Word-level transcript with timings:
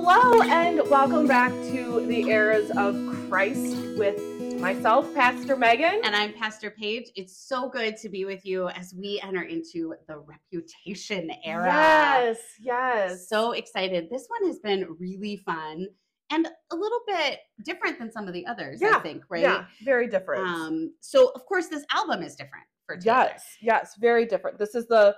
Hello 0.00 0.42
and 0.42 0.80
welcome 0.88 1.26
back 1.26 1.50
to 1.50 2.06
the 2.06 2.28
Eras 2.28 2.70
of 2.76 2.94
Christ 3.28 3.76
with 3.98 4.60
myself, 4.60 5.12
Pastor 5.12 5.56
Megan. 5.56 6.02
And 6.04 6.14
I'm 6.14 6.32
Pastor 6.34 6.70
Paige. 6.70 7.10
It's 7.16 7.36
so 7.36 7.68
good 7.68 7.96
to 7.96 8.08
be 8.08 8.24
with 8.24 8.46
you 8.46 8.68
as 8.68 8.94
we 8.94 9.20
enter 9.24 9.42
into 9.42 9.96
the 10.06 10.18
reputation 10.20 11.32
era. 11.44 11.66
Yes, 11.66 12.38
yes. 12.60 13.28
So 13.28 13.50
excited. 13.50 14.08
This 14.08 14.28
one 14.28 14.48
has 14.48 14.60
been 14.60 14.86
really 15.00 15.38
fun 15.38 15.88
and 16.30 16.46
a 16.70 16.76
little 16.76 17.00
bit 17.08 17.40
different 17.64 17.98
than 17.98 18.12
some 18.12 18.28
of 18.28 18.34
the 18.34 18.46
others, 18.46 18.80
yeah, 18.80 18.98
I 18.98 19.00
think, 19.00 19.24
right? 19.28 19.42
Yeah, 19.42 19.64
very 19.82 20.06
different. 20.06 20.46
Um, 20.46 20.94
so 21.00 21.32
of 21.34 21.44
course 21.44 21.66
this 21.66 21.84
album 21.92 22.22
is 22.22 22.36
different 22.36 22.66
for 22.86 22.96
Taylor. 22.96 23.30
yes, 23.32 23.44
yes, 23.60 23.96
very 23.98 24.26
different. 24.26 24.60
This 24.60 24.76
is 24.76 24.86
the 24.86 25.16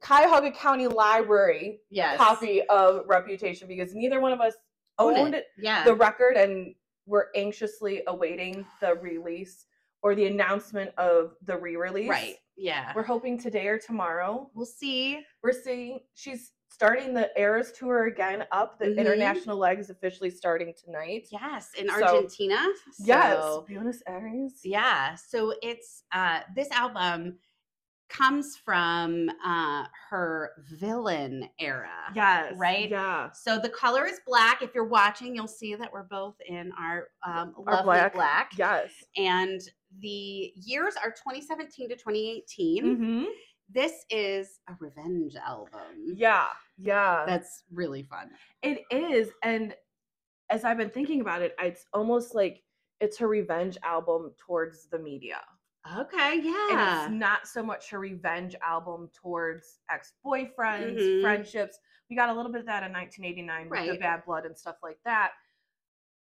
Cuyahoga 0.00 0.50
County 0.52 0.86
Library 0.86 1.80
Yes. 1.90 2.16
copy 2.18 2.62
of 2.68 3.04
Reputation 3.06 3.66
because 3.68 3.94
neither 3.94 4.20
one 4.20 4.32
of 4.32 4.40
us 4.40 4.54
Own 4.98 5.16
owned 5.16 5.34
it. 5.34 5.46
Yeah. 5.56 5.84
the 5.84 5.94
record 5.94 6.36
and 6.36 6.74
we're 7.06 7.26
anxiously 7.34 8.02
awaiting 8.06 8.66
the 8.80 8.94
release 8.96 9.66
or 10.02 10.14
the 10.14 10.26
announcement 10.26 10.90
of 10.98 11.34
the 11.44 11.56
re-release. 11.56 12.08
right. 12.08 12.36
Yeah. 12.56 12.92
We're 12.94 13.02
hoping 13.04 13.38
today 13.38 13.68
or 13.68 13.78
tomorrow. 13.78 14.50
We'll 14.54 14.66
see. 14.66 15.20
We're 15.42 15.52
seeing 15.52 16.00
she's 16.14 16.52
starting 16.68 17.14
the 17.14 17.30
Eras 17.40 17.72
tour 17.72 18.04
again 18.06 18.44
up. 18.52 18.78
The 18.78 18.86
Mhm. 18.86 18.98
international 18.98 19.56
leg 19.56 19.78
is 19.78 19.88
officially 19.90 20.30
starting 20.30 20.72
tonight. 20.74 21.26
Yes, 21.32 21.72
in 21.78 21.88
So- 21.88 21.94
Argentina. 22.04 22.66
Yes, 22.98 23.38
So- 23.42 23.64
Buenos 23.66 24.02
Aires. 24.06 24.60
Yeah. 24.62 25.14
So 25.14 25.54
it's 25.62 26.04
uh 26.12 26.40
this 26.54 26.70
album 26.70 27.38
comes 28.10 28.56
from 28.56 29.30
uh 29.44 29.84
her 30.10 30.50
villain 30.72 31.48
era. 31.58 31.88
Yes. 32.14 32.54
Right? 32.56 32.90
Yeah. 32.90 33.30
So 33.32 33.58
the 33.58 33.68
color 33.70 34.06
is 34.06 34.20
black. 34.26 34.62
If 34.62 34.74
you're 34.74 34.84
watching, 34.88 35.34
you'll 35.34 35.46
see 35.46 35.74
that 35.76 35.92
we're 35.92 36.02
both 36.04 36.34
in 36.48 36.72
our 36.78 37.08
um 37.26 37.54
Our 37.66 37.76
lovely 37.76 37.84
black. 37.84 38.14
black. 38.14 38.50
Yes. 38.58 38.90
And 39.16 39.60
the 40.00 40.52
years 40.56 40.94
are 41.02 41.10
2017 41.10 41.88
to 41.88 41.96
2018. 41.96 42.96
hmm 42.96 43.24
This 43.72 44.04
is 44.10 44.58
a 44.68 44.74
revenge 44.80 45.34
album. 45.36 46.14
Yeah. 46.14 46.46
Yeah. 46.78 47.24
That's 47.26 47.64
really 47.72 48.02
fun. 48.02 48.30
It 48.62 48.82
is, 48.90 49.30
and 49.42 49.74
as 50.50 50.64
I've 50.64 50.78
been 50.78 50.90
thinking 50.90 51.20
about 51.20 51.42
it, 51.42 51.54
it's 51.60 51.86
almost 51.92 52.34
like 52.34 52.62
it's 53.00 53.16
her 53.18 53.28
revenge 53.28 53.78
album 53.82 54.32
towards 54.44 54.86
the 54.86 54.98
media. 54.98 55.40
Okay, 55.98 56.34
And 56.34 56.44
yeah. 56.44 57.04
it's 57.04 57.12
not 57.12 57.46
so 57.48 57.62
much 57.62 57.90
her 57.90 57.98
revenge 57.98 58.54
album 58.62 59.08
towards 59.14 59.80
ex-boyfriends, 59.90 60.98
Mhm. 60.98 61.22
friendships. 61.22 61.78
We 62.10 62.16
got 62.16 62.28
a 62.28 62.34
little 62.34 62.52
bit 62.52 62.60
of 62.60 62.66
that 62.66 62.82
in 62.82 62.92
1989 62.92 63.68
with 63.70 63.86
the 63.86 63.98
bad 63.98 64.24
blood 64.24 64.44
and 64.46 64.56
stuff 64.56 64.76
like 64.82 65.00
that. 65.04 65.32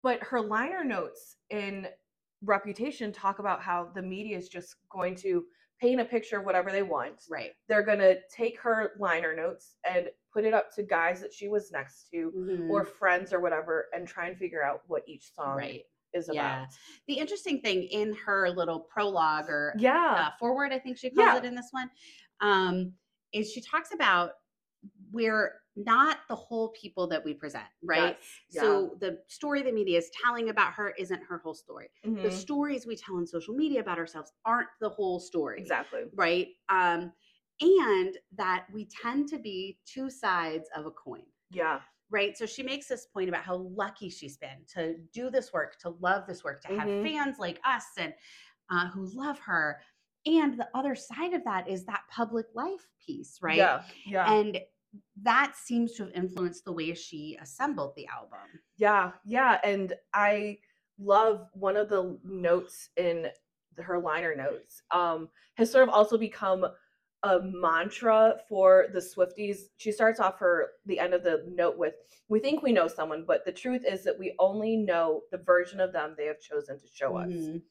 But 0.03 0.23
her 0.23 0.41
liner 0.41 0.85
notes 0.85 1.37
in 1.51 1.89
Reputation 2.43 3.13
talk 3.13 3.41
about 3.41 3.63
how 3.63 3.87
the 3.87 4.03
media 4.03 4.37
is 4.37 4.49
just 4.49 4.77
going 4.91 5.17
to 5.17 5.45
paint 5.81 6.01
a 6.01 6.05
picture 6.05 6.39
of 6.39 6.45
whatever 6.45 6.71
they 6.71 6.85
want. 6.85 7.25
Right. 7.29 7.53
They're 7.67 7.83
going 7.83 7.99
to 7.99 8.21
take 8.29 8.61
her 8.61 8.93
liner 8.99 9.35
notes 9.35 9.77
and 9.85 10.09
put 10.33 10.45
it 10.45 10.55
up 10.55 10.73
to 10.75 10.85
guys 10.85 11.21
that 11.21 11.33
she 11.35 11.49
was 11.49 11.73
next 11.73 12.09
to 12.11 12.31
Mhm. 12.31 12.71
or 12.71 12.85
friends 12.85 13.33
or 13.33 13.41
whatever 13.41 13.89
and 13.93 14.07
try 14.07 14.29
and 14.29 14.39
figure 14.39 14.63
out 14.63 14.83
what 14.89 15.03
each 15.09 15.33
song 15.35 15.57
right. 15.57 15.85
Is 16.15 16.29
Yeah. 16.29 16.61
about. 16.63 16.69
The 17.07 17.15
interesting 17.19 17.61
thing 17.61 17.83
in 17.85 18.15
her 18.27 18.51
little 18.51 18.81
prologue 18.81 19.49
or 19.49 19.75
Yeah. 19.79 20.15
uh, 20.17 20.31
forward, 20.39 20.73
I 20.73 20.79
think 20.79 20.97
she 20.99 21.11
calls 21.11 21.29
Yeah. 21.29 21.37
it 21.37 21.45
in 21.45 21.55
this 21.55 21.69
one, 21.71 21.91
um, 22.41 22.93
is 23.33 23.51
she 23.53 23.61
talks 23.61 23.93
about 23.93 24.33
we're 25.13 25.61
not 25.77 26.19
the 26.29 26.35
whole 26.37 26.71
people 26.71 27.07
that 27.09 27.25
we 27.25 27.35
present, 27.35 27.67
right? 27.83 28.17
Yes. 28.21 28.41
Yeah. 28.53 28.61
So 28.63 28.97
the 29.01 29.19
story 29.29 29.63
the 29.63 29.73
media 29.73 29.99
is 29.99 30.11
telling 30.25 30.49
about 30.51 30.73
her 30.75 30.91
isn't 30.99 31.23
her 31.29 31.39
whole 31.39 31.55
story. 31.55 31.91
The 32.05 32.31
Mhm. 32.31 32.33
stories 32.33 32.87
we 32.87 32.97
tell 32.97 33.17
on 33.17 33.27
social 33.27 33.55
media 33.55 33.81
about 33.81 33.99
ourselves 33.99 34.33
aren't 34.45 34.69
the 34.81 34.89
whole 34.89 35.21
story, 35.21 35.61
exactly. 35.61 36.05
right? 36.15 36.49
Um, 36.69 37.13
and 37.61 38.17
that 38.37 38.67
we 38.73 38.87
tend 38.87 39.29
to 39.31 39.39
be 39.39 39.79
two 39.85 40.11
sides 40.11 40.69
of 40.77 40.87
a 40.87 40.91
coin 40.91 41.25
Yeah. 41.51 41.81
Right? 42.11 42.37
So 42.37 42.47
she 42.47 42.63
makes 42.63 42.87
this 42.89 43.07
point 43.07 43.29
about 43.29 43.43
how 43.45 43.57
lucky 43.57 44.09
she's 44.09 44.37
been 44.37 44.65
to 44.75 44.97
do 45.13 45.31
this 45.31 45.53
work, 45.53 45.79
to 45.81 45.91
love 46.01 46.27
this 46.27 46.43
work, 46.45 46.63
to 46.63 46.69
have 46.69 46.89
Mhm. 46.89 47.03
fans 47.03 47.39
like 47.39 47.61
us 47.65 47.85
and 47.97 48.15
uh, 48.71 48.89
who 48.89 49.07
love 49.15 49.39
her. 49.41 49.81
And 50.27 50.59
the 50.59 50.69
other 50.75 50.95
side 50.95 51.33
of 51.33 51.45
that 51.45 51.69
is 51.69 51.85
that 51.87 52.03
public 52.11 52.47
life 52.55 52.87
piece, 53.05 53.41
right? 53.41 53.57
Yeah. 53.57 53.83
Yeah. 54.07 54.31
And 54.33 54.61
that 55.23 55.55
seems 55.57 55.95
to 55.95 56.05
have 56.05 56.13
influenced 56.15 56.65
the 56.65 56.73
way 56.73 56.93
she 56.95 57.37
assembled 57.41 57.95
the 57.97 58.07
album. 58.09 58.61
Yeah, 58.77 59.13
yeah, 59.25 59.61
and 59.65 59.93
I 60.15 60.59
love 60.99 61.49
one 61.53 61.77
of 61.77 61.89
the 61.89 62.19
notes 62.25 62.91
in 62.97 63.31
her 63.77 63.99
liner 63.99 64.35
notes. 64.35 64.83
Um, 64.91 65.29
has 65.57 65.71
sort 65.71 65.89
of 65.89 65.95
also 65.95 66.17
become 66.19 66.67
a 67.25 67.41
mantra 67.43 68.37
for 68.49 68.87
the 68.93 69.01
Swifties. 69.01 69.71
She 69.77 69.91
starts 69.91 70.21
off 70.21 70.39
her 70.39 70.73
the 70.87 70.99
end 71.01 71.15
of 71.15 71.25
the 71.25 71.45
note 71.49 71.77
with, 71.77 71.95
"We 72.29 72.39
think 72.39 72.63
we 72.63 72.73
know 72.73 72.87
someone, 72.87 73.25
but 73.25 73.45
the 73.45 73.53
truth 73.53 73.85
is 73.85 74.05
that 74.05 74.19
we 74.19 74.37
only 74.39 74.77
know 74.77 75.25
the 75.33 75.39
version 75.39 75.81
of 75.81 75.93
them 75.93 76.15
they 76.17 76.27
have 76.27 76.41
chosen 76.41 76.79
to 76.79 76.87
show 76.87 77.17
us. 77.17 77.29
Mhm. 77.29 77.63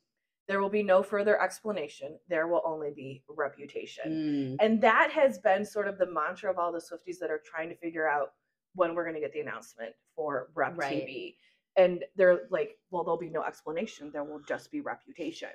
There 0.47 0.62
will 0.62 0.69
be 0.69 0.84
no 0.84 1.02
further 1.03 1.41
explanation. 1.41 2.19
There 2.28 2.47
will 2.47 2.62
only 2.66 2.91
be 2.91 3.24
reputation." 3.28 4.12
Mm. 4.12 4.58
And 4.59 4.81
that 4.81 5.12
has 5.12 5.40
been 5.40 5.64
sort 5.64 5.88
of 5.88 5.97
the 5.97 6.12
mantra 6.12 6.52
of 6.52 6.59
all 6.59 6.72
the 6.72 6.79
Swifties 6.79 7.19
that 7.19 7.31
are 7.31 7.40
trying 7.40 7.69
to 7.69 7.75
figure 7.75 8.08
out 8.08 8.34
when 8.75 8.96
we're 8.96 9.03
going 9.03 9.16
to 9.16 9.22
get 9.22 9.31
the 9.31 9.41
announcement 9.41 9.96
for 10.14 10.50
Rep 10.53 10.78
Right. 10.78 11.06
TV. 11.06 11.38
And 11.78 12.03
they're 12.16 12.47
like, 12.50 12.79
well, 12.90 13.03
there'll 13.03 13.18
be 13.18 13.29
no 13.29 13.44
explanation. 13.44 14.12
There 14.12 14.24
will 14.24 14.40
just 14.41 14.72
be 14.72 14.81
reputation. 14.81 15.50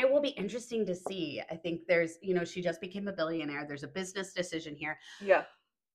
It 0.00 0.10
will 0.10 0.20
be 0.22 0.30
interesting 0.30 0.86
to 0.86 0.94
see. 0.94 1.42
I 1.50 1.54
think 1.56 1.82
there's, 1.86 2.16
you 2.22 2.32
know, 2.34 2.44
she 2.44 2.62
just 2.62 2.80
became 2.80 3.06
a 3.08 3.12
billionaire. 3.12 3.66
There's 3.66 3.82
a 3.82 3.88
business 3.88 4.32
decision 4.32 4.74
here, 4.74 4.98
Yeah. 5.20 5.44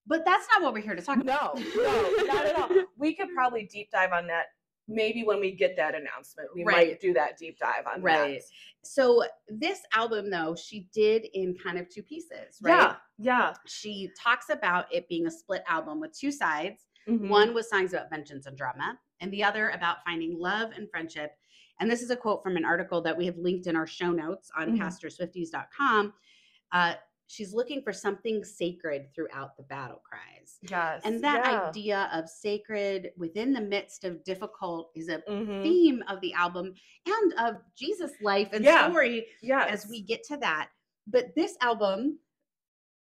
but 0.05 0.23
that's 0.25 0.47
not 0.53 0.61
what 0.61 0.73
we're 0.73 0.81
here 0.83 0.95
to 0.95 1.01
talk 1.01 1.19
about. 1.19 1.57
No, 1.57 1.65
no, 1.75 2.23
not 2.25 2.45
at 2.45 2.55
all. 2.55 2.69
We 2.97 3.13
could 3.15 3.29
probably 3.33 3.63
deep 3.65 3.89
dive 3.91 4.11
on 4.13 4.27
that 4.27 4.45
maybe 4.87 5.23
when 5.23 5.39
we 5.39 5.51
get 5.51 5.75
that 5.75 5.95
announcement. 5.95 6.47
We 6.53 6.63
Right. 6.63 6.89
might 6.89 6.99
do 7.01 7.11
that 7.13 7.37
deep 7.39 7.57
dive 7.57 7.87
on 7.91 8.01
Right. 8.03 8.39
that. 8.39 8.87
So 8.87 9.23
this 9.47 9.81
album, 9.95 10.29
though, 10.29 10.55
she 10.55 10.87
did 10.93 11.25
in 11.33 11.57
kind 11.57 11.79
of 11.79 11.89
two 11.89 12.03
pieces, 12.03 12.59
right? 12.61 12.77
Yeah. 12.79 12.95
Yeah. 13.17 13.53
She 13.65 14.11
talks 14.17 14.49
about 14.49 14.85
it 14.93 15.09
being 15.09 15.25
a 15.25 15.31
split 15.31 15.63
album 15.67 15.99
with 15.99 16.15
two 16.17 16.31
sides. 16.31 16.85
Mhm. 17.07 17.29
One 17.29 17.53
was 17.55 17.67
songs 17.69 17.93
about 17.93 18.11
vengeance 18.11 18.45
and 18.45 18.55
drama, 18.55 18.99
and 19.21 19.33
the 19.33 19.43
other 19.43 19.69
about 19.69 20.03
finding 20.05 20.37
love 20.39 20.71
and 20.71 20.87
friendship. 20.89 21.35
And 21.79 21.89
this 21.89 22.01
is 22.01 22.09
a 22.09 22.15
quote 22.15 22.41
from 22.43 22.57
an 22.57 22.65
article 22.65 23.01
that 23.01 23.17
we 23.17 23.25
have 23.25 23.37
linked 23.37 23.67
in 23.67 23.75
our 23.75 23.87
show 23.87 24.11
notes 24.11 24.49
on 24.55 24.77
Mhm. 24.77 24.79
pastorswifties.com. 24.79 26.13
Uh, 26.71 26.95
she's 27.27 27.53
looking 27.53 27.81
for 27.81 27.91
something 27.91 28.43
sacred 28.43 29.13
throughout 29.13 29.57
the 29.57 29.63
battle 29.63 30.01
cries. 30.03 30.59
Yes. 30.61 31.01
And 31.05 31.23
that 31.23 31.43
yeah. 31.45 31.67
idea 31.69 32.09
of 32.13 32.29
sacred 32.29 33.11
within 33.17 33.51
the 33.51 33.61
midst 33.61 34.03
of 34.03 34.23
difficult 34.23 34.91
is 34.95 35.09
a 35.09 35.19
Mhm. 35.23 35.63
theme 35.63 36.03
of 36.07 36.21
the 36.21 36.33
album 36.33 36.73
and 37.05 37.33
of 37.33 37.61
Jesus' 37.75 38.19
life 38.21 38.49
and 38.53 38.63
Yeah. 38.63 38.87
story 38.89 39.27
Yes. 39.41 39.71
as 39.85 39.89
we 39.89 40.01
get 40.01 40.23
to 40.25 40.37
that. 40.37 40.69
But 41.07 41.35
this 41.35 41.57
album 41.61 42.19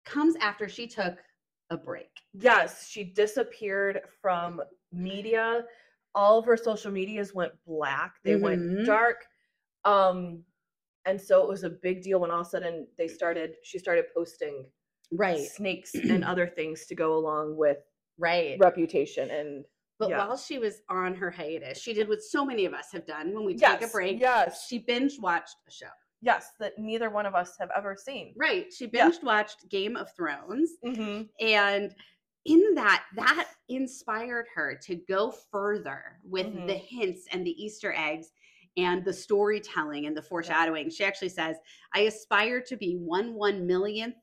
comes 0.05 0.35
after 0.37 0.67
she 0.67 0.87
took 0.87 1.17
a 1.69 1.77
break. 1.77 2.11
Yes, 2.33 2.87
she 2.87 3.03
disappeared 3.03 4.07
from 4.21 4.61
media. 4.91 5.65
All 6.15 6.39
of 6.39 6.45
her 6.45 6.57
social 6.57 6.91
medias 6.91 7.33
went 7.33 7.51
black. 7.67 8.15
They 8.23 8.33
Mhm. 8.35 8.41
went 8.41 8.85
dark. 8.85 9.25
Um 9.83 10.43
and 11.07 11.21
so 11.21 11.43
it 11.43 11.47
was 11.47 11.63
a 11.63 11.69
big 11.69 12.01
deal 12.01 12.19
when 12.19 12.31
all 12.31 12.41
of 12.41 12.47
a 12.47 12.49
sudden 12.49 12.87
they 12.97 13.07
started 13.07 13.55
she 13.63 13.77
started 13.77 14.05
posting 14.13 14.65
Right. 15.11 15.45
snakes 15.47 15.93
and 16.09 16.23
other 16.23 16.47
things 16.47 16.87
to 16.87 16.95
go 16.95 17.15
along 17.15 17.57
with 17.57 17.77
Right. 18.17 18.57
reputation 18.59 19.29
and 19.29 19.65
But 19.99 20.09
yeah. 20.09 20.17
while 20.27 20.35
she 20.37 20.57
was 20.57 20.81
on 20.89 21.13
her 21.15 21.29
hiatus, 21.31 21.77
she 21.79 21.93
did 21.93 22.09
what 22.09 22.21
so 22.23 22.43
many 22.45 22.65
of 22.65 22.73
us 22.73 22.91
have 22.91 23.05
done 23.05 23.33
when 23.33 23.45
we 23.45 23.55
take 23.55 23.81
a 23.81 23.87
break. 23.87 24.19
Yes. 24.19 24.67
She 24.67 24.79
binge 24.79 25.19
watched 25.19 25.55
a 25.67 25.71
show. 25.71 25.91
Yes, 26.21 26.51
that 26.59 26.77
neither 26.79 27.09
one 27.09 27.25
of 27.25 27.35
us 27.35 27.55
have 27.59 27.69
ever 27.77 27.95
seen. 27.95 28.33
Right. 28.35 28.73
She 28.73 28.87
binge 28.87 29.21
watched 29.21 29.69
Game 29.69 29.95
of 29.95 30.11
Thrones. 30.15 30.71
Mm-hmm. 30.83 31.23
And 31.45 31.95
in 32.45 32.75
that, 32.75 33.03
that 33.15 33.47
inspired 33.69 34.45
her 34.53 34.75
to 34.83 34.95
go 34.95 35.31
further 35.31 36.19
with 36.23 36.47
Mhm. 36.47 36.67
the 36.67 36.75
hints 36.75 37.27
and 37.31 37.45
the 37.45 37.63
Easter 37.63 37.93
eggs 37.97 38.31
and 38.77 39.03
the 39.03 39.13
storytelling 39.13 40.05
and 40.05 40.15
the 40.15 40.21
foreshadowing. 40.21 40.89
She 40.89 41.03
actually 41.03 41.29
says, 41.29 41.57
I 41.93 42.01
aspire 42.01 42.61
to 42.61 42.75
be 42.77 42.95
one 42.97 43.33
one 43.33 43.65
millionth 43.65 44.15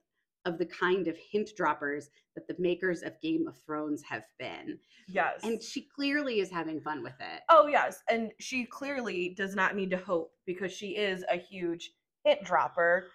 of 0.44 0.58
the 0.58 0.66
kind 0.66 1.06
of 1.08 1.16
hint 1.16 1.50
droppers 1.56 2.10
that 2.34 2.46
the 2.48 2.56
makers 2.58 3.02
of 3.02 3.20
Game 3.20 3.46
of 3.46 3.56
Thrones 3.62 4.02
have 4.02 4.24
been. 4.38 4.78
Yes. 5.06 5.40
And 5.44 5.62
she 5.62 5.82
clearly 5.82 6.40
is 6.40 6.50
having 6.50 6.80
fun 6.80 7.02
with 7.02 7.18
it. 7.20 7.42
Oh 7.48 7.66
yes, 7.66 8.02
and 8.08 8.32
she 8.40 8.64
clearly 8.64 9.30
does 9.30 9.54
not 9.54 9.76
need 9.76 9.90
to 9.90 9.96
hope 9.96 10.32
because 10.44 10.72
she 10.72 10.96
is 10.96 11.24
a 11.30 11.36
huge 11.36 11.92
hint 12.24 12.42
dropper. 12.44 13.08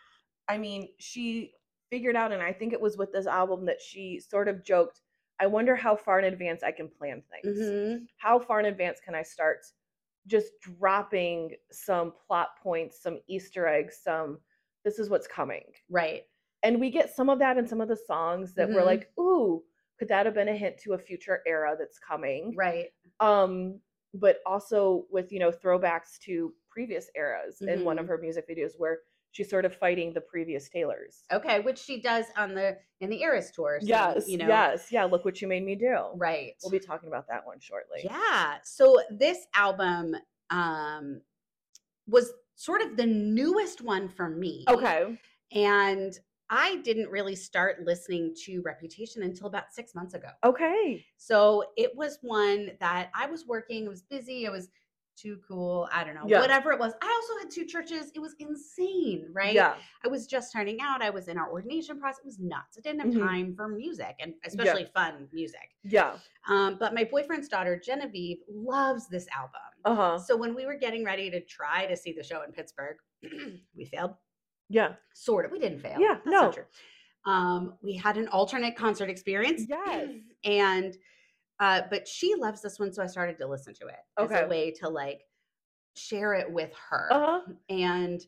I 0.47 0.57
mean, 0.57 0.89
she 0.99 1.53
figured 1.89 2.15
out 2.15 2.31
and 2.31 2.41
I 2.41 2.53
think 2.53 2.73
it 2.73 2.81
was 2.81 2.97
with 2.97 3.11
this 3.13 3.27
album 3.27 3.65
that 3.65 3.81
she 3.81 4.19
sort 4.19 4.47
of 4.47 4.63
joked, 4.63 5.01
I 5.39 5.47
wonder 5.47 5.75
how 5.75 5.95
far 5.95 6.19
in 6.19 6.25
advance 6.25 6.63
I 6.63 6.71
can 6.71 6.89
plan 6.89 7.23
things. 7.31 7.43
Mhm. 7.43 8.07
How 8.17 8.39
far 8.39 8.59
in 8.59 8.65
advance 8.65 8.99
can 8.99 9.15
I 9.15 9.23
start 9.23 9.65
just 10.27 10.59
dropping 10.61 11.55
some 11.71 12.13
plot 12.13 12.57
points, 12.61 13.01
some 13.01 13.19
Easter 13.27 13.67
eggs, 13.67 13.97
some 14.03 14.41
this 14.83 14.99
is 14.99 15.09
what's 15.09 15.27
coming. 15.27 15.73
Right. 15.89 16.27
And 16.63 16.79
we 16.79 16.89
get 16.91 17.09
some 17.15 17.29
of 17.29 17.39
that 17.39 17.57
in 17.57 17.67
some 17.67 17.81
of 17.81 17.87
the 17.87 17.95
songs 17.95 18.53
that 18.55 18.71
we're 18.71 18.83
Mhm. 18.83 18.85
like, 18.85 19.11
ooh, 19.19 19.63
could 19.97 20.07
that 20.09 20.25
have 20.25 20.35
been 20.35 20.47
a 20.49 20.55
hint 20.57 20.77
to 20.79 20.93
a 20.93 20.97
future 20.99 21.41
era 21.45 21.75
that's 21.77 21.99
coming? 21.99 22.55
Right. 22.55 22.91
Um, 23.19 23.81
but 24.13 24.39
also 24.45 25.07
with, 25.11 25.31
you 25.31 25.39
know, 25.39 25.51
throwbacks 25.51 26.19
to 26.21 26.55
previous 26.69 27.09
eras 27.15 27.63
in 27.67 27.83
one 27.83 27.99
of 27.99 28.05
Mhm. 28.05 28.07
her 28.07 28.17
music 28.17 28.47
videos 28.49 28.73
where 28.77 29.01
she's 29.31 29.49
sort 29.49 29.65
of 29.65 29.75
fighting 29.75 30.13
the 30.13 30.21
previous 30.21 30.69
Taylors. 30.69 31.23
Okay, 31.31 31.59
which 31.59 31.77
she 31.77 32.01
does 32.01 32.25
on 32.35 32.53
the 32.55 32.77
in 33.01 33.09
the 33.09 33.21
Eras 33.21 33.51
tour. 33.51 33.79
so, 33.81 33.87
yes, 33.87 34.27
you 34.27 34.37
know. 34.37 34.47
yes, 34.47 34.87
yeah. 34.91 35.03
Look 35.05 35.25
what 35.25 35.41
you 35.41 35.47
made 35.47 35.63
me 35.63 35.75
do. 35.75 35.97
Right. 36.15 36.53
We'll 36.63 36.71
be 36.71 36.79
talking 36.79 37.09
about 37.09 37.27
that 37.29 37.45
one 37.45 37.59
shortly. 37.59 37.99
Yeah. 38.03 38.55
So 38.63 38.97
this 39.11 39.47
album 39.55 40.15
um 40.49 41.21
was 42.07 42.31
sort 42.55 42.81
of 42.81 42.97
the 42.97 43.05
newest 43.05 43.81
one 43.81 44.09
for 44.09 44.29
me. 44.29 44.65
Okay. 44.67 45.17
And 45.53 46.17
I 46.49 46.77
didn't 46.77 47.09
really 47.09 47.35
start 47.35 47.83
listening 47.85 48.33
to 48.45 48.61
Reputation 48.61 49.23
until 49.23 49.47
about 49.47 49.73
six 49.73 49.93
months 49.93 50.13
ago. 50.13 50.29
Okay. 50.45 51.05
So 51.17 51.63
it 51.75 51.91
was 51.95 52.19
one 52.21 52.71
that 52.79 53.09
I 53.13 53.25
was 53.27 53.45
working, 53.45 53.85
I 53.85 53.89
was 53.89 54.01
busy, 54.01 54.47
I 54.47 54.49
was 54.49 54.69
too 55.17 55.39
cool, 55.47 55.89
I 55.91 56.03
don't 56.03 56.15
know, 56.15 56.23
Yeah. 56.25 56.39
whatever 56.39 56.71
it 56.71 56.79
was. 56.79 56.93
I 57.01 57.07
also 57.21 57.39
had 57.43 57.51
two 57.51 57.65
churches. 57.65 58.11
It 58.13 58.19
was 58.19 58.35
insane, 58.39 59.27
right? 59.33 59.53
Yeah. 59.53 59.75
I 60.05 60.07
was 60.07 60.27
just 60.27 60.49
starting 60.49 60.79
out. 60.81 61.01
I 61.01 61.09
was 61.09 61.27
in 61.27 61.37
our 61.37 61.49
ordination 61.51 61.99
process. 61.99 62.19
It 62.19 62.25
was 62.25 62.39
nuts. 62.39 62.77
I 62.77 62.81
didn't 62.81 62.99
have 63.01 63.13
Mhm. 63.13 63.27
time 63.27 63.55
for 63.55 63.67
music 63.67 64.15
and 64.19 64.35
especially 64.45 64.85
fun 64.85 65.27
music. 65.33 65.75
Yeah. 65.83 66.19
Um, 66.47 66.77
but 66.77 66.93
my 66.93 67.03
boyfriend's 67.03 67.47
daughter, 67.49 67.77
Genevieve, 67.83 68.37
loves 68.47 69.07
this 69.09 69.27
album. 69.35 69.59
Uh 69.85 69.95
huh. 69.95 70.19
So 70.19 70.37
when 70.37 70.53
we 70.53 70.65
were 70.65 70.75
getting 70.75 71.03
ready 71.03 71.29
to 71.31 71.41
try 71.41 71.85
to 71.87 71.95
see 71.97 72.13
the 72.13 72.23
show 72.23 72.43
in 72.43 72.51
Pittsburgh, 72.51 72.97
we 73.75 73.85
failed. 73.85 74.15
Yeah. 74.69 74.95
Sort 75.13 75.45
of. 75.45 75.51
We 75.51 75.59
didn't 75.59 75.79
fail. 75.79 75.99
Yeah, 75.99 76.19
That's 76.25 76.57
no. 76.57 77.31
Um, 77.31 77.77
we 77.81 77.93
had 77.95 78.17
an 78.17 78.27
alternate 78.29 78.75
concert 78.75 79.09
experience. 79.09 79.63
Yes. 79.67 80.09
And 80.43 80.95
uh, 81.59 81.81
but 81.89 82.07
she 82.07 82.35
loves 82.35 82.61
this 82.61 82.79
one, 82.79 82.91
so 82.93 83.01
I 83.03 83.07
started 83.07 83.37
to 83.39 83.47
listen 83.47 83.73
to 83.75 83.87
it 83.87 83.95
as 84.17 84.25
Okay. 84.31 84.43
a 84.43 84.47
way 84.47 84.71
to 84.79 84.89
like 84.89 85.21
share 85.95 86.33
it 86.35 86.51
with 86.51 86.71
her 86.89 87.07
Uh 87.11 87.19
huh. 87.19 87.53
and 87.69 88.21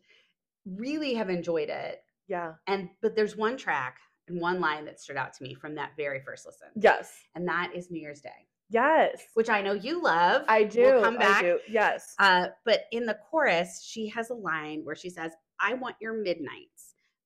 really 0.65 1.13
have 1.13 1.29
enjoyed 1.29 1.69
it. 1.69 2.01
Yeah. 2.27 2.53
And 2.67 2.89
but 3.01 3.15
there's 3.15 3.35
one 3.35 3.57
track 3.57 3.97
and 4.27 4.39
one 4.39 4.59
line 4.59 4.85
that 4.85 4.99
stood 4.99 5.17
out 5.17 5.33
to 5.33 5.43
me 5.43 5.53
from 5.55 5.75
that 5.75 5.91
very 5.97 6.19
first 6.21 6.45
listen. 6.45 6.67
Yes. 6.75 7.11
And 7.35 7.47
that 7.47 7.71
is 7.75 7.89
New 7.89 7.99
Year's 7.99 8.21
Day, 8.21 8.47
Yes. 8.69 9.23
which 9.33 9.49
I 9.49 9.61
know 9.61 9.73
you 9.73 10.01
love. 10.01 10.43
I 10.47 10.63
do. 10.63 10.81
We'll 10.83 11.03
come 11.03 11.17
back. 11.17 11.41
do. 11.41 11.59
Yes. 11.67 12.13
Uh, 12.19 12.47
but 12.65 12.81
in 12.91 13.05
the 13.07 13.17
chorus, 13.29 13.83
she 13.83 14.07
has 14.09 14.29
a 14.29 14.35
line 14.35 14.81
where 14.83 14.95
she 14.95 15.09
says, 15.09 15.31
I 15.59 15.73
want 15.73 15.95
your 15.99 16.13
midnights, 16.13 16.78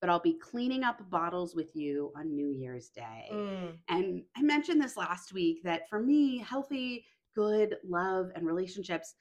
but 0.03 0.09
I'll 0.09 0.19
be 0.19 0.33
cleaning 0.33 0.83
up 0.83 1.09
bottles 1.09 1.55
with 1.55 1.73
you 1.77 2.11
on 2.17 2.35
New 2.35 2.49
Year's 2.49 2.89
Day. 2.89 3.29
Mm, 3.31 3.77
And 3.87 4.21
I 4.35 4.41
mentioned 4.41 4.81
this 4.81 4.97
last 4.97 5.31
week 5.31 5.63
that 5.63 5.87
for 5.87 6.01
me, 6.01 6.39
healthy, 6.39 7.05
good 7.33 7.77
love 7.87 8.29
and 8.35 8.45
relationships 8.45 9.15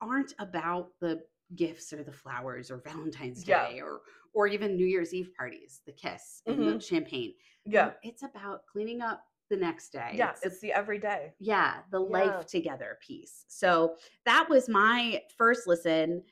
aren't 0.00 0.32
about 0.38 0.90
the 1.00 1.22
gifts 1.56 1.92
or 1.92 2.04
the 2.04 2.12
flowers 2.12 2.70
or 2.70 2.76
Valentine's 2.86 3.44
Yeah. 3.44 3.68
Day 3.68 3.80
or 3.80 4.02
or 4.32 4.46
even 4.46 4.76
New 4.76 4.86
Year's 4.86 5.12
Eve 5.12 5.30
parties, 5.36 5.80
the 5.86 5.92
kiss 5.92 6.40
and 6.46 6.68
the 6.68 6.78
champagne. 6.80 7.34
yeah. 7.66 7.90
It's 8.04 8.22
about 8.22 8.64
cleaning 8.70 9.00
up 9.02 9.24
the 9.50 9.56
next 9.56 9.90
day. 9.90 10.12
Yeah. 10.14 10.30
It's 10.30 10.44
It's 10.46 10.60
the 10.60 10.72
everyday. 10.72 11.34
yeah 11.40 11.80
the 11.90 12.00
Yeah. 12.00 12.12
life 12.18 12.46
together 12.46 12.96
piece 13.04 13.44
so 13.48 13.96
that 14.24 14.48
was 14.48 14.68
my 14.68 15.20
first 15.36 15.66
listen 15.66 16.22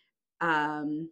um 0.41 1.11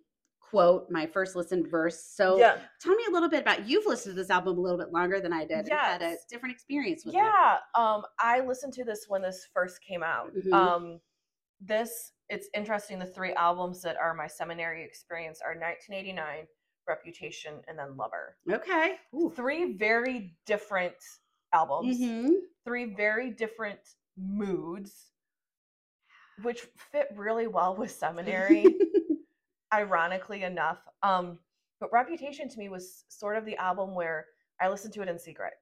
quote 0.49 0.91
my 0.91 1.07
first 1.07 1.37
listened 1.37 1.67
verse 1.69 2.03
so 2.03 2.39
yeah. 2.39 2.57
tell 2.81 2.95
me 2.95 3.05
a 3.09 3.13
little 3.13 3.29
bit 3.29 3.43
about 3.43 3.69
you've 3.69 3.87
listened 3.87 4.15
to 4.15 4.21
this 4.21 4.31
album 4.31 4.57
a 4.57 4.61
little 4.61 4.79
bit 4.79 4.93
longer 4.93 5.21
than 5.21 5.33
i 5.33 5.45
did 5.45 5.59
and 5.61 5.69
had 5.71 6.03
a 6.03 6.17
different 6.31 6.55
experience 6.55 7.05
with 7.05 7.15
it 7.15 7.19
Yeah. 7.19 7.59
Um, 7.75 8.03
I 8.19 8.41
listened 8.41 8.73
to 8.75 8.85
this 8.85 9.07
when 9.09 9.21
this 9.23 9.47
first 9.53 9.81
came 9.83 10.03
out. 10.03 10.35
Mhm. 10.35 10.53
Um, 10.53 11.01
this 11.61 12.13
it's 12.29 12.49
interesting. 12.55 12.99
The 12.99 13.07
three 13.07 13.33
albums 13.33 13.81
that 13.83 13.97
are 13.97 14.13
my 14.15 14.27
seminary 14.27 14.85
experience 14.85 15.41
are 15.45 15.55
1989, 15.55 16.47
Reputation, 16.87 17.63
and 17.69 17.79
then 17.79 17.97
Lover. 17.97 18.37
okay 18.51 18.97
Ooh. 19.15 19.33
Three 19.35 19.75
very 19.77 20.37
different 20.47 20.95
albums. 21.53 21.99
Mhm. 21.99 22.35
Three 22.65 22.85
very 22.95 23.31
different 23.31 23.81
moods, 24.17 25.13
which 26.43 26.61
fit 26.93 27.09
really 27.17 27.47
well 27.47 27.75
with 27.77 27.91
seminary. 27.91 28.65
ironically 29.73 30.43
enough. 30.45 30.79
Um, 31.03 31.39
but 31.81 31.93
Reputation 31.93 32.49
to 32.49 32.59
me 32.59 32.69
was 32.69 33.05
sort 33.09 33.37
of 33.37 33.45
the 33.45 33.57
album 33.57 33.95
where 33.95 34.27
I 34.61 34.69
listened 34.69 34.95
to 34.95 35.03
it 35.03 35.09
in 35.09 35.19
secret. 35.19 35.53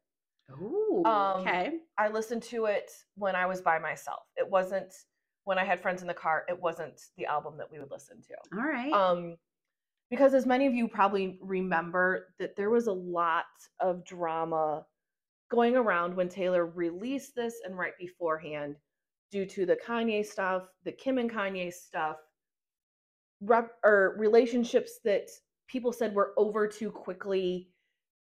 Ooh, 0.62 1.02
Um, 1.04 1.40
okay 1.40 1.72
I 1.98 2.08
listened 2.08 2.42
to 2.44 2.66
it 2.66 2.90
when 3.16 3.34
I 3.34 3.46
was 3.46 3.60
by 3.60 3.78
myself. 3.78 4.22
It 4.36 4.48
wasn't 4.48 4.94
when 5.44 5.58
I 5.58 5.64
had 5.64 5.80
friends 5.80 6.02
in 6.02 6.08
the 6.08 6.14
car. 6.14 6.44
It 6.48 6.60
wasn't 6.60 7.00
the 7.16 7.26
album 7.26 7.56
that 7.58 7.70
we 7.70 7.78
would 7.80 7.90
listen 7.90 8.22
to. 8.22 8.34
all 8.56 8.64
right 8.64 8.92
Um, 8.92 9.36
because 10.08 10.34
as 10.34 10.46
many 10.46 10.66
of 10.66 10.72
you 10.74 10.86
probably 10.86 11.38
remember, 11.42 12.28
that 12.38 12.54
there 12.54 12.70
was 12.70 12.86
a 12.86 12.92
lot 12.92 13.46
of 13.80 14.04
drama 14.04 14.86
going 15.50 15.76
around 15.76 16.14
when 16.14 16.28
Taylor 16.28 16.66
released 16.66 17.34
this 17.34 17.60
and 17.64 17.76
right 17.76 17.96
beforehand, 17.98 18.76
due 19.32 19.44
to 19.46 19.66
the 19.66 19.76
Kanye 19.84 20.24
stuff, 20.24 20.68
the 20.84 20.92
Kim 20.92 21.18
and 21.18 21.30
Kanye 21.30 21.72
stuff, 21.72 22.18
rep, 23.40 23.78
or 23.84 24.16
relationships 24.18 25.00
that 25.04 25.28
people 25.68 25.92
said 25.92 26.14
were 26.14 26.34
over 26.36 26.66
too 26.68 26.90
quickly, 26.90 27.70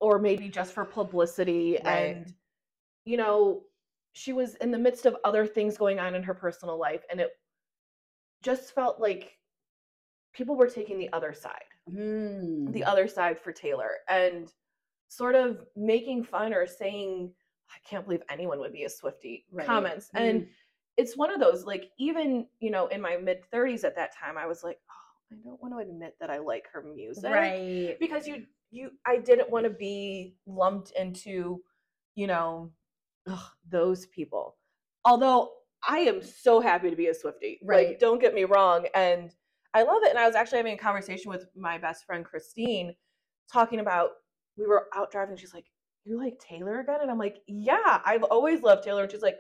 or 0.02 0.20
maybe 0.20 0.50
just 0.50 0.74
for 0.74 0.86
publicity, 0.86 1.80
Right. 1.80 2.26
and 2.26 2.34
you 3.06 3.18
know, 3.18 3.66
she 4.14 4.34
was 4.34 4.56
in 4.58 4.72
the 4.72 4.80
midst 4.80 5.06
of 5.08 5.18
other 5.26 5.46
things 5.48 5.78
going 5.78 6.00
on 6.00 6.16
in 6.16 6.24
her 6.24 6.34
personal 6.36 6.78
life, 6.80 7.04
and 7.12 7.22
it 7.22 7.34
just 8.42 8.74
felt 8.74 9.00
like 9.00 9.40
people 10.34 10.56
were 10.56 10.70
taking 10.70 11.00
the 11.00 11.12
other 11.14 11.34
side, 11.34 11.66
Mm. 11.88 12.74
the 12.74 12.84
other 12.86 13.08
side 13.08 13.40
for 13.40 13.52
Taylor, 13.54 13.92
and 14.10 14.54
sort 15.10 15.36
of 15.36 15.68
making 15.76 16.24
fun 16.24 16.54
or 16.54 16.68
saying, 16.68 17.36
"I 17.70 17.80
can't 17.88 18.06
believe 18.06 18.24
anyone 18.30 18.60
would 18.60 18.74
be 18.74 18.86
a 18.86 18.90
Swifty" 18.90 19.48
Right. 19.52 19.66
comments, 19.66 20.12
and 20.16 20.44
Mm. 20.44 20.56
it's 20.98 21.18
one 21.18 21.32
of 21.32 21.40
those 21.42 21.66
like 21.66 21.92
even 22.00 22.50
you 22.60 22.72
know 22.72 22.88
in 22.88 23.02
my 23.02 23.18
mid 23.18 23.46
30s 23.46 23.84
at 23.86 23.96
that 23.98 24.14
time, 24.16 24.38
I 24.38 24.48
was 24.48 24.64
like, 24.64 24.82
"Oh, 24.92 25.05
I 25.32 25.36
don't 25.44 25.62
want 25.62 25.74
to 25.74 25.80
admit 25.80 26.16
that 26.20 26.30
I 26.30 26.40
like 26.40 26.66
her 26.72 26.84
music," 26.84 27.32
right 27.32 27.98
because 28.00 28.28
you 28.28 28.46
you 28.72 28.92
I 29.06 29.18
didn't 29.18 29.50
want 29.50 29.66
to 29.66 29.70
be 29.70 30.36
lumped 30.46 30.92
into, 30.92 31.62
you 32.16 32.28
know, 32.28 32.72
ugh, 33.28 33.52
those 33.70 34.06
people. 34.08 34.58
Although 35.04 35.52
I 35.88 36.00
am 36.00 36.22
so 36.22 36.60
happy 36.60 36.90
to 36.90 36.96
be 36.96 37.08
a 37.08 37.14
Swifty. 37.14 37.60
Right. 37.64 37.90
Like, 37.90 38.00
don't 38.00 38.20
get 38.20 38.34
me 38.34 38.44
wrong. 38.44 38.88
And 38.96 39.34
I 39.74 39.84
love 39.84 40.02
it. 40.04 40.10
And 40.10 40.20
I 40.20 40.26
was 40.26 40.36
actually 40.36 40.58
having 40.58 40.74
a 40.74 40.78
conversation 40.78 41.30
with 41.30 41.48
my 41.56 41.78
best 41.78 42.06
friend 42.06 42.26
Christine, 42.26 42.96
talking 43.52 43.80
about 43.80 44.12
we 44.58 44.66
were 44.66 44.88
out 44.96 45.12
driving. 45.12 45.38
She's 45.38 45.54
like, 45.54 45.66
You 46.06 46.20
like 46.20 46.40
Taylor 46.40 46.80
again? 46.80 47.00
And 47.02 47.10
I'm 47.10 47.18
like, 47.18 47.42
Yeah, 47.48 48.00
I've 48.06 48.24
always 48.24 48.62
loved 48.62 48.84
Taylor. 48.84 49.04
And 49.04 49.12
she's 49.12 49.24
like, 49.24 49.40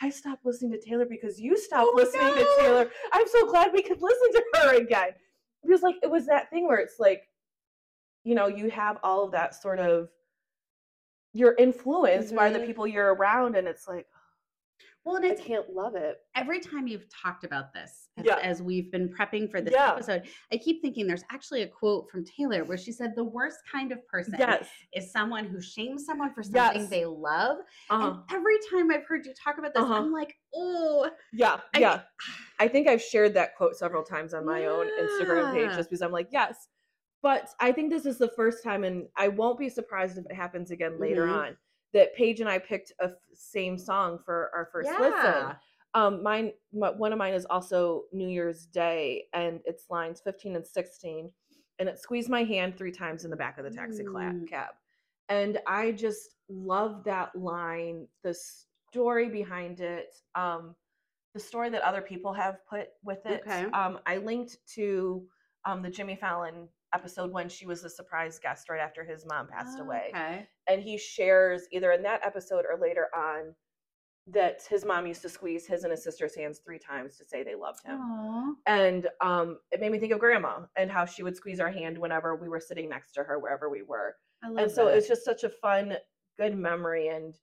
I 0.00 0.10
stopped 0.10 0.44
listening 0.44 0.72
to 0.72 0.80
Taylor 0.80 1.06
because 1.06 1.40
you 1.40 1.56
stopped 1.56 1.88
Oh, 1.90 1.96
listening 1.96 2.26
no. 2.26 2.34
to 2.34 2.46
Taylor. 2.60 2.90
I'm 3.12 3.26
so 3.28 3.46
glad 3.48 3.72
we 3.72 3.82
could 3.82 4.00
listen 4.02 4.32
to 4.32 4.44
her 4.60 4.74
again. 4.76 5.10
Because 5.64 5.82
like 5.82 5.96
it 6.02 6.10
was 6.10 6.26
that 6.26 6.50
thing 6.50 6.68
where 6.68 6.78
it's 6.78 6.98
like, 7.00 7.22
you 8.24 8.34
know, 8.34 8.46
you 8.46 8.70
have 8.70 8.98
all 9.02 9.24
of 9.24 9.32
that 9.32 9.54
sort 9.54 9.78
of 9.80 10.08
you're 11.32 11.54
influenced 11.58 12.34
by 12.36 12.50
the 12.50 12.58
Mhm. 12.58 12.66
people 12.66 12.86
you're 12.86 13.14
around, 13.14 13.56
and 13.56 13.66
it's 13.66 13.88
like 13.88 14.06
well 15.04 15.16
and 15.16 15.24
I 15.24 15.34
can't 15.34 15.68
love 15.74 15.94
it. 15.96 16.18
every 16.34 16.60
time 16.60 16.86
you've 16.86 17.06
talked 17.10 17.44
about 17.44 17.72
this 17.72 18.08
as, 18.16 18.24
Yeah. 18.24 18.38
as 18.42 18.62
we've 18.62 18.90
been 18.92 19.08
prepping 19.08 19.50
for 19.50 19.60
this 19.60 19.72
Yeah. 19.72 19.90
episode 19.92 20.22
i 20.52 20.56
keep 20.56 20.80
thinking 20.82 21.06
there's 21.06 21.24
actually 21.30 21.62
a 21.62 21.66
quote 21.66 22.08
from 22.10 22.24
taylor 22.24 22.64
where 22.64 22.76
she 22.78 22.92
said 22.92 23.12
the 23.16 23.24
worst 23.24 23.58
kind 23.70 23.90
of 23.92 24.06
person 24.08 24.34
Yes. 24.38 24.68
is 24.94 25.10
someone 25.12 25.44
who 25.46 25.60
shames 25.60 26.04
someone 26.04 26.32
for 26.34 26.42
something 26.42 26.82
Yes. 26.82 26.90
they 26.90 27.04
love 27.04 27.58
Uh-huh. 27.90 28.08
and 28.10 28.18
every 28.30 28.56
time 28.70 28.90
i've 28.90 29.04
heard 29.06 29.26
you 29.26 29.34
talk 29.34 29.58
about 29.58 29.74
this 29.74 29.82
Uh-huh. 29.82 29.94
i'm 29.94 30.12
like 30.12 30.34
oh 30.54 31.10
Yeah. 31.32 31.60
I- 31.74 31.78
yeah. 31.80 32.02
I 32.60 32.68
think 32.68 32.86
I've 32.86 33.02
shared 33.02 33.34
that 33.34 33.56
quote 33.56 33.74
several 33.76 34.04
times 34.04 34.34
on 34.34 34.44
my 34.46 34.66
own 34.66 34.86
Instagram 35.00 35.52
page 35.52 35.70
just 35.76 35.90
because 35.90 36.00
I'm 36.00 36.12
like, 36.12 36.28
yes. 36.30 36.68
But 37.20 37.48
I 37.58 37.72
think 37.72 37.90
this 37.90 38.06
is 38.06 38.18
the 38.18 38.28
first 38.36 38.62
time, 38.62 38.84
and 38.84 39.08
I 39.16 39.26
won't 39.28 39.58
be 39.58 39.68
surprised 39.68 40.16
if 40.16 40.24
it 40.26 40.34
happens 40.34 40.70
again 40.70 41.00
later 41.00 41.26
Mhm. 41.26 41.34
on, 41.36 41.56
that 41.92 42.14
Paige 42.14 42.40
and 42.40 42.48
I 42.48 42.58
picked 42.58 42.92
a 43.00 43.04
f- 43.04 43.10
same 43.34 43.76
song 43.78 44.18
for 44.24 44.50
our 44.54 44.68
first 44.72 44.90
listen. 44.90 45.12
yeah 45.12 45.54
Um, 45.94 46.22
mine, 46.22 46.52
my, 46.72 46.88
one 46.90 47.12
of 47.12 47.18
mine 47.18 47.34
is 47.34 47.44
also 47.50 48.04
New 48.12 48.28
Year's 48.28 48.64
Day, 48.66 49.24
and 49.34 49.60
it's 49.66 49.90
lines 49.90 50.22
15 50.24 50.56
and 50.56 50.66
16, 50.66 51.30
and 51.78 51.88
it 51.88 51.98
squeezed 51.98 52.30
my 52.30 52.44
hand 52.44 52.78
three 52.78 52.92
times 52.92 53.24
in 53.24 53.30
the 53.30 53.36
back 53.36 53.58
of 53.58 53.64
the 53.64 53.70
taxi 53.70 54.02
Mm. 54.04 54.48
cab. 54.48 54.74
and 55.28 55.58
I 55.66 55.92
just 55.92 56.34
love 56.48 57.04
that 57.04 57.34
line, 57.36 58.08
the 58.22 58.34
story 58.34 59.28
behind 59.28 59.80
it, 59.80 60.14
um, 60.34 60.74
the 61.34 61.40
story 61.40 61.70
that 61.70 61.82
other 61.82 62.02
people 62.02 62.32
have 62.32 62.56
put 62.68 62.88
with 63.02 63.24
it. 63.26 63.42
Okay. 63.46 63.64
Um, 63.72 63.98
I 64.06 64.16
linked 64.18 64.56
to 64.74 65.26
um, 65.64 65.80
the 65.82 65.88
Jimmy 65.90 66.16
Fallon 66.16 66.68
episode 66.94 67.32
when 67.32 67.48
she 67.48 67.64
was 67.66 67.80
the 67.82 67.88
surprise 67.90 68.38
guest 68.38 68.68
right 68.68 68.80
after 68.80 69.02
his 69.04 69.24
mom 69.24 69.46
passed 69.46 69.78
away 69.78 70.08
Okay. 70.14 70.46
And 70.68 70.82
he 70.82 70.96
shares 70.98 71.62
either 71.72 71.92
in 71.92 72.02
that 72.02 72.20
episode 72.24 72.64
or 72.70 72.78
later 72.80 73.08
on 73.16 73.54
that 74.28 74.60
his 74.70 74.84
mom 74.84 75.04
used 75.06 75.22
to 75.22 75.28
squeeze 75.28 75.66
his 75.66 75.82
and 75.82 75.90
his 75.90 76.04
sister's 76.04 76.36
hands 76.36 76.60
three 76.64 76.78
times 76.78 77.16
to 77.18 77.24
say 77.24 77.42
they 77.42 77.56
loved 77.56 77.84
him 77.84 77.98
Aw. 78.00 78.52
and 78.66 79.08
um 79.20 79.58
it 79.72 79.80
made 79.80 79.90
me 79.90 79.98
think 79.98 80.12
of 80.12 80.20
grandma 80.20 80.60
and 80.76 80.90
how 80.92 81.04
she 81.04 81.24
would 81.24 81.36
squeeze 81.36 81.58
our 81.58 81.70
hand 81.72 81.98
whenever 81.98 82.36
we 82.36 82.48
were 82.48 82.60
sitting 82.60 82.88
next 82.88 83.12
to 83.14 83.24
her 83.24 83.40
wherever 83.40 83.68
we 83.68 83.82
were 83.82 84.14
I 84.44 84.48
love 84.48 84.58
and 84.58 84.70
so 84.70 84.84
that. 84.86 84.96
it's 84.96 85.08
just 85.08 85.24
such 85.24 85.42
a 85.42 85.48
fun 85.48 85.96
good 86.38 86.56
memory 86.56 87.08
and 87.08 87.34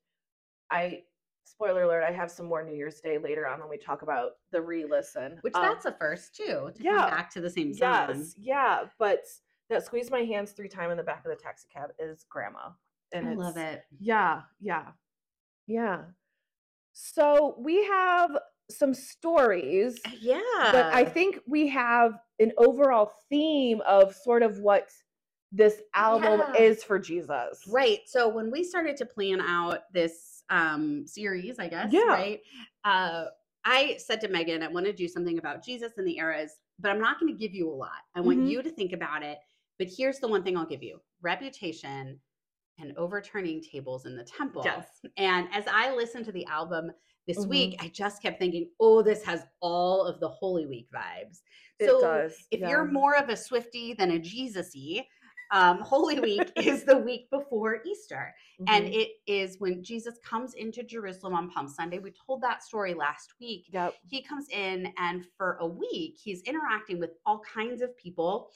i 0.71 1.01
spoiler 1.43 1.83
alert 1.83 2.03
i 2.07 2.11
have 2.13 2.31
some 2.31 2.45
more 2.45 2.63
new 2.63 2.73
year's 2.75 3.01
day 3.01 3.17
later 3.17 3.45
on 3.45 3.59
when 3.59 3.69
we 3.69 3.77
talk 3.77 4.01
about 4.01 4.31
the 4.53 4.61
re-listen 4.61 5.38
which 5.41 5.55
Um, 5.55 5.63
that's 5.63 5.85
a 5.85 5.91
first 5.91 6.33
too. 6.33 6.71
To 6.75 6.83
yeah. 6.83 6.95
come 6.97 7.09
back 7.09 7.29
to 7.33 7.41
the 7.41 7.49
same 7.49 7.73
song. 7.73 8.07
yes 8.19 8.35
yeah 8.38 8.83
but 8.97 9.23
that 9.69 9.85
squeeze 9.85 10.09
my 10.09 10.21
hands 10.21 10.51
three 10.51 10.69
times 10.69 10.91
in 10.91 10.97
the 10.97 11.03
back 11.03 11.25
of 11.25 11.29
the 11.29 11.35
taxi 11.43 11.67
cab 11.73 11.89
is 11.99 12.25
grandma 12.29 12.69
and 13.12 13.28
I 13.30 13.34
love 13.34 13.58
it. 13.58 13.84
Yeah, 14.00 14.42
yeah, 14.60 14.88
yeah. 15.68 16.01
So 16.94 17.56
we 17.58 17.84
have 17.86 18.38
some 18.70 18.94
stories, 18.94 20.00
Yeah. 20.22 20.38
but 20.72 20.86
I 20.94 21.06
think 21.06 21.39
we 21.48 21.68
have 21.70 22.20
an 22.39 22.51
overall 22.58 23.12
theme 23.30 23.82
of 23.88 24.13
sort 24.16 24.44
of 24.44 24.60
what 24.60 24.89
this 25.51 25.82
album 25.96 26.42
Yeah. 26.54 26.62
is 26.62 26.84
for 26.84 27.00
Jesus. 27.00 27.63
Right. 27.68 28.01
So 28.06 28.28
when 28.30 28.51
we 28.51 28.63
started 28.63 28.96
to 28.98 29.06
plan 29.06 29.42
out 29.42 29.92
this 29.94 30.44
um 30.51 31.06
series, 31.08 31.58
I 31.60 31.68
guess, 31.68 31.92
Yeah. 31.92 32.01
right? 32.08 32.42
Uh 32.84 33.25
I 33.66 33.98
said 33.98 34.22
to 34.22 34.28
Megan, 34.30 34.63
I 34.63 34.68
want 34.70 34.86
to 34.86 34.94
do 34.94 35.08
something 35.08 35.38
about 35.38 35.63
Jesus 35.63 35.98
and 35.98 36.08
the 36.08 36.18
eras, 36.18 36.51
but 36.80 36.92
I'm 36.92 37.00
not 37.01 37.20
going 37.20 37.32
to 37.32 37.38
give 37.38 37.54
you 37.54 37.70
a 37.70 37.74
lot. 37.75 38.04
I 38.16 38.22
want 38.22 38.39
Mhm. 38.39 38.48
you 38.50 38.62
to 38.63 38.70
think 38.70 38.94
about 38.94 39.22
it. 39.22 39.38
But 39.78 39.88
here's 39.96 40.20
the 40.20 40.28
one 40.28 40.44
thing 40.44 40.56
I'll 40.58 40.66
give 40.66 40.84
you 40.84 41.01
reputation 41.22 42.20
and 42.79 42.95
overturning 42.98 43.62
tables 43.62 44.05
in 44.05 44.15
the 44.15 44.24
temple. 44.24 44.62
Yes. 44.65 44.88
And 45.17 45.48
as 45.53 45.65
I 45.71 45.93
listened 45.95 46.25
to 46.25 46.31
the 46.31 46.45
album 46.45 46.91
this 47.27 47.45
Mhm. 47.45 47.50
week, 47.50 47.75
I 47.79 47.89
just 47.89 48.21
kept 48.21 48.39
thinking, 48.39 48.69
oh, 48.79 49.01
this 49.01 49.24
has 49.24 49.45
all 49.62 50.03
of 50.05 50.19
the 50.19 50.29
Holy 50.29 50.65
Week 50.65 50.89
vibes. 50.91 51.41
It 51.79 51.88
So 51.88 52.01
does. 52.01 52.48
if 52.51 52.62
yeah. 52.62 52.69
you're 52.69 52.86
more 52.86 53.15
of 53.15 53.29
a 53.29 53.38
Swifty 53.38 53.93
than 53.93 54.12
a 54.12 54.19
Jesus-y, 54.19 55.05
um, 55.51 55.79
Holy 55.79 56.19
Week 56.19 56.51
is 56.57 56.83
the 56.86 56.98
week 56.98 57.29
before 57.31 57.81
Easter. 57.86 58.33
And 58.67 58.86
Mhm. 58.86 58.93
it 58.93 59.12
is 59.25 59.59
when 59.59 59.83
Jesus 59.83 60.17
comes 60.19 60.53
into 60.53 60.83
Jerusalem 60.83 61.33
on 61.33 61.50
Palm 61.50 61.67
Sunday. 61.67 62.00
We 62.00 62.12
told 62.12 62.41
that 62.41 62.63
story 62.63 62.93
last 62.93 63.33
week. 63.39 63.67
yep. 63.71 63.95
He 64.07 64.21
comes 64.21 64.48
in, 64.50 64.93
and 64.98 65.25
for 65.38 65.57
a 65.59 65.65
week, 65.67 66.17
he's 66.21 66.41
interacting 66.43 67.00
with 67.00 67.12
all 67.25 67.39
kinds 67.39 67.81
of 67.81 67.95
people. 67.98 68.51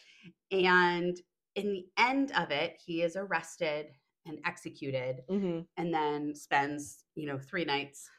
And 0.51 1.19
in 1.55 1.71
the 1.71 1.87
end 1.97 2.31
of 2.33 2.51
it, 2.51 2.79
he 2.83 3.01
is 3.03 3.15
arrested 3.15 3.93
and 4.25 4.39
executed, 4.45 5.23
hmm 5.29 5.61
and 5.77 5.93
then 5.93 6.35
spends, 6.35 7.05
you 7.15 7.25
know, 7.27 7.37
three 7.39 7.65
nights 7.65 8.09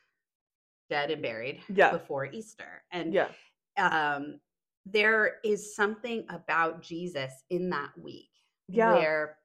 dead 0.91 1.11
and 1.11 1.23
buried 1.23 1.61
Yeah. 1.69 1.91
before 1.93 2.27
Easter. 2.27 2.83
And 2.91 3.15
Yeah. 3.15 3.29
um, 3.77 4.41
there 4.87 5.37
is 5.45 5.75
something 5.75 6.27
about 6.29 6.83
Jesus 6.83 7.45
in 7.51 7.71
that 7.71 7.97
week 7.99 8.31
Yeah. 8.69 8.91
where 8.93 9.39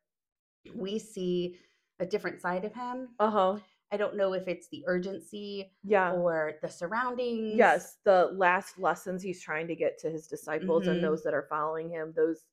we 0.76 1.00
see 1.00 1.58
a 2.00 2.06
different 2.06 2.42
side 2.42 2.66
of 2.66 2.74
him. 2.74 3.10
Uh 3.20 3.30
huh. 3.30 3.58
I 3.92 3.98
don't 3.98 4.18
know 4.18 4.34
if 4.34 4.48
it's 4.48 4.68
the 4.70 4.84
urgency 4.88 5.72
Yeah. 5.84 6.14
or 6.14 6.54
the 6.62 6.70
surroundings. 6.70 7.58
Yes, 7.58 7.98
the 8.04 8.32
last 8.34 8.78
lessons 8.78 9.24
he's 9.24 9.42
trying 9.42 9.68
to 9.68 9.76
get 9.76 9.98
to 10.00 10.10
his 10.10 10.28
disciples 10.28 10.84
Mhm. 10.84 10.92
and 10.92 11.04
those 11.04 11.24
that 11.24 11.34
are 11.34 11.48
following 11.50 11.90
him, 11.90 12.14
those 12.16 12.44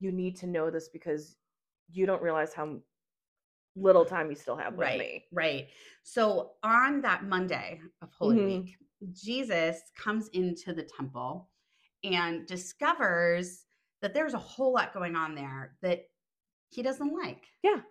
you 0.00 0.10
need 0.10 0.36
to 0.36 0.46
know 0.46 0.70
this 0.70 0.88
because 0.88 1.36
you 1.90 2.06
don't 2.06 2.22
realize 2.22 2.52
how 2.54 2.80
little 3.76 4.04
time 4.04 4.28
you 4.30 4.36
still 4.36 4.56
have 4.56 4.74
with 4.74 4.88
right, 4.88 4.98
me. 4.98 5.24
right. 5.32 5.68
So 6.02 6.52
on 6.62 7.00
that 7.02 7.24
Monday 7.24 7.80
of 8.00 8.10
Holy 8.12 8.36
Mhm. 8.36 8.44
Week, 8.46 8.76
Jesus 9.12 9.80
comes 9.96 10.28
into 10.28 10.72
the 10.72 10.84
temple 10.84 11.50
and 12.04 12.46
discovers 12.46 13.66
that 14.00 14.14
there's 14.14 14.34
a 14.34 14.38
whole 14.38 14.72
lot 14.74 14.92
going 14.92 15.16
on 15.16 15.34
there 15.34 15.76
that 15.82 16.10
he 16.70 16.82
doesn't 16.82 17.12
like. 17.14 17.48
Yeah, 17.62 17.82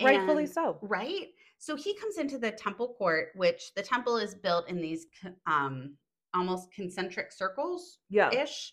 Rightfully 0.00 0.46
so. 0.46 0.78
right? 0.82 1.28
So 1.58 1.74
he 1.76 1.94
comes 1.94 2.18
into 2.18 2.38
the 2.38 2.52
temple 2.52 2.94
court, 2.94 3.30
which 3.34 3.74
the 3.74 3.82
temple 3.82 4.16
is 4.16 4.34
built 4.34 4.68
in 4.68 4.76
these 4.80 5.06
um, 5.46 5.96
almost 6.34 6.70
concentric 6.72 7.32
circles 7.32 7.98
Yeah. 8.08 8.30
ish, 8.32 8.72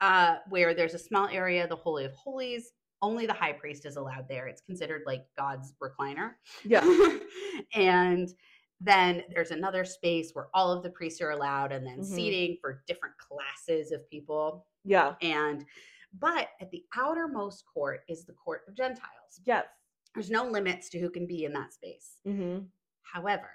uh, 0.00 0.36
where 0.50 0.74
there's 0.74 0.94
a 0.94 0.98
small 0.98 1.28
area, 1.28 1.66
the 1.66 1.76
Holy 1.76 2.04
of 2.04 2.12
Holies. 2.12 2.72
Only 3.02 3.26
the 3.26 3.32
high 3.32 3.52
priest 3.52 3.84
is 3.86 3.96
allowed 3.96 4.28
there. 4.28 4.46
It's 4.46 4.62
considered 4.62 5.02
like 5.06 5.26
God's 5.36 5.74
recliner. 5.82 6.32
Yeah. 6.64 6.84
and 7.74 8.32
then 8.80 9.22
there's 9.30 9.50
another 9.50 9.84
space 9.84 10.30
where 10.32 10.48
all 10.54 10.70
of 10.72 10.82
the 10.82 10.90
priests 10.90 11.20
are 11.20 11.30
allowed, 11.30 11.72
and 11.72 11.86
then 11.86 12.00
Mhm. 12.00 12.04
seating 12.04 12.56
for 12.60 12.82
different 12.86 13.14
classes 13.18 13.92
of 13.92 14.08
people. 14.10 14.66
Yeah. 14.84 15.14
And 15.22 15.64
but 16.18 16.48
at 16.60 16.70
the 16.70 16.84
outermost 16.96 17.64
court 17.66 18.00
is 18.08 18.24
the 18.24 18.32
court 18.32 18.62
of 18.68 18.74
Gentiles. 18.74 19.40
Yes. 19.44 19.66
There's 20.14 20.30
no 20.30 20.44
limits 20.44 20.88
to 20.90 20.98
who 20.98 21.10
can 21.10 21.26
be 21.26 21.44
in 21.44 21.52
that 21.52 21.74
space. 21.74 22.20
Mm-hmm. 22.26 22.64
However, 23.02 23.50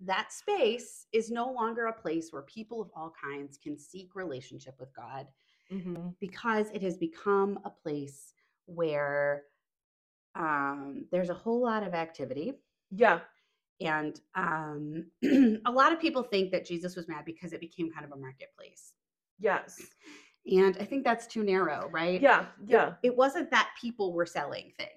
that 0.00 0.32
space 0.32 1.06
is 1.12 1.30
no 1.30 1.52
longer 1.52 1.86
a 1.86 1.92
place 1.92 2.32
where 2.32 2.42
people 2.42 2.80
of 2.82 2.90
all 2.96 3.12
kinds 3.22 3.56
can 3.58 3.78
seek 3.78 4.14
relationship 4.16 4.74
with 4.80 4.92
God 4.94 5.28
Mm-hmm. 5.72 6.08
because 6.20 6.68
it 6.74 6.82
has 6.82 6.98
become 6.98 7.58
a 7.64 7.70
place 7.70 8.33
where 8.66 9.44
um, 10.34 11.06
there's 11.12 11.30
a 11.30 11.34
whole 11.34 11.62
lot 11.62 11.82
of 11.82 11.94
activity. 11.94 12.54
Yeah. 12.90 13.20
And 13.80 14.20
um, 14.34 15.06
a 15.66 15.70
lot 15.70 15.92
of 15.92 16.00
people 16.00 16.22
think 16.22 16.50
that 16.52 16.64
Jesus 16.66 16.96
was 16.96 17.08
mad 17.08 17.24
because 17.24 17.52
it 17.52 17.60
became 17.60 17.90
kind 17.90 18.04
of 18.04 18.12
a 18.12 18.16
marketplace. 18.16 18.92
Yes. 19.38 19.80
And 20.50 20.76
I 20.78 20.84
think 20.84 21.04
that's 21.04 21.26
too 21.26 21.42
narrow, 21.42 21.88
right? 21.92 22.20
Yeah. 22.20 22.46
Yeah. 22.66 22.94
It 23.02 23.16
wasn't 23.16 23.50
that 23.50 23.70
people 23.80 24.12
were 24.12 24.26
selling 24.26 24.72
things. 24.78 24.90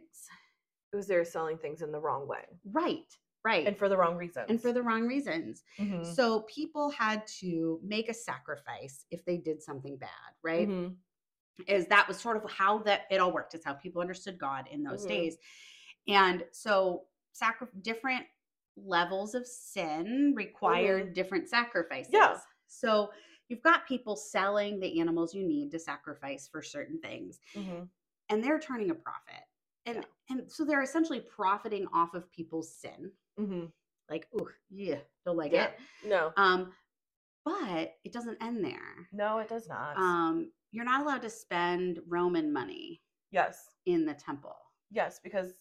It 0.94 0.96
was 0.96 1.08
they're 1.08 1.26
selling 1.26 1.58
things 1.58 1.82
in 1.82 1.92
the 1.92 2.00
wrong 2.00 2.28
way 2.28 2.46
Right, 2.72 3.06
right. 3.44 3.68
and 3.68 3.78
for 3.78 3.90
the 3.90 3.98
wrong 3.98 4.16
reasons. 4.16 4.46
and 4.50 4.62
for 4.62 4.72
the 4.72 4.82
wrong 4.82 5.06
reasons. 5.06 5.64
Mhm. 5.80 6.06
So 6.06 6.42
people 6.42 6.90
had 6.92 7.28
to 7.42 7.80
make 7.84 8.08
a 8.10 8.14
sacrifice 8.14 9.06
if 9.12 9.26
they 9.26 9.38
did 9.38 9.62
something 9.62 9.98
bad, 9.98 10.10
right? 10.44 10.68
Mhm. 10.68 10.96
Is 11.66 11.88
that 11.88 12.08
was 12.08 12.20
sort 12.20 12.38
of 12.38 12.50
how 12.52 12.80
that 12.80 13.02
it 13.10 13.18
all 13.20 13.32
worked. 13.32 13.56
It's 13.56 13.66
how 13.66 13.74
people 13.74 14.02
understood 14.02 14.38
God 14.38 14.68
in 14.72 14.84
those 14.84 15.06
Mhm. 15.06 15.10
days. 15.10 15.38
And 16.08 16.46
so 16.52 17.08
sacri- 17.34 17.68
different 17.82 18.26
levels 18.76 19.34
of 19.34 19.48
sin 19.48 20.34
required 20.36 21.14
different 21.14 21.50
sacrifices. 21.50 22.14
Yeah. 22.14 22.40
So 22.68 23.12
you've 23.48 23.64
got 23.64 23.88
people 23.88 24.16
selling 24.16 24.80
the 24.80 25.00
animals 25.00 25.34
you 25.34 25.44
need 25.48 25.72
to 25.72 25.80
sacrifice 25.80 26.48
for 26.48 26.62
certain 26.62 27.00
things 27.00 27.40
Mhm. 27.56 27.90
and 28.30 28.44
they're 28.44 28.60
turning 28.60 28.92
a 28.92 28.96
profit. 28.96 29.44
And 29.86 29.98
Yeah. 29.98 30.04
and 30.30 30.52
so 30.52 30.66
they're 30.66 30.82
essentially 30.84 31.22
profiting 31.22 31.88
off 31.88 32.14
of 32.14 32.30
people's 32.32 32.76
sin. 32.76 33.18
Mhm. 33.40 33.72
Like, 34.10 34.28
oh, 34.34 34.50
yeah, 34.70 35.02
don't 35.26 35.38
like 35.38 35.54
Yeah. 35.54 35.68
it. 35.68 35.80
No. 36.04 36.34
Um, 36.38 36.76
but 37.46 37.98
it 38.04 38.12
doesn't 38.12 38.42
end 38.44 38.64
there. 38.64 39.08
No, 39.14 39.40
it 39.40 39.48
does 39.48 39.68
not. 39.70 39.96
Um, 39.98 40.52
you're 40.78 40.86
not 40.86 41.02
allowed 41.02 41.24
to 41.24 41.30
spend 41.30 42.00
Roman 42.08 42.54
money 42.54 43.02
yes. 43.32 43.70
in 43.88 44.06
the 44.06 44.14
temple. 44.14 44.56
Yes, 44.92 45.20
because 45.24 45.56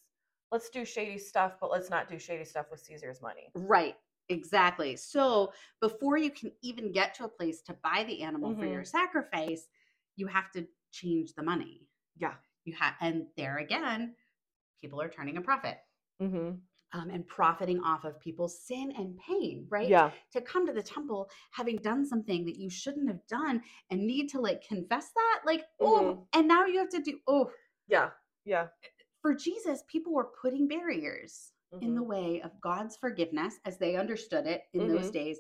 let's 0.52 0.68
do 0.68 0.84
shady 0.84 1.16
stuff, 1.16 1.54
but 1.58 1.70
let's 1.70 1.88
not 1.88 2.06
do 2.06 2.18
shady 2.18 2.44
stuff 2.44 2.66
with 2.70 2.80
Caesar's 2.80 3.22
money. 3.22 3.50
Right. 3.54 3.96
Exactly. 4.28 4.94
So 4.94 5.54
before 5.80 6.18
you 6.18 6.30
can 6.30 6.52
even 6.62 6.92
get 6.92 7.14
to 7.14 7.24
a 7.24 7.28
place 7.28 7.62
to 7.62 7.74
buy 7.82 8.04
the 8.06 8.20
animal 8.20 8.54
for 8.54 8.66
your 8.66 8.84
sacrifice, 8.84 9.68
you 10.16 10.26
have 10.26 10.50
to 10.52 10.66
change 10.92 11.32
the 11.34 11.42
money. 11.42 11.88
Yeah. 12.18 12.34
You 12.66 12.74
have, 12.78 12.92
and 13.00 13.24
there 13.38 13.56
again, 13.56 14.14
people 14.82 15.00
are 15.00 15.08
turning 15.08 15.38
a 15.38 15.40
profit. 15.40 15.78
Mm-hmm. 16.22 16.56
Um, 16.92 17.10
and 17.10 17.26
profiting 17.26 17.80
off 17.82 18.04
of 18.04 18.18
people's 18.20 18.60
sin 18.64 18.92
and 18.96 19.18
pain, 19.18 19.66
right? 19.68 19.88
Yeah. 19.88 20.12
to 20.32 20.40
come 20.40 20.66
to 20.66 20.72
the 20.72 20.82
temple 20.82 21.28
having 21.50 21.76
done 21.78 22.06
something 22.06 22.44
that 22.46 22.56
you 22.56 22.70
shouldn't 22.70 23.08
have 23.08 23.26
done 23.26 23.60
and 23.90 24.06
need 24.06 24.28
to 24.30 24.40
like 24.40 24.62
confess 24.66 25.10
that 25.14 25.40
like 25.44 25.64
oh 25.80 26.26
and 26.32 26.46
now 26.48 26.64
you 26.64 26.78
have 26.78 26.88
to 26.90 27.00
do 27.02 27.18
oh 27.26 27.50
Yeah. 27.88 28.10
Yeah. 28.44 28.68
for 29.20 29.34
jesus 29.34 29.82
people 29.88 30.14
were 30.14 30.30
putting 30.40 30.68
barriers 30.68 31.52
in 31.82 31.94
the 31.94 32.00
Mhm. 32.02 32.06
way 32.06 32.40
of 32.42 32.58
god's 32.60 32.96
forgiveness 32.96 33.58
as 33.64 33.78
they 33.78 33.96
understood 33.96 34.46
it 34.46 34.62
in 34.72 34.86
those 34.86 35.08
Mhm. 35.10 35.12
days 35.12 35.38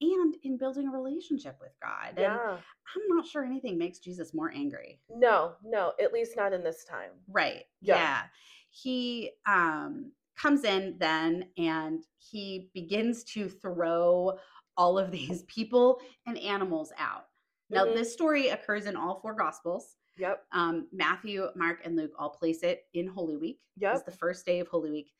and 0.00 0.36
in 0.44 0.56
building 0.56 0.86
a 0.88 0.92
relationship 0.92 1.58
with 1.60 1.72
god 1.82 2.10
and 2.10 2.18
Yeah. 2.22 2.60
i'm 2.94 3.08
not 3.08 3.26
sure 3.26 3.44
anything 3.44 3.76
makes 3.76 3.98
jesus 3.98 4.32
more 4.32 4.50
angry 4.52 5.00
No, 5.08 5.56
no, 5.62 5.92
at 6.00 6.12
least 6.12 6.36
not 6.36 6.52
in 6.52 6.62
this 6.62 6.84
time. 6.84 7.10
right 7.28 7.64
Yeah. 7.80 7.96
yeah, 7.96 8.22
he 8.70 9.32
um 9.46 10.12
comes 10.36 10.64
in 10.64 10.96
then 10.98 11.46
and 11.58 12.02
he 12.18 12.70
begins 12.74 13.24
to 13.24 13.48
throw 13.48 14.38
all 14.76 14.98
of 14.98 15.10
these 15.10 15.42
people 15.44 16.00
and 16.26 16.38
animals 16.38 16.92
out. 16.98 17.26
Now, 17.70 17.84
Mhm. 17.86 17.94
this 17.94 18.12
story 18.12 18.48
occurs 18.48 18.86
in 18.86 18.96
all 18.96 19.20
four 19.20 19.34
gospels. 19.34 19.96
Yep. 20.18 20.44
Um, 20.52 20.88
Matthew, 20.92 21.48
Mark, 21.56 21.80
and 21.84 21.96
Luke 21.96 22.12
all 22.18 22.30
place 22.30 22.62
it 22.62 22.86
in 22.94 23.06
Holy 23.06 23.36
Week. 23.36 23.60
Yep. 23.78 23.94
It's 23.94 24.02
the 24.04 24.12
first 24.12 24.46
day 24.46 24.60
of 24.60 24.68
Holy 24.68 24.90
Week. 24.90 25.12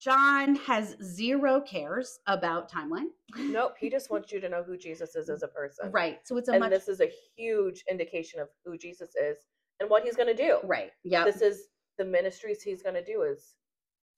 John 0.00 0.56
has 0.56 0.96
zero 1.02 1.60
cares 1.60 2.18
about 2.26 2.70
timeline. 2.70 3.06
Nope. 3.36 3.76
He 3.78 3.88
just 3.88 4.10
wants 4.10 4.32
you 4.32 4.40
to 4.40 4.48
know 4.48 4.62
who 4.62 4.76
Jesus 4.76 5.14
is 5.16 5.30
as 5.30 5.42
a 5.42 5.48
person. 5.48 5.90
Right. 5.92 6.26
So 6.26 6.36
it's 6.36 6.48
a 6.48 6.52
And 6.52 6.60
much 6.60 6.70
this 6.70 6.88
is 6.88 7.00
a 7.00 7.10
huge 7.36 7.84
indication 7.90 8.40
of 8.40 8.48
who 8.64 8.76
Jesus 8.76 9.14
is 9.14 9.38
and 9.80 9.88
what 9.88 10.02
he's 10.04 10.16
going 10.16 10.34
to 10.34 10.34
do. 10.34 10.58
right. 10.64 10.90
Yeah. 11.04 11.24
This 11.24 11.40
is 11.40 11.68
the 11.96 12.04
ministries 12.04 12.62
he's 12.62 12.82
going 12.82 12.96
to 12.96 13.04
do 13.04 13.22
is 13.22 13.54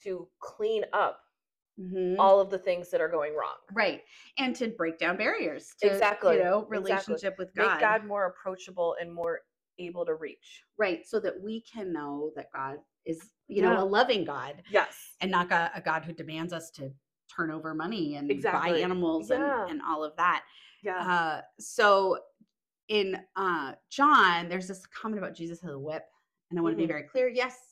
to 0.04 0.28
clean 0.40 0.84
up 0.92 1.20
Mhm. 1.78 2.16
all 2.18 2.40
of 2.40 2.48
the 2.50 2.58
things 2.58 2.90
that 2.90 3.00
are 3.02 3.08
going 3.08 3.34
wrong. 3.34 3.56
Right. 3.72 4.02
And 4.38 4.56
to 4.56 4.68
break 4.68 4.98
down 4.98 5.16
barriers 5.18 5.74
to 5.82 5.88
Exactly, 5.88 6.36
you 6.36 6.44
know, 6.44 6.60
exactly. 6.60 6.78
relationship 6.78 7.38
with 7.38 7.54
God. 7.54 7.72
Make 7.72 7.80
God. 7.80 8.04
More 8.06 8.26
approachable 8.26 8.96
and 9.00 9.12
more 9.12 9.42
able 9.78 10.06
to 10.06 10.14
reach. 10.14 10.64
Right. 10.78 11.06
So 11.06 11.20
that 11.20 11.38
we 11.38 11.60
can 11.60 11.92
know 11.92 12.32
that 12.34 12.50
God 12.50 12.78
is, 13.04 13.30
you 13.46 13.60
know, 13.60 13.78
a 13.82 13.84
loving 13.84 14.24
God 14.24 14.62
Yes. 14.70 15.16
and 15.20 15.30
not 15.30 15.52
a, 15.52 15.70
a 15.74 15.82
God 15.82 16.04
who 16.04 16.12
demands 16.14 16.52
us 16.54 16.70
to 16.72 16.90
turn 17.34 17.50
over 17.50 17.74
money 17.74 18.16
and 18.16 18.42
buy 18.42 18.68
animals 18.70 19.28
Yeah. 19.28 19.62
and, 19.64 19.72
and 19.72 19.82
all 19.82 20.02
of 20.02 20.16
that. 20.16 20.44
Yeah. 20.82 20.98
Uh, 20.98 21.42
so 21.60 22.18
in 22.88 23.22
uh, 23.36 23.74
John, 23.90 24.48
there's 24.48 24.68
this 24.68 24.86
comment 24.86 25.22
about 25.22 25.34
Jesus 25.34 25.62
as 25.62 25.70
a 25.70 25.78
whip. 25.78 26.04
And 26.50 26.58
I 26.58 26.62
want 26.62 26.74
to 26.74 26.76
Mhm. 26.76 26.86
be 26.86 26.92
very 26.92 27.02
clear. 27.02 27.28
Yes, 27.28 27.65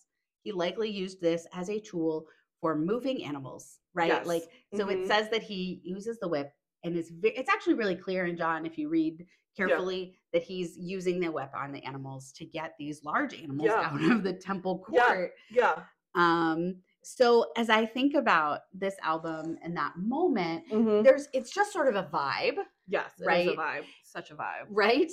he 0.45 0.53
likely 0.53 0.91
used 0.91 1.21
this 1.21 1.47
as 1.53 1.69
a 1.71 1.81
tool 1.81 2.27
for 2.61 2.77
moving 2.77 3.25
animals, 3.25 3.81
right? 3.95 4.09
Yes. 4.09 4.27
Like, 4.27 4.45
so 4.77 4.89
it 4.89 4.99
Mhm. 5.01 5.07
says 5.07 5.29
that 5.31 5.43
he 5.43 5.81
uses 5.83 6.19
the 6.21 6.29
whip 6.29 6.53
and 6.85 6.97
it's, 6.97 7.09
ve- 7.11 7.31
it's 7.35 7.51
actually 7.51 7.75
really 7.75 7.97
clear 7.97 8.27
in 8.27 8.37
John, 8.37 8.65
if 8.67 8.77
you 8.79 8.89
read 8.91 9.27
carefully, 9.57 10.19
that 10.33 10.43
he's 10.43 10.77
using 10.77 11.19
the 11.19 11.31
whip 11.33 11.51
on 11.57 11.73
the 11.73 11.83
animals 11.85 12.31
to 12.33 12.45
get 12.45 12.75
these 12.79 13.03
large 13.05 13.35
animals 13.35 13.69
Yeah. 13.69 13.91
out 13.91 14.11
of 14.13 14.23
the 14.23 14.35
temple 14.35 14.79
court. 14.81 15.33
yeah. 15.51 15.85
Um, 16.15 16.77
so 17.03 17.51
as 17.57 17.69
I 17.71 17.85
think 17.87 18.15
about 18.15 18.61
this 18.73 18.97
album 19.03 19.59
and 19.63 19.77
that 19.77 19.97
moment, 19.97 20.67
Mhm. 20.71 21.03
there's 21.05 21.29
it's 21.33 21.53
just 21.53 21.73
sort 21.73 21.89
of 21.89 21.97
a 21.97 22.09
vibe, 22.09 22.59
Yes. 22.87 23.19
It 23.19 23.27
Right. 23.27 23.49
a 23.49 23.53
vibe. 23.53 23.85
Such 24.05 24.31
a 24.31 24.37
vibe. 24.37 24.67
right? 24.69 25.11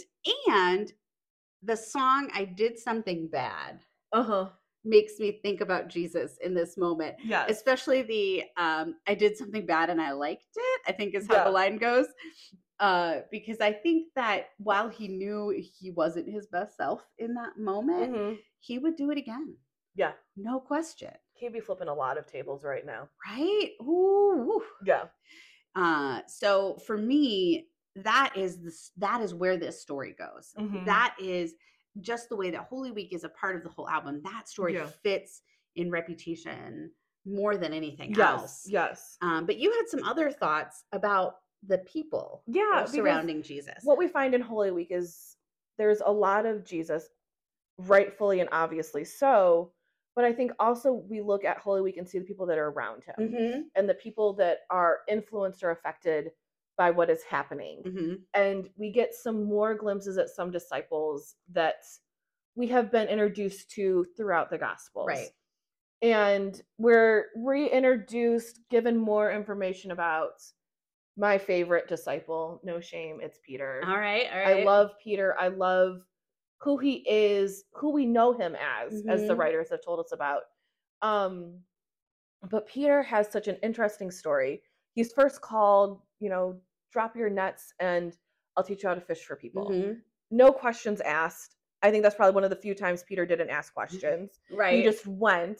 And 0.48 0.92
the 1.64 1.78
song 1.78 2.30
I 2.34 2.44
did 2.46 2.78
something 2.80 3.28
bad 3.30 3.80
Uh 4.12 4.24
huh. 4.24 4.50
Makes 4.84 5.20
me 5.20 5.40
think 5.44 5.62
about 5.62 5.88
Jesus 5.88 6.38
in 6.44 6.54
this 6.54 6.78
moment. 6.78 7.16
Yes. 7.24 7.50
Especially 7.50 8.02
the 8.02 8.44
um 8.58 8.96
I 9.08 9.14
did 9.16 9.38
something 9.38 9.66
bad 9.66 9.90
and 9.90 10.02
I 10.02 10.12
liked 10.12 10.48
it, 10.56 10.82
I 10.88 10.92
think 10.92 11.14
is 11.16 11.28
how 11.28 11.36
Yeah. 11.36 11.44
the 11.46 11.52
line 11.52 11.78
goes. 11.78 12.08
Uh 12.80 13.20
because 13.32 13.62
I 13.62 13.72
think 13.74 14.08
that 14.16 14.48
while 14.58 14.90
he 14.90 15.08
knew 15.08 15.50
he 15.56 15.92
wasn't 15.92 16.28
his 16.30 16.48
best 16.48 16.76
self 16.78 17.02
in 17.20 17.34
that 17.36 17.58
moment, 17.58 18.12
Mhm. 18.14 18.40
he 18.60 18.80
would 18.80 18.96
do 18.96 19.12
it 19.12 19.18
again. 19.18 19.56
Yeah. 19.96 20.14
No 20.36 20.60
question. 20.60 21.12
He'd 21.34 21.54
be 21.54 21.60
flipping 21.60 21.88
a 21.90 21.94
lot 21.94 22.18
of 22.18 22.26
tables 22.26 22.64
right 22.64 22.86
now. 22.86 23.10
Right? 23.28 23.72
Ooh. 23.82 24.46
woo. 24.48 24.64
Yeah. 24.86 25.06
Uh, 25.76 26.22
so 26.28 26.76
for 26.86 26.98
me, 26.98 27.68
that 27.96 28.34
is 28.36 28.62
the 28.62 28.74
that 28.98 29.22
is 29.22 29.34
where 29.34 29.58
this 29.58 29.82
story 29.82 30.14
goes. 30.18 30.54
Mhm. 30.58 30.86
That 30.86 31.16
is 31.20 31.56
just 32.00 32.29
the 32.29 32.36
way 32.36 32.50
that 32.51 32.62
Holy 32.62 32.91
Week 32.91 33.13
is 33.13 33.24
a 33.24 33.29
part 33.29 33.55
of 33.55 33.63
the 33.63 33.69
whole 33.69 33.89
album. 33.89 34.21
That 34.24 34.48
story 34.48 34.75
Yeah. 34.75 34.86
fits 34.86 35.41
in 35.75 35.91
reputation 35.91 36.91
more 37.25 37.57
than 37.57 37.74
anything 37.74 38.12
Yes. 38.15 38.19
else. 38.41 38.67
Yes. 38.67 39.17
Um, 39.21 39.45
but 39.45 39.57
you 39.57 39.71
had 39.74 39.88
some 39.88 40.03
other 40.03 40.31
thoughts 40.31 40.86
about 40.91 41.41
the 41.63 41.79
people 41.79 42.43
Yeah. 42.48 42.86
surrounding 42.86 43.41
Jesus. 43.43 43.84
What 43.84 43.97
we 43.97 44.08
find 44.08 44.34
in 44.34 44.41
Holy 44.41 44.71
Week 44.71 44.91
is 44.91 45.38
there's 45.77 46.01
a 46.01 46.12
lot 46.12 46.45
of 46.45 46.63
Jesus, 46.63 47.10
rightfully 47.77 48.39
and 48.39 48.49
obviously 48.51 49.04
so. 49.04 49.73
But 50.15 50.25
I 50.25 50.34
think 50.34 50.51
also 50.60 50.91
we 50.93 51.21
look 51.21 51.45
at 51.45 51.58
Holy 51.58 51.82
Week 51.82 51.97
and 51.97 52.08
see 52.08 52.19
the 52.19 52.25
people 52.25 52.45
that 52.47 52.58
are 52.58 52.69
around 52.69 53.04
him 53.04 53.15
Mhm, 53.17 53.71
and 53.75 53.88
the 53.88 53.93
people 53.95 54.34
that 54.34 54.62
are 54.69 55.01
influenced 55.08 55.63
or 55.63 55.71
affected 55.71 56.32
by 56.82 56.89
what 56.89 57.12
is 57.12 57.22
happening. 57.22 57.84
mhm. 57.86 58.20
and 58.34 58.67
we 58.76 58.89
get 58.91 59.13
some 59.13 59.44
more 59.44 59.76
glimpses 59.76 60.17
at 60.17 60.30
some 60.30 60.50
disciples 60.50 61.36
that 61.52 61.84
we 62.56 62.65
have 62.67 62.91
been 62.91 63.08
introduced 63.08 63.70
to 63.70 64.04
throughout 64.17 64.50
the 64.50 64.58
gospels 64.58 65.08
Right. 65.08 65.30
and 66.02 66.60
we're 66.80 67.28
reintroduced 67.36 68.62
given 68.72 68.98
more 68.98 69.32
information 69.32 69.91
about 69.91 70.41
my 71.17 71.38
favorite 71.38 71.88
disciple 71.88 72.60
no 72.63 72.80
shame 72.80 73.20
it's 73.22 73.38
peter 73.46 73.82
All 73.86 74.00
right. 74.00 74.26
All 74.34 74.39
i 74.60 74.63
love 74.63 74.89
peter 75.04 75.36
i 75.39 75.50
love 75.50 76.02
who 76.63 76.80
he 76.80 76.96
is 77.08 77.65
who 77.74 77.91
we 77.91 78.06
know 78.08 78.34
him 78.34 78.56
as 78.56 79.04
as 79.08 79.28
the 79.28 79.34
Mhm. 79.36 79.38
writers 79.38 79.70
have 79.70 79.84
told 79.86 80.00
us 80.00 80.12
about 80.13 80.44
um 81.04 81.60
but 82.50 82.65
peter 82.67 83.04
has 83.04 83.32
such 83.32 83.48
an 83.48 83.58
interesting 83.62 84.10
story 84.10 84.63
he's 84.96 85.13
first 85.13 85.41
called 85.41 86.02
you 86.20 86.30
know 86.30 86.60
drop 86.91 87.15
your 87.15 87.30
nets 87.30 87.73
and 87.80 88.17
i'll 88.56 88.63
teach 88.63 88.84
you 88.84 88.89
how 88.89 88.95
to 88.95 89.01
fish 89.01 89.23
for 89.23 89.36
people 89.36 89.69
Mhm. 89.69 90.01
no 90.30 90.51
questions 90.51 91.01
asked 91.01 91.56
i 91.82 91.89
think 91.91 92.04
that's 92.04 92.15
probably 92.15 92.36
one 92.36 92.43
of 92.43 92.49
the 92.49 92.56
few 92.56 92.75
times 92.75 93.04
peter 93.04 93.25
didn't 93.25 93.49
ask 93.49 93.73
questions 93.73 94.39
Right. 94.51 94.77
he 94.77 94.84
just 94.84 95.06
went 95.08 95.60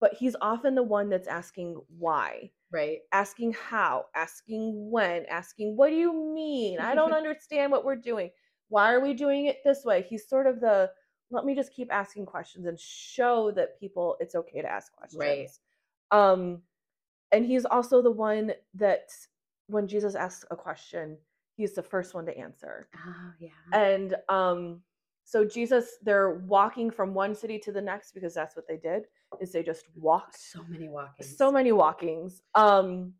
but 0.00 0.14
he's 0.14 0.36
often 0.40 0.74
the 0.74 0.82
one 0.82 1.08
that's 1.08 1.28
asking 1.28 1.80
why 1.98 2.50
right. 2.70 2.98
asking 3.12 3.52
how, 3.54 4.06
asking 4.14 4.90
when, 4.90 5.24
asking 5.26 5.76
what 5.76 5.88
do 5.88 5.94
you 5.94 6.12
mean? 6.12 6.78
I 6.80 6.94
don't 6.94 7.12
understand 7.22 7.72
what 7.72 7.84
we're 7.84 7.96
doing. 7.96 8.30
Why 8.68 8.92
are 8.92 9.00
we 9.00 9.14
doing 9.14 9.46
it 9.46 9.58
this 9.64 9.84
way? 9.84 10.02
He's 10.02 10.28
sort 10.28 10.46
of 10.46 10.60
the 10.60 10.90
let 11.30 11.44
me 11.46 11.54
just 11.54 11.72
keep 11.72 11.90
asking 11.92 12.26
questions 12.26 12.66
and 12.66 12.78
show 12.78 13.50
that 13.52 13.78
people 13.80 14.16
it's 14.20 14.34
okay 14.34 14.60
to 14.60 14.70
ask 14.70 14.92
questions. 14.92 15.20
Right. 15.20 15.48
Um 16.10 16.62
and 17.32 17.46
he's 17.46 17.64
also 17.64 18.02
the 18.02 18.10
one 18.10 18.52
that 18.74 19.08
when 19.68 19.86
Jesus 19.88 20.14
asks 20.14 20.44
a 20.50 20.56
question, 20.56 21.16
he's 21.56 21.72
the 21.74 21.82
first 21.82 22.14
one 22.14 22.26
to 22.26 22.36
answer. 22.36 22.88
Oh 23.06 23.30
yeah. 23.38 23.50
And 23.72 24.16
um 24.28 24.80
so 25.24 25.44
Jesus 25.44 25.96
they're 26.02 26.34
walking 26.46 26.90
from 26.90 27.14
one 27.14 27.34
city 27.34 27.58
to 27.60 27.72
the 27.72 27.80
next 27.80 28.12
because 28.12 28.34
that's 28.34 28.54
what 28.56 28.68
they 28.68 28.76
did 28.76 29.04
is 29.40 29.52
they 29.52 29.62
just 29.62 29.86
walked 29.94 30.38
so 30.38 30.62
many 30.68 30.88
walkings. 30.88 31.36
so 31.36 31.50
many 31.50 31.72
walkings. 31.72 32.42
Um, 32.54 33.14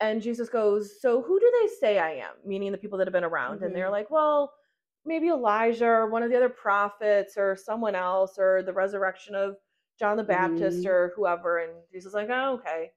and 0.00 0.22
Jesus 0.22 0.48
goes, 0.48 1.00
So 1.00 1.22
who 1.22 1.40
do 1.40 1.52
they 1.60 1.68
say 1.80 1.98
I 1.98 2.10
am? 2.16 2.34
Meaning 2.44 2.70
the 2.70 2.78
people 2.78 2.98
that 2.98 3.06
have 3.08 3.12
been 3.12 3.24
around. 3.24 3.62
And 3.62 3.74
they're 3.74 3.88
Mhm. 3.88 3.92
like, 3.92 4.10
Well, 4.10 4.52
maybe 5.04 5.28
Elijah 5.28 5.86
or 5.88 6.10
one 6.10 6.22
of 6.22 6.30
the 6.30 6.36
other 6.36 6.48
prophets 6.50 7.36
or 7.36 7.56
someone 7.56 7.94
else 7.94 8.38
or 8.38 8.62
the 8.62 8.72
resurrection 8.72 9.34
of 9.34 9.56
John 9.98 10.16
the 10.16 10.22
Baptist 10.22 10.84
Mhm. 10.84 10.90
or 10.90 11.12
whoever. 11.16 11.58
And 11.58 11.72
Jesus 11.90 12.10
is 12.10 12.14
like, 12.14 12.28
Oh, 12.30 12.54
okay. 12.58 12.92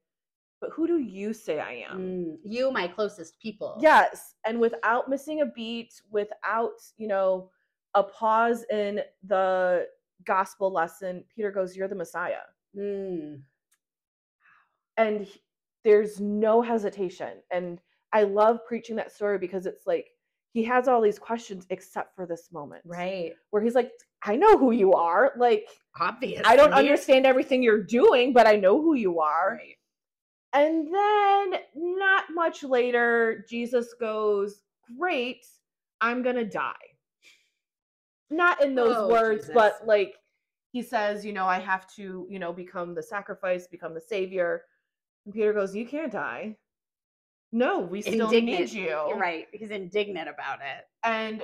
But 0.61 0.69
who 0.73 0.85
do 0.87 0.99
you 0.99 1.33
say 1.33 1.59
I 1.59 1.85
am? 1.89 1.97
Mm, 1.99 2.37
you, 2.43 2.71
my 2.71 2.87
closest 2.87 3.39
people. 3.41 3.77
Yes. 3.81 4.35
And 4.45 4.59
without 4.59 5.09
missing 5.09 5.41
a 5.41 5.45
beat, 5.47 5.99
without, 6.11 6.73
you 6.97 7.07
know, 7.07 7.49
a 7.95 8.03
pause 8.03 8.63
in 8.71 9.01
the 9.23 9.87
gospel 10.23 10.71
lesson, 10.71 11.23
Peter 11.35 11.51
goes, 11.51 11.75
You're 11.75 11.87
the 11.87 11.95
Messiah. 11.95 12.43
Mm, 12.77 13.41
and 14.97 15.21
he- 15.25 15.41
there's 15.83 16.19
no 16.19 16.61
hesitation 16.61 17.41
and 17.51 17.81
i 18.13 18.23
love 18.23 18.59
preaching 18.67 18.95
that 18.95 19.11
story 19.11 19.37
because 19.37 19.65
it's 19.65 19.87
like 19.87 20.09
he 20.53 20.63
has 20.63 20.87
all 20.87 21.01
these 21.01 21.17
questions 21.17 21.65
except 21.69 22.15
for 22.15 22.25
this 22.25 22.49
moment 22.51 22.81
right. 22.85 23.33
where 23.49 23.61
he's 23.61 23.73
like 23.75 23.91
i 24.23 24.35
know 24.35 24.57
who 24.57 24.71
you 24.71 24.93
are 24.93 25.33
like 25.37 25.67
Obviously. 25.99 26.45
i 26.45 26.55
don't 26.55 26.73
understand 26.73 27.25
everything 27.25 27.63
you're 27.63 27.83
doing 27.83 28.31
but 28.31 28.45
i 28.47 28.55
know 28.55 28.79
who 28.81 28.93
you 28.95 29.19
are 29.19 29.57
Right. 29.59 29.75
And 30.53 30.87
then 30.93 31.53
not 31.75 32.25
much 32.33 32.63
later 32.63 33.45
jesus 33.49 33.93
goes 33.99 34.61
great 34.97 35.45
i'm 36.01 36.21
gonna 36.23 36.45
die 36.45 36.73
not 38.29 38.61
in 38.63 38.75
those 38.75 38.95
Oh, 38.97 39.09
words 39.09 39.41
Jesus. 39.43 39.53
but 39.55 39.79
like 39.85 40.15
he 40.71 40.81
says 40.81 41.25
you 41.25 41.33
know 41.33 41.45
i 41.45 41.59
have 41.59 41.87
to 41.95 42.27
you 42.29 42.39
know 42.39 42.53
become 42.53 42.93
the 42.95 43.03
sacrifice 43.03 43.67
become 43.67 43.93
the 43.93 44.01
savior 44.01 44.63
and 45.25 45.33
peter 45.33 45.53
goes 45.53 45.75
you 45.75 45.85
can't 45.85 46.11
die 46.11 46.55
no 47.51 47.79
we 47.79 48.01
still 48.01 48.29
need 48.29 48.33
Indignant. 48.49 48.73
you 48.73 48.85
You're 48.87 49.17
right. 49.17 49.47
He's 49.51 49.71
indignant 49.71 50.29
about 50.29 50.59
it. 50.61 50.85
and 51.03 51.43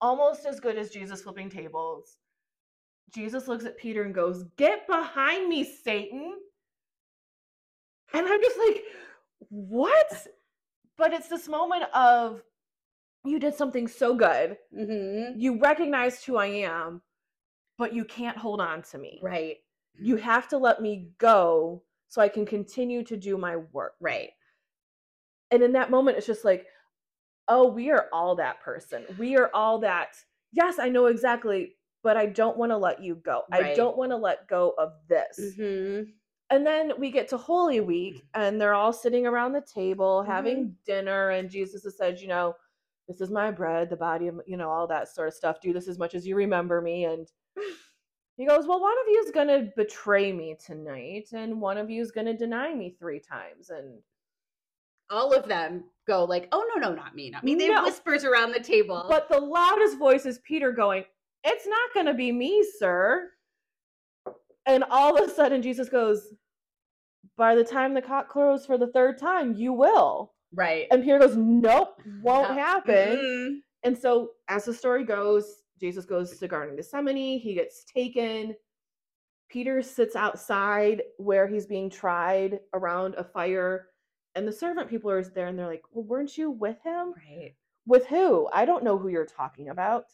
almost 0.00 0.46
as 0.46 0.60
good 0.60 0.76
as 0.78 0.90
jesus 0.90 1.22
flipping 1.22 1.50
tables 1.50 2.18
jesus 3.14 3.48
looks 3.48 3.64
at 3.64 3.76
peter 3.78 4.04
and 4.04 4.14
goes 4.14 4.44
get 4.56 4.86
behind 4.86 5.48
me 5.48 5.64
satan 5.64 6.34
and 8.14 8.26
i'm 8.26 8.40
just 8.40 8.58
like 8.58 8.82
what 9.50 10.26
but 10.96 11.12
it's 11.12 11.28
this 11.28 11.48
moment 11.48 11.84
of 11.94 12.42
you 13.24 13.38
did 13.38 13.54
something 13.54 13.86
so 13.88 14.14
good 14.14 14.56
Mm-hmm. 14.76 15.38
you 15.38 15.58
recognized 15.60 16.24
who 16.24 16.36
i 16.36 16.46
am 16.46 17.02
but 17.76 17.92
you 17.94 18.04
can't 18.04 18.36
hold 18.36 18.60
on 18.60 18.82
to 18.82 18.98
me 18.98 19.20
Right. 19.22 19.56
You 20.00 20.16
have 20.16 20.46
to 20.48 20.58
let 20.58 20.80
me 20.80 21.10
go 21.18 21.82
so 22.06 22.22
I 22.22 22.28
can 22.28 22.46
continue 22.46 23.02
to 23.04 23.16
do 23.16 23.36
my 23.36 23.56
work. 23.72 23.94
Right. 24.00 24.30
And 25.50 25.60
in 25.62 25.72
that 25.72 25.90
moment, 25.90 26.16
it's 26.18 26.26
just 26.26 26.44
like, 26.44 26.66
oh, 27.48 27.66
we 27.68 27.90
are 27.90 28.06
all 28.12 28.36
that 28.36 28.60
person. 28.60 29.04
We 29.18 29.36
are 29.36 29.50
all 29.52 29.80
that. 29.80 30.16
Yes, 30.52 30.78
I 30.78 30.88
know 30.88 31.06
exactly, 31.06 31.74
but 32.04 32.16
I 32.16 32.26
don't 32.26 32.56
want 32.56 32.70
to 32.70 32.76
let 32.76 33.02
you 33.02 33.16
go. 33.16 33.42
I 33.50 33.74
don't 33.74 33.96
want 33.96 34.12
to 34.12 34.16
let 34.16 34.46
go 34.48 34.74
of 34.78 34.92
this. 35.08 35.38
Mm-hmm. 35.58 36.10
And 36.50 36.66
then 36.66 36.92
we 36.98 37.10
get 37.10 37.28
to 37.28 37.36
Holy 37.36 37.80
Week, 37.80 38.16
mm-hmm. 38.16 38.40
and 38.40 38.60
they're 38.60 38.74
all 38.74 38.92
sitting 38.92 39.26
around 39.26 39.52
the 39.52 39.60
table 39.62 40.20
mm-hmm. 40.22 40.30
having 40.30 40.76
dinner, 40.86 41.30
and 41.30 41.50
Jesus 41.50 41.84
has 41.84 41.96
said, 41.96 42.20
you 42.20 42.28
know, 42.28 42.54
this 43.06 43.20
is 43.20 43.30
my 43.30 43.50
bread, 43.50 43.88
the 43.90 43.96
body 43.96 44.28
of, 44.28 44.40
you 44.46 44.56
know, 44.56 44.68
all 44.70 44.86
that 44.86 45.08
sort 45.08 45.28
of 45.28 45.34
stuff. 45.34 45.60
Do 45.60 45.72
this 45.72 45.88
as 45.88 45.98
much 45.98 46.14
as 46.14 46.26
you 46.26 46.36
remember 46.36 46.80
me. 46.82 47.04
And 47.04 47.26
he 48.36 48.46
goes, 48.46 48.66
well, 48.66 48.80
one 48.80 48.96
of 49.02 49.08
you 49.08 49.22
is 49.24 49.30
going 49.32 49.48
to 49.48 49.72
betray 49.76 50.32
me 50.32 50.56
tonight, 50.64 51.28
and 51.32 51.60
one 51.60 51.78
of 51.78 51.90
you 51.90 52.02
is 52.02 52.10
going 52.10 52.26
to 52.26 52.36
deny 52.36 52.74
me 52.74 52.96
three 52.98 53.20
times. 53.20 53.70
And 53.70 53.98
All 55.10 55.32
of 55.32 55.48
them 55.48 55.84
go 56.06 56.24
like, 56.24 56.48
"Oh 56.52 56.66
no, 56.74 56.80
no, 56.80 56.94
not 56.94 57.14
me, 57.14 57.30
not 57.30 57.42
me." 57.42 57.54
They 57.54 57.68
No. 57.68 57.84
whispers 57.84 58.24
around 58.24 58.52
the 58.52 58.60
table. 58.60 59.06
but 59.08 59.28
the 59.28 59.40
loudest 59.40 59.98
voice 59.98 60.26
is 60.26 60.38
Peter 60.40 60.70
going, 60.70 61.04
it's 61.44 61.66
not 61.66 61.94
going 61.94 62.06
to 62.06 62.14
be 62.14 62.30
me, 62.32 62.64
sir. 62.78 63.30
And 64.68 64.84
all 64.90 65.16
of 65.18 65.28
a 65.28 65.32
sudden, 65.32 65.62
Jesus 65.62 65.88
goes, 65.88 66.34
by 67.36 67.54
the 67.56 67.64
time 67.64 67.94
the 67.94 68.02
cock 68.02 68.28
crows 68.28 68.64
for 68.66 68.78
the 68.78 68.86
third 68.92 69.18
time, 69.18 69.54
you 69.54 69.72
will. 69.72 70.34
right. 70.54 70.86
And 70.90 71.02
Peter 71.02 71.18
goes, 71.18 71.36
Nope, 71.36 72.00
won't 72.22 72.50
No. 72.50 72.54
happen. 72.54 73.16
Mhm. 73.18 73.62
And 73.82 73.96
so, 73.98 74.32
as 74.48 74.64
the 74.64 74.72
story 74.74 75.04
goes, 75.04 75.62
Jesus 75.80 76.04
goes 76.06 76.38
to 76.38 76.48
Garden 76.48 76.70
of 76.70 76.76
Gethsemane. 76.76 77.38
He 77.40 77.54
gets 77.54 77.84
taken. 77.84 78.56
Peter 79.48 79.82
sits 79.82 80.16
outside 80.16 81.02
where 81.18 81.46
he's 81.46 81.66
being 81.66 81.88
tried 81.90 82.60
around 82.74 83.14
a 83.16 83.24
fire. 83.24 83.88
And 84.34 84.46
the 84.48 84.52
servant 84.52 84.88
people 84.88 85.10
are 85.10 85.22
there 85.22 85.46
and 85.48 85.58
they're 85.58 85.66
like, 85.66 85.84
Well, 85.92 86.04
weren't 86.04 86.36
you 86.38 86.50
with 86.50 86.80
him? 86.82 87.12
Right. 87.16 87.54
With 87.86 88.06
who? 88.06 88.48
I 88.52 88.64
don't 88.64 88.84
know 88.84 88.98
who 88.98 89.08
you're 89.08 89.24
talking 89.26 89.68
about. 89.70 90.06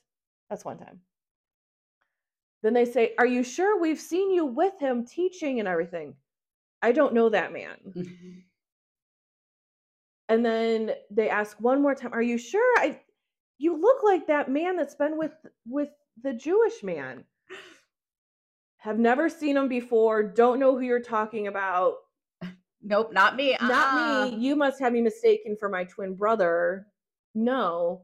That's 0.50 0.64
one 0.64 0.78
time. 0.78 1.00
Then 2.64 2.72
they 2.72 2.86
say, 2.86 3.12
Are 3.18 3.26
you 3.26 3.44
sure 3.44 3.78
we've 3.78 4.00
seen 4.00 4.32
you 4.32 4.46
with 4.46 4.72
him 4.80 5.06
teaching 5.06 5.60
and 5.60 5.68
everything? 5.68 6.14
I 6.82 6.92
don't 6.92 7.12
know 7.14 7.28
that 7.28 7.52
man. 7.52 7.76
Mm-hmm. 7.86 8.30
And 10.30 10.44
then 10.44 10.92
they 11.10 11.28
ask 11.28 11.58
one 11.60 11.82
more 11.82 11.94
time, 11.94 12.14
"Are 12.14 12.22
you 12.22 12.38
sure? 12.38 12.78
I 12.78 12.98
you 13.58 13.78
look 13.78 14.02
like 14.02 14.26
that 14.26 14.50
man 14.50 14.76
that's 14.76 14.94
been 14.94 15.18
with 15.18 15.34
with 15.66 15.90
the 16.22 16.32
Jewish 16.32 16.82
man." 16.82 17.24
Have 18.78 18.98
never 18.98 19.30
seen 19.30 19.56
him 19.56 19.68
before, 19.68 20.22
don't 20.22 20.60
know 20.60 20.74
who 20.74 20.82
you're 20.82 21.00
talking 21.00 21.46
about. 21.46 21.94
Nope, 22.86 23.14
not 23.14 23.34
me. 23.34 23.56
Not 23.62 23.94
uh-uh. 23.94 24.26
me. 24.26 24.36
You 24.36 24.56
must 24.56 24.78
have 24.78 24.92
me 24.92 25.00
mistaken 25.00 25.56
for 25.58 25.70
my 25.70 25.84
twin 25.84 26.14
brother. 26.16 26.86
No. 27.34 28.02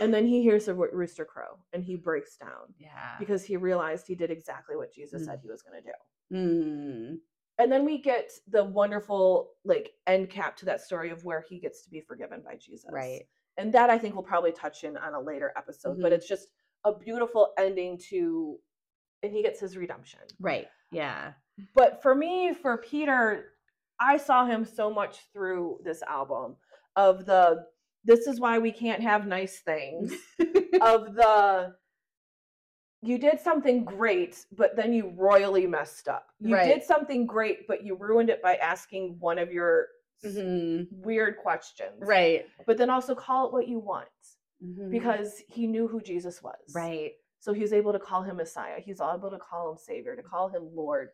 And 0.00 0.12
then 0.12 0.26
he 0.26 0.42
hears 0.42 0.66
the 0.66 0.74
roo- 0.74 0.90
rooster 0.92 1.24
crow 1.24 1.58
and 1.72 1.82
he 1.82 1.96
breaks 1.96 2.36
down 2.36 2.74
Yeah. 2.78 3.16
because 3.18 3.44
he 3.44 3.56
realized 3.56 4.06
he 4.06 4.14
did 4.14 4.30
exactly 4.30 4.76
what 4.76 4.92
Jesus 4.92 5.22
Mm. 5.22 5.24
said 5.26 5.40
he 5.42 5.48
was 5.48 5.62
going 5.62 5.82
to 5.82 5.88
do. 5.90 6.36
Mm. 6.36 7.20
And 7.58 7.72
then 7.72 7.84
we 7.84 7.98
get 7.98 8.30
the 8.46 8.64
wonderful 8.64 9.54
like 9.64 9.92
end 10.06 10.30
cap 10.30 10.56
to 10.58 10.64
that 10.66 10.80
story 10.80 11.10
of 11.10 11.24
where 11.24 11.40
he 11.40 11.58
gets 11.58 11.82
to 11.84 11.90
be 11.90 12.00
forgiven 12.00 12.42
by 12.42 12.56
Jesus. 12.56 12.90
Right. 12.92 13.26
and 13.56 13.74
that 13.74 13.90
I 13.90 13.98
think 13.98 14.14
we'll 14.14 14.22
probably 14.22 14.52
touch 14.52 14.84
in 14.84 14.96
on 14.96 15.14
a 15.14 15.20
later 15.20 15.52
episode. 15.56 16.00
But 16.00 16.12
Mhm. 16.12 16.14
it's 16.14 16.28
just 16.28 16.48
a 16.84 16.92
beautiful 16.96 17.52
ending 17.58 17.98
to, 18.08 18.60
and 19.24 19.32
he 19.32 19.42
gets 19.42 19.58
his 19.58 19.76
redemption. 19.76 20.20
Right. 20.38 20.68
Yeah. 20.92 21.32
But 21.74 22.00
for 22.00 22.14
me, 22.14 22.54
for 22.54 22.76
Peter, 22.78 23.54
I 23.98 24.16
saw 24.16 24.46
him 24.46 24.64
so 24.64 24.90
much 24.90 25.28
through 25.32 25.80
this 25.82 26.02
album 26.02 26.56
of 26.94 27.26
the 27.26 27.66
this 28.08 28.26
is 28.26 28.40
why 28.40 28.58
we 28.58 28.72
can't 28.72 29.02
have 29.02 29.26
nice 29.26 29.60
things 29.60 30.12
of 30.80 31.14
the 31.14 31.74
you 33.02 33.16
did 33.18 33.38
something 33.38 33.84
great 33.84 34.44
but 34.56 34.74
then 34.74 34.92
you 34.92 35.12
royally 35.16 35.66
messed 35.66 36.08
up 36.08 36.26
you 36.40 36.54
Right. 36.54 36.64
did 36.66 36.82
something 36.82 37.26
great 37.26 37.68
but 37.68 37.84
you 37.84 37.94
ruined 37.94 38.30
it 38.30 38.42
by 38.42 38.56
asking 38.56 39.16
one 39.20 39.38
of 39.38 39.52
your 39.52 39.86
Mhm. 40.24 40.88
weird 40.90 41.36
questions 41.38 42.00
Right. 42.00 42.44
but 42.66 42.76
then 42.76 42.90
also 42.90 43.14
call 43.14 43.46
it 43.46 43.52
what 43.52 43.68
you 43.68 43.78
want 43.78 44.08
Mhm. 44.60 44.90
because 44.90 45.38
he 45.46 45.68
knew 45.68 45.86
who 45.86 46.00
Jesus 46.00 46.42
was. 46.42 46.72
right. 46.74 47.12
So 47.40 47.52
he 47.52 47.60
was 47.60 47.72
able 47.72 47.92
to 47.92 48.00
call 48.00 48.24
him 48.24 48.38
Messiah. 48.38 48.80
He's 48.80 49.00
able 49.00 49.30
to 49.30 49.38
call 49.38 49.70
him 49.70 49.78
Savior, 49.78 50.16
to 50.16 50.24
call 50.24 50.48
him 50.48 50.74
Lord. 50.74 51.10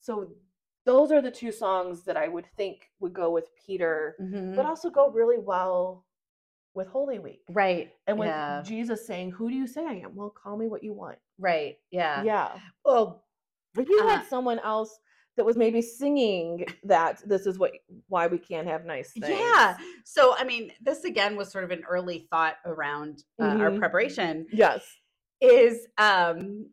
So 0.00 0.30
those 0.84 1.10
are 1.10 1.22
the 1.22 1.30
two 1.30 1.50
songs 1.52 2.04
that 2.04 2.18
I 2.18 2.28
would 2.28 2.44
think 2.58 2.90
would 3.00 3.14
go 3.14 3.30
with 3.30 3.48
Peter, 3.56 4.14
Mhm. 4.20 4.54
but 4.56 4.66
also 4.66 4.90
go 4.90 5.08
really 5.10 5.38
well 5.38 6.04
with 6.74 6.88
Holy 6.88 7.18
Week. 7.18 7.42
right. 7.50 7.92
And 8.06 8.18
with 8.18 8.28
yeah. 8.28 8.62
Jesus 8.64 9.06
saying, 9.06 9.30
Who 9.32 9.48
do 9.48 9.54
you 9.54 9.66
say 9.66 9.84
I 9.86 9.94
am? 10.04 10.14
Well, 10.14 10.30
call 10.30 10.56
me 10.56 10.66
what 10.68 10.82
you 10.82 10.92
want. 10.92 11.18
right. 11.38 11.76
Yeah. 11.90 12.22
Yeah. 12.22 12.58
Well, 12.84 13.24
If 13.78 13.88
you 13.88 14.06
had 14.08 14.20
Uh, 14.20 14.24
someone 14.28 14.58
else 14.60 14.98
that 15.36 15.44
was 15.44 15.56
maybe 15.56 15.82
singing 15.82 16.64
that 16.84 17.20
this 17.28 17.44
is 17.46 17.58
what 17.58 17.72
why 18.08 18.26
we 18.28 18.38
can't 18.38 18.68
have 18.68 18.84
nice 18.84 19.10
things. 19.12 19.28
Yeah. 19.28 19.76
So, 20.04 20.36
I 20.36 20.44
mean, 20.44 20.70
this 20.80 21.02
again 21.04 21.34
was 21.36 21.50
sort 21.50 21.64
of 21.64 21.70
an 21.72 21.82
early 21.88 22.28
thought 22.30 22.56
around 22.64 23.24
uh, 23.40 23.46
our 23.46 23.70
Mhm. 23.70 23.78
preparation. 23.78 24.46
Yes. 24.52 24.86
Is 25.40 25.86
um 25.98 26.66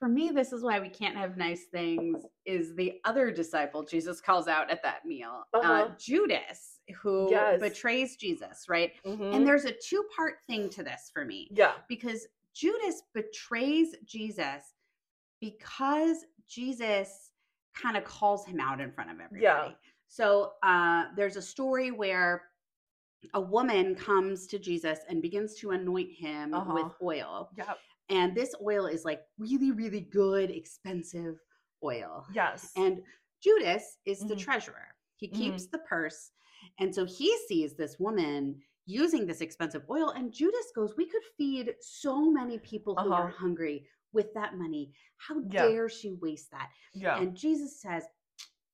for 0.00 0.08
me, 0.08 0.30
this 0.30 0.52
is 0.52 0.62
why 0.62 0.78
we 0.78 0.88
can't 0.88 1.16
have 1.16 1.36
nice 1.36 1.64
things. 1.72 2.24
Is 2.44 2.74
the 2.76 3.00
other 3.04 3.30
disciple 3.32 3.82
Jesus 3.84 4.20
calls 4.20 4.46
out 4.48 4.70
at 4.70 4.82
that 4.82 5.04
meal, 5.04 5.44
uh 5.54 5.58
Uh-huh. 5.58 5.88
Judas, 5.98 6.77
who 7.00 7.28
Yes. 7.30 7.60
betrays 7.60 8.16
Jesus, 8.16 8.68
right? 8.68 8.92
Mhm. 9.04 9.34
And 9.34 9.46
there's 9.46 9.64
a 9.64 9.72
two 9.72 10.04
part 10.14 10.36
thing 10.46 10.68
to 10.70 10.82
this 10.82 11.10
for 11.12 11.24
me 11.24 11.48
yeah. 11.50 11.74
because 11.88 12.26
Judas 12.54 13.02
betrays 13.14 13.94
Jesus 14.04 14.74
because 15.40 16.24
Jesus 16.48 17.32
kind 17.74 17.96
of 17.96 18.04
calls 18.04 18.44
him 18.46 18.58
out 18.60 18.80
in 18.80 18.90
front 18.90 19.10
of 19.10 19.20
everybody. 19.20 19.42
Yeah. 19.42 19.72
So 20.08 20.54
uh, 20.62 21.06
there's 21.14 21.36
a 21.36 21.42
story 21.42 21.90
where 21.90 22.44
a 23.34 23.40
woman 23.40 23.94
comes 23.94 24.46
to 24.48 24.58
Jesus 24.58 25.00
and 25.08 25.20
begins 25.22 25.56
to 25.56 25.70
anoint 25.72 26.10
him 26.12 26.50
with 26.52 26.60
Uh-huh. 26.86 26.90
oil. 27.02 27.50
Yeah. 27.56 27.74
And 28.08 28.34
this 28.34 28.54
oil 28.62 28.86
is 28.86 29.04
like 29.04 29.22
really, 29.38 29.70
really 29.70 30.00
good, 30.00 30.50
expensive 30.50 31.38
oil. 31.84 32.26
Yes. 32.32 32.72
And 32.76 33.04
Judas 33.40 33.98
is 34.06 34.20
the 34.26 34.34
Mhm. 34.34 34.38
treasurer. 34.40 34.96
He 35.16 35.28
Mhm. 35.28 35.34
keeps 35.34 35.66
the 35.66 35.78
purse. 35.78 36.32
And 36.78 36.94
so 36.94 37.04
he 37.04 37.36
sees 37.48 37.74
this 37.74 37.98
woman 37.98 38.60
using 38.86 39.26
this 39.26 39.40
expensive 39.40 39.82
oil. 39.90 40.10
And 40.10 40.32
Judas 40.32 40.72
goes, 40.74 40.94
We 40.96 41.06
could 41.06 41.22
feed 41.36 41.74
so 41.80 42.30
many 42.30 42.58
people 42.58 42.94
who 42.96 43.12
are 43.12 43.28
Uh-huh. 43.28 43.36
hungry 43.38 43.86
with 44.12 44.32
that 44.34 44.56
money. 44.56 44.92
How 45.18 45.40
Yeah. 45.50 45.68
dare 45.68 45.88
she 45.88 46.12
waste 46.14 46.50
that? 46.52 46.70
yeah. 46.94 47.20
And 47.20 47.36
Jesus 47.36 47.80
says, 47.80 48.04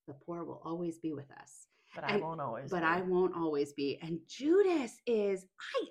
The 0.07 0.15
poor 0.15 0.45
will 0.45 0.61
always 0.65 0.99
be 0.99 1.13
with 1.15 1.31
us, 1.33 1.67
but 1.95 2.05
I 2.05 2.17
won't 2.19 2.41
always. 2.41 2.71
but 2.71 2.81
be. 2.81 2.87
I 2.87 3.01
won't 3.01 3.35
always 3.35 3.73
be. 3.73 3.99
And 4.03 4.21
Judas 4.27 5.01
is, 5.07 5.47
I 5.75 5.87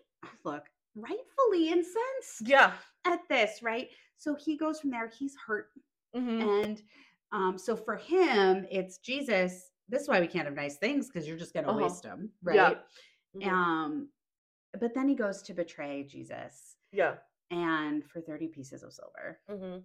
look, 0.45 0.69
rightfully 0.95 1.69
incensed 1.69 2.41
Yeah. 2.47 2.77
at 3.05 3.27
this, 3.27 3.61
right? 3.63 3.89
So 4.17 4.35
he 4.35 4.55
goes 4.55 4.79
from 4.79 4.91
there, 4.91 5.07
he's 5.07 5.35
hurt 5.35 5.71
Mhm. 6.15 6.41
and 6.65 6.83
um, 7.31 7.57
so 7.57 7.75
for 7.75 7.95
him, 7.97 8.67
it's 8.69 8.99
Jesus. 8.99 9.71
This 9.89 10.03
is 10.03 10.07
why 10.09 10.19
we 10.21 10.27
can't 10.27 10.45
have 10.45 10.55
nice 10.55 10.77
things 10.77 11.07
because 11.07 11.27
you're 11.27 11.37
just 11.37 11.53
going 11.53 11.65
to 11.65 11.71
Uh-huh. 11.71 11.81
waste 11.83 12.03
them, 12.03 12.31
right? 12.41 12.55
Yeah. 12.55 12.81
Mhm. 13.35 13.47
Um, 13.51 14.09
but 14.79 14.93
then 14.93 15.07
he 15.07 15.15
goes 15.15 15.41
to 15.43 15.53
betray 15.53 16.03
Jesus, 16.03 16.77
Yeah. 16.91 17.17
and 17.51 18.03
for 18.09 18.21
thirty 18.21 18.47
pieces 18.47 18.83
of 18.83 18.93
silver. 18.93 19.39
hmm 19.47 19.79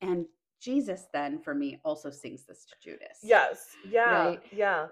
And 0.00 0.26
Jesus 0.60 1.06
then, 1.12 1.40
for 1.40 1.54
me, 1.54 1.80
also 1.84 2.08
sings 2.10 2.44
this 2.46 2.64
to 2.66 2.74
Judas. 2.80 3.18
Yes. 3.22 3.74
Yeah. 3.84 4.28
Right. 4.28 4.52
Yeah. 4.52 4.88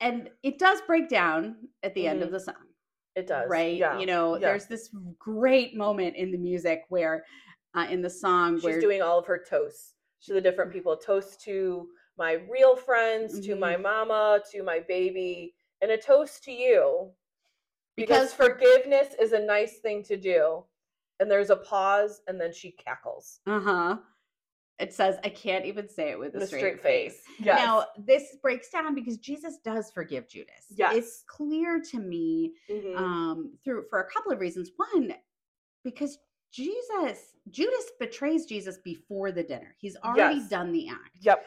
and 0.00 0.28
it 0.42 0.58
does 0.58 0.82
break 0.82 1.08
down 1.08 1.68
at 1.82 1.94
the 1.94 2.06
end 2.06 2.20
of 2.22 2.28
Mhm. 2.28 2.32
the 2.32 2.40
song. 2.40 2.74
It 3.14 3.26
does. 3.28 3.48
right? 3.48 3.76
Yeah. 3.76 3.98
You 3.98 4.04
know, 4.06 4.34
yeah. 4.34 4.40
there's 4.40 4.66
this 4.66 4.90
great 5.18 5.74
moment 5.76 6.16
in 6.16 6.30
the 6.32 6.36
music 6.36 6.84
where, 6.88 7.24
uh, 7.74 7.86
in 7.88 8.02
the 8.02 8.10
song, 8.10 8.56
She's 8.56 8.64
where 8.64 8.80
doing 8.80 9.00
all 9.00 9.18
of 9.20 9.26
her 9.26 9.38
toasts 9.38 9.94
to 10.22 10.34
the 10.34 10.40
different 10.40 10.72
people. 10.72 10.96
Toast 10.96 11.40
to 11.42 11.88
my 12.16 12.32
real 12.50 12.76
friends, 12.76 13.40
to 13.46 13.54
Mhm. 13.54 13.58
my 13.58 13.76
mama, 13.76 14.42
to 14.52 14.62
my 14.62 14.80
baby, 14.80 15.54
and 15.80 15.90
a 15.90 15.98
toast 15.98 16.44
to 16.44 16.52
you. 16.52 17.12
Because 17.96 18.32
Because 18.32 18.34
forgiveness 18.34 19.14
is 19.20 19.32
a 19.32 19.38
nice 19.40 19.78
thing 19.80 20.02
to 20.04 20.16
do. 20.16 20.64
And 21.20 21.30
there's 21.30 21.50
a 21.50 21.56
pause, 21.56 22.22
and 22.26 22.40
then 22.40 22.52
she 22.52 22.72
cackles. 22.72 23.40
uh 23.46 23.60
huh, 23.60 23.98
it 24.80 24.92
says, 24.92 25.18
"I 25.22 25.28
can't 25.28 25.64
even 25.64 25.88
say 25.88 26.10
it 26.10 26.18
with 26.18 26.34
a 26.34 26.44
straight, 26.46 26.58
straight 26.58 26.80
face." 26.82 27.22
face. 27.24 27.38
Yes. 27.38 27.56
Now, 27.56 27.86
this 27.96 28.36
breaks 28.42 28.68
down 28.70 28.94
because 28.96 29.16
Jesus 29.18 29.58
does 29.58 29.92
forgive 29.92 30.26
Judas. 30.26 30.66
It's 30.76 31.22
clear 31.28 31.80
to 31.80 31.98
me 32.00 32.56
Mhm. 32.68 32.96
um, 32.96 33.58
through 33.64 33.86
for 33.88 34.00
a 34.00 34.10
couple 34.10 34.32
of 34.32 34.40
reasons. 34.40 34.72
One, 34.76 35.14
because 35.84 36.18
Jesus, 36.50 37.36
Judas 37.50 37.92
betrays 38.00 38.46
Jesus 38.46 38.78
before 38.78 39.30
the 39.30 39.42
dinner. 39.44 39.74
He's 39.78 39.96
already 39.98 40.36
Yes. 40.40 40.48
done 40.48 40.72
the 40.72 40.88
act. 40.88 41.16
Yep. 41.20 41.46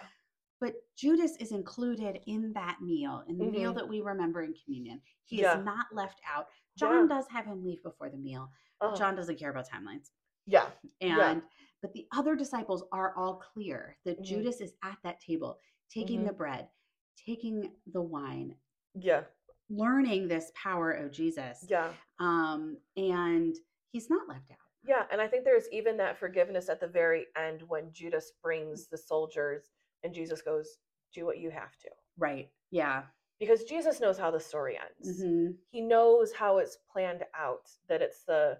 But 0.59 0.75
Judas 0.95 1.35
is 1.37 1.51
included 1.51 2.21
in 2.25 2.51
that 2.53 2.81
meal, 2.81 3.23
in 3.27 3.37
the 3.37 3.45
meal 3.45 3.71
Mhm. 3.73 3.75
that 3.77 3.87
we 3.87 4.01
remember 4.01 4.41
in 4.41 4.53
communion. 4.53 5.01
He 5.25 5.41
Yeah. 5.41 5.59
is 5.59 5.65
not 5.65 5.85
left 5.93 6.19
out. 6.25 6.47
John 6.75 7.07
Yeah. 7.07 7.15
does 7.15 7.27
have 7.29 7.45
him 7.45 7.63
leave 7.63 7.83
before 7.83 8.09
the 8.09 8.17
meal. 8.17 8.51
Uh-huh. 8.81 8.95
John 8.95 9.15
doesn't 9.15 9.37
care 9.37 9.51
about 9.51 9.67
timelines. 9.67 10.11
Yeah. 10.45 10.71
And 11.01 11.17
Yeah. 11.17 11.41
but 11.81 11.93
the 11.93 12.07
other 12.11 12.35
disciples 12.35 12.83
are 12.91 13.15
all 13.15 13.35
clear 13.35 13.97
that 14.03 14.19
Mhm. 14.19 14.23
Judas 14.23 14.61
is 14.61 14.75
at 14.81 14.97
that 15.03 15.19
table, 15.19 15.59
taking 15.89 16.23
the 16.25 16.31
Mhm. 16.33 16.37
bread, 16.37 16.71
taking 17.15 17.79
the 17.85 18.01
wine, 18.01 18.59
Yeah. 18.95 19.25
learning 19.69 20.27
this 20.27 20.51
power 20.55 20.91
of 20.91 21.11
Jesus. 21.11 21.63
Yeah. 21.69 21.93
Um, 22.19 22.81
and 22.95 23.55
he's 23.91 24.09
not 24.09 24.27
left 24.27 24.49
out. 24.49 24.57
Yeah, 24.83 25.05
and 25.11 25.21
I 25.21 25.27
think 25.27 25.43
there's 25.43 25.69
even 25.69 25.97
that 25.97 26.17
forgiveness 26.17 26.69
at 26.69 26.79
the 26.79 26.87
very 26.87 27.27
end 27.35 27.61
when 27.63 27.91
Judas 27.91 28.31
brings 28.31 28.87
the 28.87 28.97
soldiers 28.97 29.69
and 30.03 30.13
Jesus 30.13 30.41
goes, 30.41 30.77
"Do 31.13 31.25
what 31.25 31.39
you 31.39 31.49
have 31.49 31.77
to." 31.79 31.89
Right. 32.17 32.49
Yeah. 32.71 33.03
Because 33.39 33.63
Jesus 33.65 33.99
knows 33.99 34.17
how 34.17 34.31
the 34.31 34.39
story 34.39 34.77
ends. 34.77 35.21
hmm 35.21 35.51
He 35.69 35.81
knows 35.81 36.33
how 36.33 36.57
it's 36.57 36.77
planned 36.91 37.23
out 37.35 37.69
that 37.87 38.01
it's 38.01 38.23
the 38.23 38.57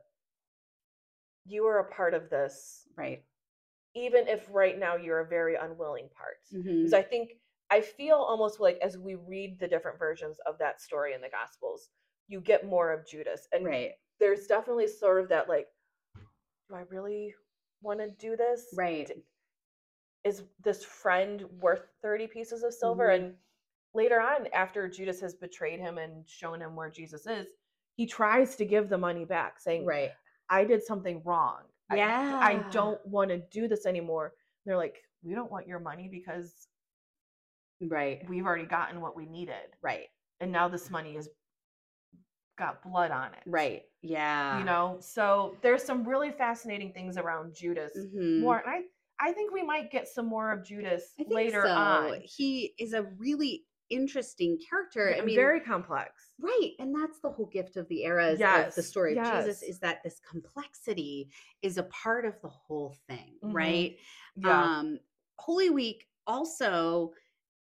you 1.46 1.66
are 1.66 1.80
a 1.80 1.92
part 1.92 2.14
of 2.14 2.30
this 2.30 2.88
Right. 2.96 3.24
even 3.96 4.28
if 4.28 4.48
right 4.52 4.78
now 4.78 4.96
you're 4.96 5.22
a 5.22 5.28
very 5.28 5.56
unwilling 5.56 6.10
part. 6.16 6.38
hmm 6.52 6.78
Because 6.78 6.94
I 6.94 7.02
think 7.02 7.32
I 7.70 7.82
feel 7.82 8.16
almost 8.16 8.60
like 8.60 8.78
as 8.82 8.98
we 8.98 9.16
read 9.16 9.60
the 9.60 9.68
different 9.68 10.00
versions 10.00 10.38
of 10.46 10.58
that 10.60 10.82
story 10.82 11.14
in 11.14 11.22
the 11.22 11.30
Gospels, 11.30 11.90
you 12.28 12.40
get 12.42 12.66
more 12.66 12.92
of 12.92 13.06
Judas, 13.08 13.48
and 13.52 13.66
Right. 13.66 13.92
there's 14.20 14.48
definitely 14.48 14.88
sort 14.88 15.22
of 15.22 15.30
that 15.30 15.50
like, 15.50 15.68
do 16.70 16.76
I 16.76 16.82
really 16.90 17.34
want 17.82 18.00
to 18.00 18.10
do 18.10 18.36
this? 18.36 18.66
Right. 18.76 19.12
Is 20.24 20.44
this 20.64 20.84
friend 20.84 21.44
worth 21.60 21.88
thirty 22.02 22.28
pieces 22.28 22.64
of 22.64 22.74
silver? 22.74 23.08
Mhm. 23.08 23.16
And 23.16 23.38
later 23.94 24.20
on, 24.20 24.48
after 24.48 24.88
Judas 24.90 25.20
has 25.22 25.34
betrayed 25.36 25.80
him 25.80 25.98
and 25.98 26.28
shown 26.28 26.62
him 26.62 26.76
where 26.76 26.90
Jesus 26.90 27.26
is, 27.28 27.48
he 27.96 28.06
tries 28.06 28.56
to 28.58 28.66
give 28.66 28.90
the 28.90 28.98
money 28.98 29.26
back, 29.26 29.60
saying, 29.60 29.86
Right. 29.86 30.12
I 30.50 30.64
did 30.66 30.84
something 30.84 31.22
wrong. 31.24 31.64
Yeah. 31.94 32.38
I, 32.42 32.56
don't 32.72 33.04
want 33.06 33.30
to 33.32 33.38
do 33.38 33.68
this 33.68 33.86
anymore. 33.86 34.28
And 34.28 34.70
they're 34.72 34.78
like, 34.78 35.04
we 35.24 35.34
don't 35.34 35.52
want 35.52 35.68
your 35.68 35.80
money 35.80 36.08
because 36.10 36.68
Right. 37.82 38.28
we've 38.30 38.46
already 38.46 38.66
gotten 38.66 39.02
what 39.02 39.16
we 39.16 39.26
needed. 39.26 39.76
Right. 39.82 40.08
And 40.40 40.52
now 40.52 40.68
this 40.68 40.90
money 40.90 41.16
has 41.16 41.30
got 42.58 42.82
blood 42.84 43.12
on 43.12 43.34
it. 43.34 43.44
Right. 43.46 43.84
Yeah. 44.02 44.60
You 44.60 44.66
know, 44.66 44.98
so 45.00 45.56
there's 45.62 45.84
some 45.84 46.08
really 46.08 46.32
fascinating 46.32 46.92
things 46.94 47.18
around 47.18 47.54
Judas. 47.54 47.96
Mhm. 47.98 48.42
More, 48.42 48.60
and 48.60 48.70
I, 48.70 48.82
I 49.20 49.32
think 49.32 49.52
we 49.54 49.64
might 49.64 49.92
get 49.92 50.08
some 50.08 50.28
more 50.28 50.52
of 50.52 50.64
Judas 50.64 51.14
I 51.20 51.24
later 51.28 51.64
so. 51.66 51.72
on. 51.74 52.22
He 52.24 52.74
is 52.78 52.94
a 52.94 53.04
really 53.18 53.66
interesting 53.90 54.60
character. 54.70 55.14
I 55.14 55.18
And 55.18 55.26
mean, 55.26 55.36
very 55.36 55.62
complex. 55.62 56.34
Right. 56.40 56.74
And 56.80 56.94
that's 56.94 57.20
the 57.20 57.32
whole 57.32 57.46
gift 57.48 57.78
of 57.78 57.88
the 57.88 58.04
eras 58.04 58.34
of 58.34 58.38
the 58.38 58.42
Yes, 58.42 58.88
story 58.88 59.18
of 59.18 59.26
Jesus 59.26 59.64
is 59.64 59.80
that 59.80 60.04
this 60.04 60.20
complexity 60.30 61.30
is 61.62 61.78
a 61.78 61.84
part 61.84 62.26
of 62.26 62.40
the 62.42 62.50
whole 62.50 62.96
thing, 63.08 63.38
Mhm. 63.44 63.54
right? 63.54 63.98
Yeah. 64.36 64.64
Um, 64.80 65.00
Holy 65.40 65.70
Week 65.70 66.08
also 66.28 67.14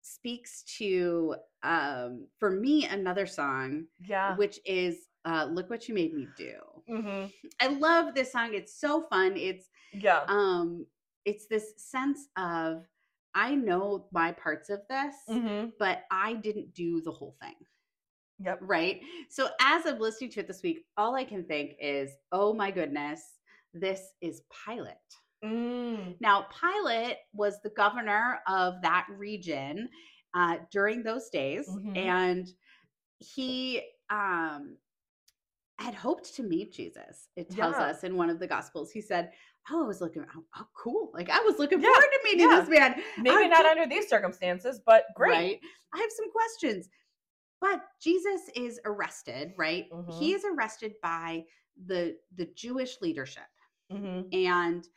speaks 0.01 0.63
to, 0.77 1.35
um, 1.63 2.27
for 2.39 2.49
me, 2.51 2.85
another 2.87 3.25
song, 3.25 3.87
yeah. 3.99 4.35
which 4.37 4.59
is 4.65 5.07
uh, 5.25 5.45
Look 5.49 5.69
What 5.69 5.87
You 5.87 5.95
Made 5.95 6.13
Me 6.13 6.27
Do. 6.35 6.59
hmm 6.87 7.25
I 7.61 7.67
love 7.67 8.13
this 8.13 8.31
song. 8.33 8.53
It's 8.53 8.73
so 8.77 9.03
fun. 9.03 9.37
It's 9.37 9.69
Yeah. 9.93 10.23
um 10.27 10.85
it's 11.25 11.47
this 11.47 11.73
sense 11.77 12.27
of 12.37 12.85
I 13.35 13.55
know 13.55 14.07
my 14.11 14.31
parts 14.31 14.69
of 14.69 14.81
this, 14.89 15.15
hmm 15.27 15.67
but 15.79 16.03
I 16.11 16.33
didn't 16.35 16.73
do 16.73 17.01
the 17.01 17.11
whole 17.11 17.35
thing. 17.41 17.55
Yep. 18.39 18.59
Right. 18.61 19.01
So 19.29 19.49
as 19.61 19.85
I'm 19.85 19.99
listening 19.99 20.31
to 20.31 20.41
it 20.41 20.47
this 20.47 20.61
week, 20.63 20.85
all 20.97 21.15
I 21.15 21.23
can 21.23 21.43
think 21.45 21.75
is, 21.79 22.11
oh 22.31 22.53
my 22.53 22.71
goodness, 22.71 23.21
this 23.73 24.13
is 24.21 24.41
Pilate. 24.65 24.95
Mm. 25.43 26.15
Now, 26.19 26.47
Pilate 26.61 27.17
was 27.33 27.61
the 27.61 27.69
governor 27.71 28.39
of 28.47 28.81
that 28.81 29.07
region 29.09 29.89
uh, 30.35 30.57
during 30.71 31.03
those 31.03 31.29
days, 31.29 31.67
Mhm. 31.69 31.97
and 31.97 32.47
he 33.19 33.81
um, 34.09 34.77
had 35.79 35.93
hoped 35.93 36.33
to 36.35 36.43
meet 36.43 36.73
Jesus. 36.73 37.29
It 37.35 37.49
tells 37.49 37.75
Yeah. 37.75 37.87
us 37.87 38.03
in 38.03 38.15
one 38.17 38.29
of 38.29 38.39
the 38.39 38.47
Gospels. 38.47 38.91
He 38.91 39.01
said, 39.01 39.31
"Oh, 39.31 39.35
I 39.69 39.75
was 39.75 40.01
looking. 40.01 40.25
Oh, 40.35 40.43
oh, 40.57 40.67
cool! 40.75 41.11
Like 41.13 41.29
I 41.29 41.39
was 41.39 41.57
looking 41.59 41.79
Yeah, 41.81 41.87
forward 41.87 42.01
to 42.11 42.19
meeting 42.23 42.49
yeah. 42.49 42.59
this 42.61 42.69
man. 42.69 43.01
Maybe 43.17 43.35
I'm 43.45 43.49
not 43.49 43.65
under 43.65 43.85
these 43.87 44.07
circumstances, 44.09 44.81
but 44.85 45.05
great. 45.15 45.31
Right? 45.31 45.59
I 45.93 45.97
have 45.99 46.11
some 46.11 46.31
questions. 46.31 46.89
But 47.61 47.81
Jesus 48.01 48.41
is 48.55 48.79
arrested, 48.85 49.53
right? 49.57 49.89
Mhm. 49.91 50.19
He 50.19 50.33
is 50.33 50.43
arrested 50.43 50.95
by 51.01 51.45
the 51.85 52.17
the 52.35 52.47
Jewish 52.55 52.99
leadership 53.01 53.43
hmm 53.89 54.21
and 54.31 54.87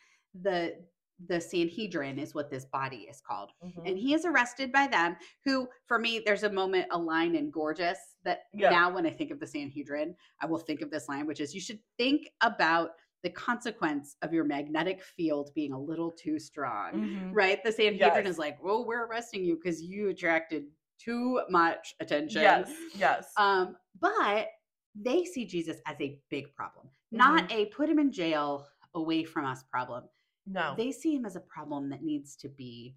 the 0.42 0.84
the 1.28 1.40
Sanhedrin 1.40 2.18
is 2.18 2.34
what 2.34 2.50
this 2.50 2.66
body 2.66 3.06
is 3.08 3.20
called. 3.20 3.50
hmm 3.62 3.86
And 3.86 3.96
he 3.96 4.12
is 4.14 4.26
arrested 4.26 4.70
by 4.72 4.86
them, 4.88 5.16
who, 5.44 5.66
for 5.86 5.98
me, 5.98 6.20
there's 6.26 6.42
a 6.42 6.50
moment, 6.52 6.88
a 6.90 6.98
line 6.98 7.34
in 7.36 7.50
Gorgeous 7.50 7.98
that 8.24 8.40
Yeah. 8.52 8.68
now 8.70 8.92
when 8.94 9.06
I 9.06 9.10
think 9.10 9.30
of 9.30 9.40
the 9.40 9.46
Sanhedrin, 9.46 10.14
I 10.40 10.46
will 10.46 10.58
think 10.58 10.82
of 10.82 10.90
this 10.90 11.08
line, 11.08 11.26
which 11.26 11.40
is 11.40 11.54
you 11.54 11.60
should 11.60 11.80
think 11.96 12.28
about 12.42 12.90
the 13.26 13.32
consequence 13.32 14.14
of 14.22 14.32
your 14.32 14.44
magnetic 14.44 15.02
field 15.02 15.50
being 15.56 15.72
a 15.72 15.80
little 15.80 16.12
too 16.12 16.38
strong. 16.38 16.92
Mhm. 16.92 17.30
Right? 17.34 17.58
The 17.64 17.72
Sanhedrin 17.72 18.24
Yes. 18.24 18.26
is 18.34 18.38
like, 18.38 18.62
well, 18.62 18.86
we're 18.86 19.04
arresting 19.04 19.44
you 19.44 19.56
because 19.56 19.82
you 19.82 20.10
attracted 20.10 20.70
too 21.00 21.40
much 21.50 21.96
attention. 21.98 22.42
Yes. 22.42 22.72
Yes. 22.94 23.32
Um, 23.36 23.76
but 23.98 24.46
they 24.94 25.24
see 25.24 25.44
Jesus 25.44 25.78
as 25.86 25.96
a 26.00 26.20
big 26.30 26.54
problem, 26.54 26.88
not 27.10 27.48
Mm-hmm. 27.48 27.58
a 27.58 27.66
put 27.66 27.88
him 27.88 27.98
in 27.98 28.12
jail 28.12 28.68
away 28.94 29.24
from 29.24 29.44
us 29.44 29.64
problem. 29.64 30.04
no. 30.48 30.74
They 30.76 30.92
see 30.92 31.12
him 31.16 31.26
as 31.26 31.34
a 31.34 31.40
problem 31.40 31.90
that 31.90 32.04
needs 32.04 32.36
to 32.36 32.48
be 32.48 32.94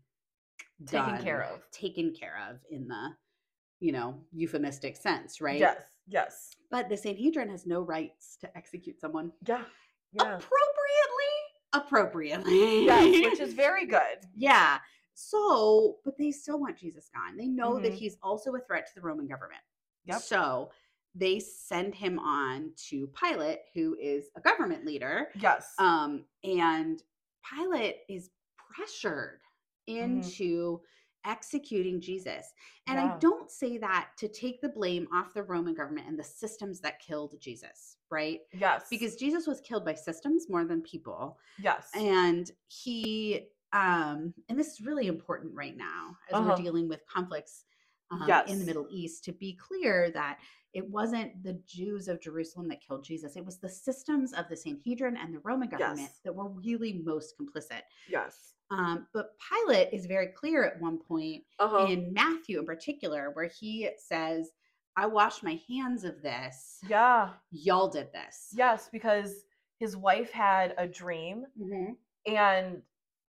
Taken 0.86 1.18
care 1.24 1.42
of. 1.42 1.68
taken 1.72 2.13
care 2.13 2.38
of 2.48 2.63
in 2.70 2.88
the, 2.88 3.18
you 3.80 3.92
know, 3.92 4.24
euphemistic 4.32 4.96
sense, 4.96 5.42
right? 5.42 5.60
Yes. 5.60 5.82
Yes. 6.08 6.52
But 6.70 6.88
the 6.89 6.96
Sanhedrin 6.98 7.50
has 7.50 7.65
no 7.65 7.82
rights 7.82 8.38
to 8.42 8.56
execute 8.56 9.00
someone 9.02 9.34
Yeah. 9.48 9.65
Yeah. 10.13 10.38
appropriately. 10.38 11.36
Appropriately. 11.74 12.86
yes. 12.86 13.32
Which 13.32 13.39
is 13.39 13.54
very 13.65 13.86
good. 13.86 14.19
yeah. 14.36 14.80
So, 15.13 15.98
but 16.06 16.17
they 16.17 16.32
still 16.32 16.60
want 16.62 16.78
Jesus 16.78 17.10
gone. 17.13 17.36
They 17.36 17.48
know 17.48 17.78
that 17.80 17.91
Mhm. 17.91 17.95
he's 17.98 18.17
also 18.24 18.56
a 18.56 18.60
threat 18.62 18.88
to 18.88 18.95
the 18.95 19.02
Roman 19.02 19.28
government. 19.28 19.62
Yep. 20.06 20.22
So 20.22 20.72
they 21.13 21.39
send 21.39 21.93
him 21.93 22.19
on 22.19 22.72
to 22.89 23.08
Pilate, 23.08 23.60
who 23.74 23.98
is 24.00 24.30
a 24.38 24.41
government 24.41 24.86
leader. 24.86 25.28
Yes. 25.36 25.74
Um, 25.78 26.24
and 26.43 27.04
Pilate 27.54 27.98
is 28.08 28.30
pressured 28.74 29.41
Mm-hmm. 29.89 30.22
Executing 31.25 31.99
Jesus. 32.01 32.53
And 32.88 32.99
I 32.99 33.17
don't 33.19 33.51
say 33.51 33.77
that 33.77 34.10
to 34.17 34.27
take 34.27 34.62
the 34.62 34.69
blame 34.69 35.08
off 35.13 35.34
the 35.34 35.43
Roman 35.43 35.73
government 35.73 36.08
and 36.08 36.17
the 36.17 36.23
systems 36.23 36.79
that 36.82 36.99
killed 36.99 37.36
Jesus, 37.39 37.97
right? 38.10 38.39
yes. 38.53 38.86
Because 38.89 39.15
Jesus 39.15 39.45
was 39.47 39.62
killed 39.62 39.86
by 39.86 39.93
systems 39.93 40.47
more 40.49 40.65
than 40.65 40.82
people. 40.82 41.38
yes. 41.62 41.89
And 41.95 42.49
he 42.67 43.47
um 43.71 44.34
and 44.49 44.58
this 44.58 44.69
is 44.69 44.82
really 44.82 45.05
important 45.05 45.53
right 45.53 45.77
now 45.77 46.17
as 46.29 46.36
Uh-huh. 46.36 46.49
we're 46.49 46.63
dealing 46.63 46.88
with 46.89 47.05
conflicts 47.05 47.65
um, 48.10 48.27
in 48.47 48.58
the 48.58 48.65
Middle 48.65 48.88
East 48.89 49.23
to 49.25 49.32
be 49.32 49.53
clear 49.53 50.10
that 50.12 50.39
it 50.73 50.88
wasn't 50.89 51.43
the 51.43 51.53
Jews 51.67 52.08
of 52.08 52.19
Jerusalem 52.19 52.67
that 52.69 52.82
killed 52.82 53.03
Jesus. 53.03 53.36
It 53.36 53.45
was 53.45 53.60
the 53.60 53.69
systems 53.69 54.34
of 54.34 54.47
the 54.49 54.58
Sanhedrin 54.58 55.15
and 55.17 55.34
the 55.34 55.39
Roman 55.39 55.69
government 55.69 55.99
Yes. 55.99 56.19
that 56.23 56.34
were 56.34 56.49
really 56.49 56.93
most 57.05 57.36
complicit. 57.39 57.82
yes. 58.10 58.53
Um, 58.71 59.08
but 59.13 59.32
Pilate 59.39 59.89
is 59.93 60.05
very 60.05 60.27
clear 60.27 60.63
at 60.63 60.79
one 60.79 60.99
point 60.99 61.43
Uh-huh. 61.60 61.86
in 61.88 62.13
Matthew 62.13 62.60
in 62.60 62.65
particular, 62.65 63.32
where 63.32 63.47
he 63.47 63.89
says, 63.97 64.51
I 64.95 65.05
wash 65.08 65.41
my 65.43 65.60
hands 65.69 66.03
of 66.03 66.21
this. 66.21 66.79
yeah. 66.88 67.34
Y'all 67.51 67.88
did 67.88 68.12
this. 68.12 68.49
Yes, 68.53 68.89
because 68.91 69.45
his 69.79 69.95
wife 69.95 70.32
had 70.32 70.73
a 70.77 70.86
dream 70.88 71.45
Mhm. 71.60 71.95
and 72.25 72.84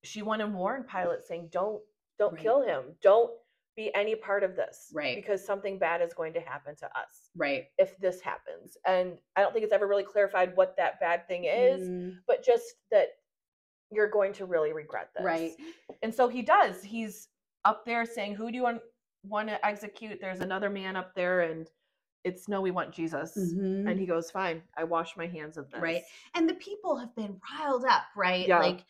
she 0.03 0.21
went 0.21 0.41
and 0.41 0.55
warned 0.55 0.87
Pilate 0.87 1.23
saying, 1.23 1.49
Don't 1.49 1.83
don't 2.17 2.33
Right. 2.33 2.41
kill 2.41 2.61
him. 2.63 2.97
Don't 3.01 3.31
be 3.75 3.93
any 3.93 4.15
part 4.15 4.43
of 4.43 4.55
this. 4.55 4.89
Right. 4.91 5.15
Because 5.15 5.45
something 5.45 5.77
bad 5.77 6.01
is 6.01 6.15
going 6.15 6.33
to 6.33 6.39
happen 6.39 6.75
to 6.77 6.87
us 6.97 7.29
Right. 7.35 7.67
if 7.77 7.95
this 7.99 8.21
happens. 8.21 8.75
And 8.85 9.19
I 9.35 9.41
don't 9.41 9.53
think 9.53 9.63
it's 9.65 9.73
ever 9.73 9.85
really 9.85 10.03
clarified 10.03 10.57
what 10.57 10.75
that 10.77 10.99
bad 10.99 11.27
thing 11.27 11.43
is, 11.43 11.87
Mm, 11.87 12.23
but 12.25 12.43
just 12.43 12.77
that 12.89 13.09
you're 13.91 14.09
going 14.09 14.33
to 14.33 14.45
really 14.45 14.73
regret 14.73 15.09
this. 15.15 15.23
right. 15.25 15.51
And 16.01 16.13
so 16.13 16.27
he 16.27 16.41
does. 16.41 16.83
He's 16.83 17.29
up 17.65 17.85
there 17.85 18.05
saying, 18.05 18.35
Who 18.35 18.49
do 18.51 18.57
you 18.57 18.63
want 18.63 18.81
want 19.23 19.47
to 19.49 19.65
execute? 19.65 20.19
There's 20.21 20.39
another 20.41 20.69
man 20.69 20.95
up 20.95 21.13
there 21.15 21.41
and 21.41 21.69
it's 22.23 22.47
no, 22.49 22.59
we 22.61 22.71
want 22.71 22.93
Jesus. 22.93 23.37
And 23.37 23.97
he 23.99 24.05
goes, 24.05 24.29
fine, 24.31 24.61
I 24.77 24.83
wash 24.83 25.15
my 25.15 25.27
hands 25.27 25.55
of 25.57 25.69
this. 25.71 25.81
Right. 25.81 26.01
and 26.35 26.47
the 26.49 26.55
people 26.55 26.97
have 26.97 27.15
been 27.15 27.39
riled 27.59 27.85
up 27.85 28.03
right 28.15 28.47
Yeah. 28.47 28.59
like 28.59 28.83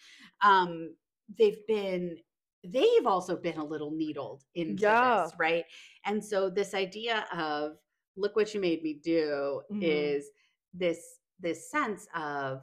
um 0.44 0.96
they've 1.38 1.66
been 1.68 2.18
they've 2.64 3.06
also 3.06 3.36
been 3.36 3.58
a 3.58 3.64
little 3.64 3.92
needled 3.92 4.44
into 4.56 4.82
Yeah. 4.84 5.24
this 5.26 5.34
right 5.40 5.66
and 6.06 6.24
so 6.24 6.50
this 6.50 6.74
idea 6.74 7.26
of 7.34 7.78
look 8.16 8.36
what 8.36 8.54
you 8.54 8.60
made 8.62 8.82
me 8.82 9.00
do 9.04 9.62
Mhm. 9.72 9.80
is 9.84 10.30
this 10.74 11.20
this 11.40 11.70
sense 11.70 12.08
of 12.16 12.62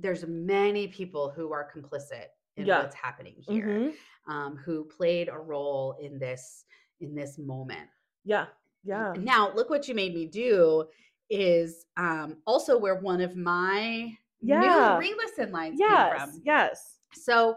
there's 0.00 0.24
many 0.26 0.88
people 0.88 1.30
who 1.30 1.52
are 1.52 1.68
complicit 1.74 2.26
in 2.56 2.66
Yeah. 2.66 2.82
what's 2.82 2.94
happening 2.94 3.36
here 3.38 3.66
Mhm. 3.66 3.94
um 4.26 4.56
who 4.56 4.84
played 4.84 5.28
a 5.28 5.38
role 5.38 5.96
in 6.00 6.18
this 6.18 6.64
in 7.00 7.14
this 7.14 7.38
moment 7.38 7.88
Yeah. 8.24 8.46
Yeah. 8.84 9.12
now, 9.16 9.52
look 9.54 9.70
what 9.70 9.88
you 9.88 9.94
made 9.94 10.14
me 10.14 10.26
do 10.26 10.88
is 11.30 11.86
um, 11.96 12.38
also 12.46 12.78
where 12.78 12.96
one 13.00 13.20
of 13.20 13.36
my 13.36 14.16
Yeah. 14.40 14.60
new 14.60 14.98
re-listen 14.98 15.52
lines 15.52 15.78
came 15.78 15.88
Yes. 15.90 16.12
from. 16.30 16.42
Yes. 16.44 17.00
So, 17.12 17.56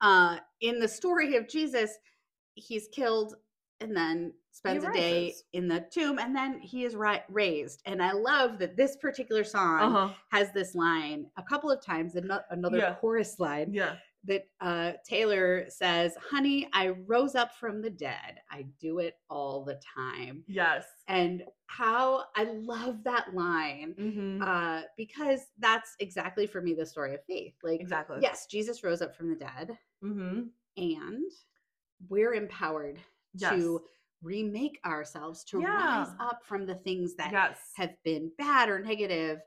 uh, 0.00 0.38
in 0.60 0.78
the 0.80 0.88
story 0.88 1.36
of 1.36 1.46
Jesus, 1.48 1.98
he's 2.54 2.88
killed 2.88 3.36
and 3.80 3.96
then 3.96 4.32
spends 4.52 4.84
a 4.84 4.92
day 4.92 5.34
in 5.54 5.66
the 5.66 5.80
tomb, 5.90 6.18
and 6.18 6.36
then 6.36 6.60
he 6.60 6.84
is 6.84 6.94
ri- 6.94 7.22
raised. 7.28 7.82
And 7.86 8.02
I 8.02 8.12
love 8.12 8.58
that 8.58 8.76
this 8.76 8.96
particular 8.96 9.44
song 9.44 9.80
Uh-huh. 9.80 10.14
has 10.30 10.52
this 10.52 10.74
line 10.74 11.26
a 11.36 11.42
couple 11.42 11.70
of 11.70 11.82
times, 11.82 12.14
ano- 12.16 12.44
another 12.50 12.78
Yeah. 12.78 12.94
chorus 12.96 13.40
line 13.40 13.72
Yeah. 13.72 13.96
that 14.24 14.46
uh, 14.60 14.92
Taylor 15.04 15.68
says, 15.68 16.14
"Honey, 16.16 16.68
I 16.72 16.90
rose 16.90 17.34
up 17.34 17.56
from 17.56 17.80
the 17.82 17.90
dead. 17.90 18.40
I 18.50 18.62
do 18.78 18.98
it 18.98 19.18
all 19.28 19.64
the 19.64 19.80
time." 19.96 20.44
Yes. 20.46 20.84
and 21.08 21.44
how 21.66 22.26
I 22.36 22.44
love 22.44 23.02
that 23.04 23.34
line 23.34 23.94
Mm-hmm. 23.98 24.42
uh, 24.42 24.82
because 24.96 25.46
that's 25.58 25.96
exactly 25.98 26.46
for 26.46 26.60
me 26.60 26.74
the 26.74 26.84
story 26.86 27.14
of 27.14 27.24
faith. 27.24 27.54
Like, 27.62 27.80
exactly. 27.80 28.18
yes, 28.20 28.46
Jesus 28.46 28.84
rose 28.84 29.00
up 29.02 29.16
from 29.16 29.30
the 29.30 29.36
dead, 29.36 29.76
Mm-hmm. 30.04 30.42
and 30.76 31.32
we're 32.08 32.34
empowered 32.34 33.00
Yes. 33.34 33.52
to 33.54 33.82
remake 34.22 34.78
ourselves, 34.84 35.44
to 35.44 35.58
rise 35.60 36.08
up 36.20 36.44
from 36.44 36.64
the 36.66 36.74
things 36.76 37.14
that 37.16 37.32
yes. 37.32 37.58
have 37.74 37.94
been 38.04 38.30
bad 38.38 38.68
or 38.68 38.78
negative, 38.80 39.40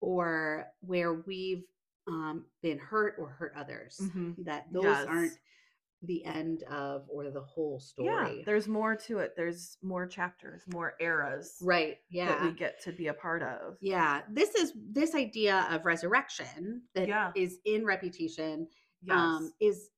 or 0.00 0.66
where 0.80 1.14
we've 1.14 1.64
um, 2.08 2.44
been 2.62 2.78
hurt 2.78 3.14
or 3.18 3.28
hurt 3.28 3.52
others. 3.56 4.00
Mhm. 4.02 4.44
That 4.44 4.66
those 4.72 4.82
Yes. 4.84 5.06
aren't 5.06 5.38
the 6.02 6.24
end 6.24 6.64
of 6.64 7.08
or 7.08 7.30
the 7.30 7.40
whole 7.42 7.80
Yeah. 7.96 8.24
story. 8.26 8.42
There's 8.44 8.66
more 8.66 8.96
to 8.96 9.18
it. 9.18 9.34
There's 9.36 9.78
more 9.82 10.04
chapters, 10.08 10.64
more 10.66 10.96
eras 10.98 11.58
right. 11.62 11.98
that 12.10 12.10
Yeah. 12.10 12.44
we 12.44 12.52
get 12.54 12.80
to 12.82 12.92
be 12.92 13.06
a 13.06 13.14
part 13.14 13.44
of. 13.44 13.78
Yeah, 13.80 14.22
this 14.28 14.56
is 14.56 14.72
this 14.74 15.14
idea 15.14 15.64
of 15.70 15.84
resurrection 15.84 16.82
that 16.94 17.36
is 17.36 17.60
Yeah. 17.64 17.74
in 17.76 17.84
reputation 17.84 18.68
Yes. 19.02 19.16
um, 19.16 19.52
is 19.60 19.90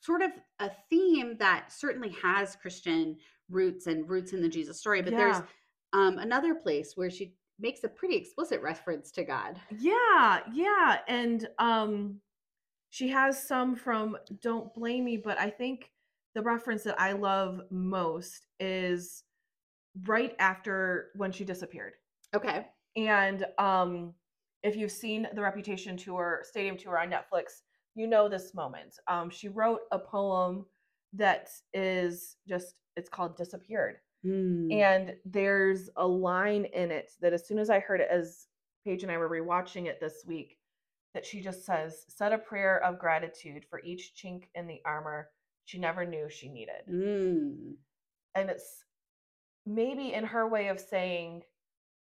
sort 0.00 0.22
of 0.22 0.32
a 0.58 0.70
theme 0.90 1.36
that 1.36 1.70
certainly 1.70 2.08
has 2.08 2.56
Christian 2.56 3.16
roots 3.52 3.86
and 3.86 4.08
roots 4.08 4.32
in 4.32 4.42
the 4.42 4.48
Jesus 4.48 4.78
story. 4.78 5.02
But 5.02 5.14
there's 5.16 5.42
um, 5.92 6.18
another 6.18 6.54
place 6.54 6.92
where 6.96 7.10
she 7.10 7.34
makes 7.60 7.84
a 7.84 7.88
pretty 7.88 8.16
explicit 8.16 8.60
reference 8.60 9.10
to 9.12 9.24
God. 9.24 9.58
Yeah, 9.78 10.40
yeah, 10.52 10.98
and 11.08 11.48
um 11.58 12.20
she 12.90 13.08
has 13.08 13.42
some 13.42 13.74
from 13.74 14.18
Don't 14.42 14.74
Blame 14.74 15.04
Me, 15.04 15.16
but 15.16 15.38
I 15.38 15.48
think 15.48 15.90
the 16.34 16.42
reference 16.42 16.82
that 16.82 17.00
I 17.00 17.12
love 17.12 17.62
most 17.70 18.46
is 18.60 19.24
right 20.04 20.34
after 20.38 21.10
when 21.16 21.32
she 21.32 21.44
disappeared. 21.44 21.94
Okay. 22.34 22.66
And 22.96 23.46
um 23.58 24.14
if 24.62 24.76
you've 24.76 24.92
seen 24.92 25.26
the 25.34 25.42
Reputation 25.42 25.96
tour, 25.96 26.42
stadium 26.44 26.76
tour 26.76 26.98
on 26.98 27.10
Netflix, 27.10 27.62
you 27.94 28.06
know 28.06 28.28
this 28.28 28.54
moment. 28.54 28.98
Um 29.08 29.30
she 29.30 29.48
wrote 29.48 29.80
a 29.90 29.98
poem 29.98 30.66
that 31.14 31.50
is 31.74 32.36
just 32.48 32.74
it's 32.96 33.08
called 33.08 33.36
Disappeared. 33.36 33.96
Mm. 34.24 34.72
And 34.72 35.14
there's 35.24 35.90
a 35.96 36.06
line 36.06 36.64
in 36.66 36.90
it 36.90 37.12
that 37.20 37.32
as 37.32 37.46
soon 37.46 37.58
as 37.58 37.70
I 37.70 37.80
heard 37.80 38.00
it, 38.00 38.08
as 38.10 38.46
Paige 38.84 39.02
and 39.02 39.12
I 39.12 39.18
were 39.18 39.28
rewatching 39.28 39.86
it 39.86 40.00
this 40.00 40.24
week, 40.26 40.58
that 41.14 41.26
she 41.26 41.40
just 41.40 41.64
says, 41.64 42.04
said 42.08 42.32
a 42.32 42.38
prayer 42.38 42.82
of 42.84 42.98
gratitude 42.98 43.64
for 43.68 43.80
each 43.84 44.12
chink 44.16 44.44
in 44.54 44.66
the 44.66 44.80
armor 44.84 45.28
she 45.64 45.78
never 45.78 46.04
knew 46.04 46.28
she 46.28 46.48
needed. 46.48 46.82
Mm. 46.90 47.74
And 48.34 48.50
it's 48.50 48.84
maybe 49.66 50.12
in 50.12 50.24
her 50.24 50.48
way 50.48 50.68
of 50.68 50.80
saying, 50.80 51.42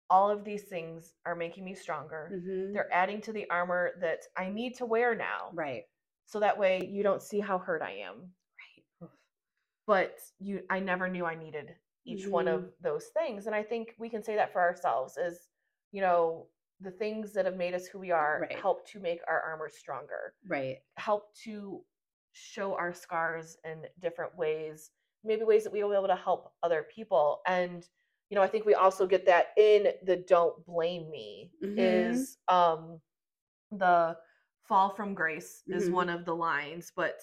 all 0.09 0.29
of 0.29 0.43
these 0.43 0.63
things 0.63 1.13
are 1.25 1.35
making 1.35 1.63
me 1.63 1.73
stronger. 1.73 2.31
Mhm. 2.33 2.73
They're 2.73 2.93
adding 2.93 3.21
to 3.21 3.33
the 3.33 3.49
armor 3.49 3.93
that 3.99 4.27
I 4.35 4.49
need 4.49 4.75
to 4.75 4.85
wear 4.85 5.15
now. 5.15 5.51
Right. 5.53 5.85
So 6.25 6.39
that 6.39 6.57
way 6.57 6.85
you 6.85 7.01
don't 7.01 7.21
see 7.21 7.39
how 7.39 7.57
hurt 7.57 7.81
I 7.81 7.91
am. 7.91 8.33
But 9.91 10.19
you 10.39 10.63
i 10.69 10.79
never 10.79 11.09
knew 11.09 11.25
i 11.25 11.35
needed 11.35 11.75
each 12.05 12.25
one 12.27 12.45
Mhm. 12.45 12.53
of 12.53 12.73
those 12.81 13.07
things 13.07 13.45
and 13.45 13.53
i 13.53 13.61
think 13.61 13.93
we 13.99 14.09
can 14.09 14.23
say 14.23 14.35
that 14.35 14.53
for 14.53 14.61
ourselves 14.61 15.17
is 15.17 15.49
you 15.91 16.01
know 16.01 16.47
the 16.79 16.91
things 16.91 17.33
that 17.33 17.45
have 17.45 17.57
made 17.57 17.73
us 17.73 17.87
who 17.87 17.99
we 17.99 18.09
are 18.11 18.39
Right. 18.41 18.57
help 18.57 18.87
to 18.87 18.99
make 18.99 19.19
our 19.27 19.41
armor 19.41 19.69
stronger 19.69 20.33
Right. 20.47 20.79
help 20.95 21.35
to 21.43 21.83
show 22.31 22.73
our 22.75 22.93
scars 22.93 23.57
in 23.65 23.85
different 23.99 24.33
ways 24.37 24.91
maybe 25.25 25.43
ways 25.43 25.63
that 25.65 25.73
we 25.73 25.83
will 25.83 25.91
be 25.91 25.97
able 25.97 26.07
to 26.07 26.15
help 26.15 26.53
other 26.63 26.83
people 26.95 27.41
and 27.45 27.89
you 28.29 28.35
know 28.35 28.41
i 28.41 28.47
think 28.47 28.65
we 28.65 28.75
also 28.75 29.05
get 29.05 29.25
that 29.25 29.47
in 29.57 29.93
the 30.03 30.15
don't 30.15 30.65
blame 30.65 31.09
me 31.11 31.51
Mhm. 31.61 31.77
is 31.77 32.37
um 32.47 33.01
the 33.71 34.17
fall 34.63 34.89
from 34.95 35.13
grace 35.13 35.63
is 35.67 35.89
Mhm. 35.89 35.93
one 35.93 36.09
of 36.09 36.25
the 36.25 36.35
lines 36.35 36.91
but 36.95 37.19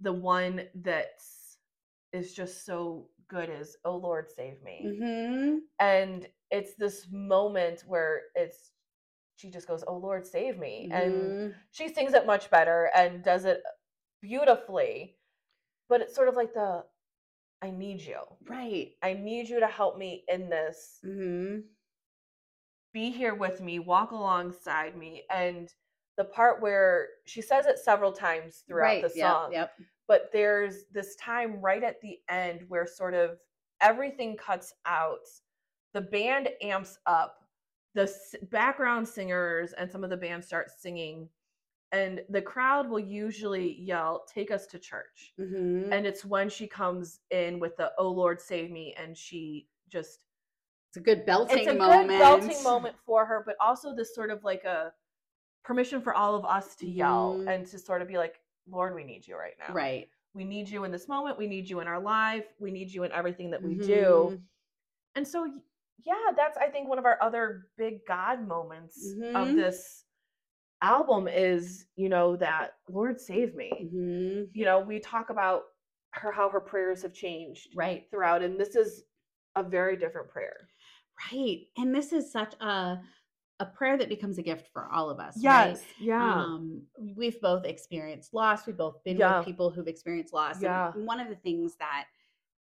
the 0.00 0.12
one 0.12 0.68
that 0.76 1.20
is 2.16 2.34
just 2.34 2.66
so 2.66 3.08
good 3.28 3.50
is 3.50 3.76
oh 3.84 3.96
lord 3.96 4.26
save 4.30 4.62
me 4.64 4.98
hmm 4.98 5.58
and 5.80 6.28
it's 6.50 6.74
this 6.76 7.08
moment 7.12 7.84
where 7.86 8.22
it's 8.36 8.72
she 9.36 9.50
just 9.50 9.68
goes 9.68 9.84
oh 9.88 9.96
lord 9.98 10.26
save 10.26 10.58
me 10.58 10.88
and 10.92 11.12
Mhm. 11.12 11.54
she 11.72 11.88
sings 11.92 12.14
it 12.14 12.26
much 12.26 12.50
better 12.50 12.90
and 12.96 13.22
does 13.24 13.44
it 13.44 13.62
beautifully 14.22 15.16
but 15.88 16.00
it's 16.00 16.14
sort 16.14 16.28
of 16.28 16.36
like 16.36 16.54
the 16.54 16.84
i 17.62 17.70
need 17.70 18.00
you 18.02 18.20
Right. 18.48 18.92
i 19.02 19.12
need 19.14 19.48
you 19.48 19.60
to 19.60 19.66
help 19.68 19.98
me 19.98 20.24
in 20.28 20.48
this 20.50 21.00
hmm 21.04 21.58
be 22.94 23.10
here 23.10 23.34
with 23.34 23.60
me 23.60 23.78
walk 23.78 24.12
alongside 24.12 24.96
me 24.96 25.24
and 25.30 25.74
the 26.16 26.24
part 26.24 26.62
where 26.62 27.08
she 27.26 27.42
says 27.42 27.66
it 27.66 27.78
several 27.78 28.12
times 28.12 28.64
throughout 28.66 28.94
Right. 28.94 29.02
the 29.02 29.10
Yep. 29.18 29.20
song 29.20 29.52
Yep. 29.52 29.72
But 30.08 30.30
there's 30.32 30.84
this 30.92 31.16
time 31.16 31.60
right 31.60 31.82
at 31.82 32.00
the 32.00 32.18
end 32.28 32.62
where 32.68 32.86
sort 32.86 33.14
of 33.14 33.38
everything 33.80 34.36
cuts 34.36 34.72
out 34.86 35.20
the 35.94 36.00
band 36.00 36.48
amps 36.62 36.98
up 37.06 37.38
the 37.94 38.02
s- 38.02 38.34
background 38.50 39.06
singers 39.08 39.72
and 39.74 39.90
some 39.90 40.04
of 40.04 40.10
the 40.10 40.16
band 40.16 40.44
start 40.44 40.70
singing 40.70 41.28
and 41.92 42.20
the 42.30 42.42
crowd 42.42 42.88
will 42.88 42.98
usually 43.00 43.80
yell 43.80 44.24
take 44.32 44.50
us 44.50 44.66
to 44.66 44.78
church 44.78 45.34
hmm 45.38 45.92
and 45.92 46.06
it's 46.06 46.24
when 46.24 46.48
she 46.48 46.66
comes 46.66 47.20
in 47.30 47.58
with 47.60 47.76
the 47.76 47.92
oh 47.98 48.08
lord 48.10 48.40
save 48.40 48.70
me 48.70 48.94
and 48.98 49.16
she 49.16 49.68
just 49.88 50.20
it's 50.90 50.96
a 50.96 51.00
good 51.00 51.24
belting 51.26 51.58
it's 51.58 51.68
a 51.68 51.74
moment. 51.74 52.08
good 52.08 52.18
belting 52.18 52.62
moment 52.62 52.94
for 53.04 53.24
her 53.26 53.42
but 53.46 53.56
also 53.60 53.94
this 53.94 54.14
sort 54.14 54.30
of 54.30 54.42
like 54.42 54.64
a 54.64 54.92
permission 55.64 56.00
for 56.00 56.14
all 56.14 56.34
of 56.34 56.44
us 56.44 56.74
to 56.76 56.88
yell 56.88 57.36
Mhm. 57.40 57.54
and 57.54 57.66
to 57.66 57.78
sort 57.78 58.02
of 58.02 58.08
be 58.08 58.16
like 58.18 58.40
lord 58.68 58.94
we 58.94 59.04
need 59.04 59.26
you 59.26 59.36
right 59.36 59.54
now 59.58 59.72
Right. 59.72 60.08
we 60.34 60.44
need 60.44 60.68
you 60.68 60.84
in 60.84 60.90
this 60.92 61.08
moment 61.08 61.38
we 61.38 61.46
need 61.46 61.68
you 61.68 61.80
in 61.80 61.86
our 61.86 62.00
life 62.00 62.44
we 62.58 62.70
need 62.70 62.90
you 62.92 63.04
in 63.04 63.12
everything 63.12 63.50
that 63.50 63.62
we 63.62 63.74
do 63.74 64.32
Mhm. 64.32 64.42
and 65.14 65.26
so 65.26 65.46
yeah 66.04 66.30
that's 66.36 66.58
i 66.58 66.68
think 66.68 66.88
one 66.88 66.98
of 66.98 67.04
our 67.06 67.18
other 67.22 67.68
big 67.76 68.04
god 68.06 68.46
moments 68.46 69.14
of 69.34 69.48
Mhm. 69.48 69.56
this 69.56 70.04
album 70.82 71.26
is 71.28 71.86
you 71.96 72.08
know 72.08 72.36
that 72.36 72.78
lord 72.88 73.18
save 73.20 73.54
me 73.54 73.70
Mhm. 73.92 74.50
you 74.52 74.64
know 74.64 74.80
we 74.80 75.00
talk 75.00 75.30
about 75.30 75.64
her 76.10 76.30
how 76.32 76.48
her 76.48 76.60
prayers 76.60 77.02
have 77.02 77.12
changed 77.14 77.68
Right. 77.74 78.08
throughout 78.10 78.42
and 78.42 78.58
this 78.60 78.76
is 78.76 79.04
a 79.54 79.62
very 79.62 79.96
different 79.96 80.28
prayer 80.28 80.68
Right. 81.32 81.66
And 81.78 81.94
this 81.94 82.12
is 82.12 82.30
such 82.30 82.52
a 82.60 83.00
a 83.60 83.66
prayer 83.66 83.96
that 83.96 84.08
becomes 84.08 84.38
a 84.38 84.42
gift 84.42 84.68
for 84.72 84.86
all 84.92 85.08
of 85.10 85.18
us. 85.18 85.42
right? 85.42 85.78
yeah 85.98 86.22
Um, 86.22 86.82
we've 87.16 87.40
both 87.40 87.64
experienced 87.64 88.34
loss. 88.34 88.66
We've 88.66 88.76
both 88.76 89.02
been 89.04 89.16
Yeah. 89.16 89.38
with 89.38 89.46
people 89.46 89.70
who've 89.70 89.88
experienced 89.88 90.34
loss. 90.34 90.60
Yeah. 90.62 90.92
And 90.94 91.06
one 91.06 91.20
of 91.20 91.28
the 91.28 91.36
things 91.36 91.76
that 91.76 92.06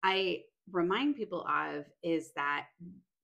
I 0.03 0.43
remind 0.71 1.15
people 1.15 1.45
of 1.47 1.85
is 2.03 2.31
that 2.33 2.67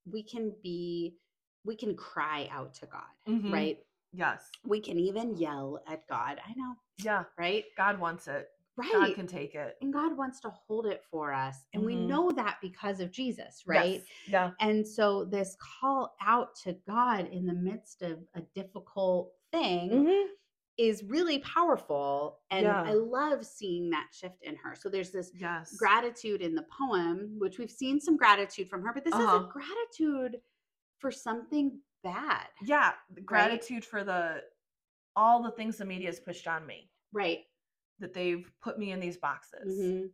we 0.06 0.24
can 0.24 0.54
be, 0.62 1.18
we 1.64 1.76
can 1.76 1.96
cry 1.96 2.48
out 2.52 2.74
to 2.76 2.86
God, 2.86 3.14
Mhm. 3.28 3.52
right? 3.52 3.86
yes 4.16 4.52
We 4.64 4.80
can 4.80 5.00
even 5.00 5.36
yell 5.38 5.82
at 5.88 6.08
God. 6.08 6.40
I 6.46 6.54
know, 6.56 6.76
yeah 7.00 7.24
right? 7.38 7.66
god 7.76 7.98
wants 8.00 8.28
it 8.28 8.50
right. 8.76 8.92
God 8.92 9.16
can 9.16 9.28
take 9.28 9.56
it. 9.56 9.76
and 9.82 9.92
God 9.94 10.18
wants 10.18 10.40
to 10.42 10.50
hold 10.50 10.86
it 10.88 11.04
for 11.10 11.34
us. 11.34 11.58
And 11.74 11.86
we 11.86 11.96
Mhm. 11.96 12.08
know 12.08 12.32
that 12.32 12.58
because 12.62 13.00
of 13.00 13.12
Jesus, 13.12 13.64
right? 13.68 14.00
Yes. 14.00 14.08
Yeah. 14.28 14.52
And 14.60 14.88
so 14.88 15.26
this 15.26 15.56
call 15.60 16.16
out 16.22 16.56
to 16.64 16.74
God 16.88 17.28
in 17.28 17.46
the 17.46 17.54
midst 17.54 18.02
of 18.02 18.20
a 18.34 18.42
difficult 18.42 19.34
thing 19.52 19.92
Mhm. 20.06 20.28
is 20.78 21.04
really 21.04 21.40
powerful. 21.40 22.42
And 22.50 22.66
Yeah. 22.66 22.82
I 22.82 22.94
love 22.94 23.46
seeing 23.46 23.90
that 23.92 24.10
shift 24.12 24.42
in 24.42 24.56
her. 24.56 24.76
So 24.76 24.90
there's 24.90 25.12
this 25.12 25.32
Yes. 25.36 25.76
gratitude 25.78 26.42
in 26.42 26.56
the 26.56 26.64
poem, 26.64 27.38
which 27.38 27.60
we've 27.60 27.70
seen 27.72 28.00
some 28.00 28.18
gratitude 28.18 28.70
from 28.70 28.82
her, 28.84 28.92
but 28.94 29.04
this 29.04 29.14
is 29.14 29.20
Uh-huh. 29.20 29.46
a 29.46 29.52
gratitude 29.52 30.42
for 31.00 31.12
something 31.12 31.82
bad. 32.02 32.50
yeah. 32.64 32.96
Gratitude 33.24 33.86
for 33.86 34.04
the 34.04 34.44
all 35.16 35.44
the 35.44 35.52
things 35.52 35.78
the 35.78 35.86
media 35.86 36.08
has 36.08 36.20
pushed 36.20 36.48
on 36.48 36.66
me. 36.66 36.90
Right. 37.12 37.46
That 38.00 38.14
they've 38.14 38.50
put 38.62 38.78
me 38.80 38.92
in 38.92 39.00
these 39.00 39.18
boxes. 39.18 39.80
Mhm. 39.80 40.12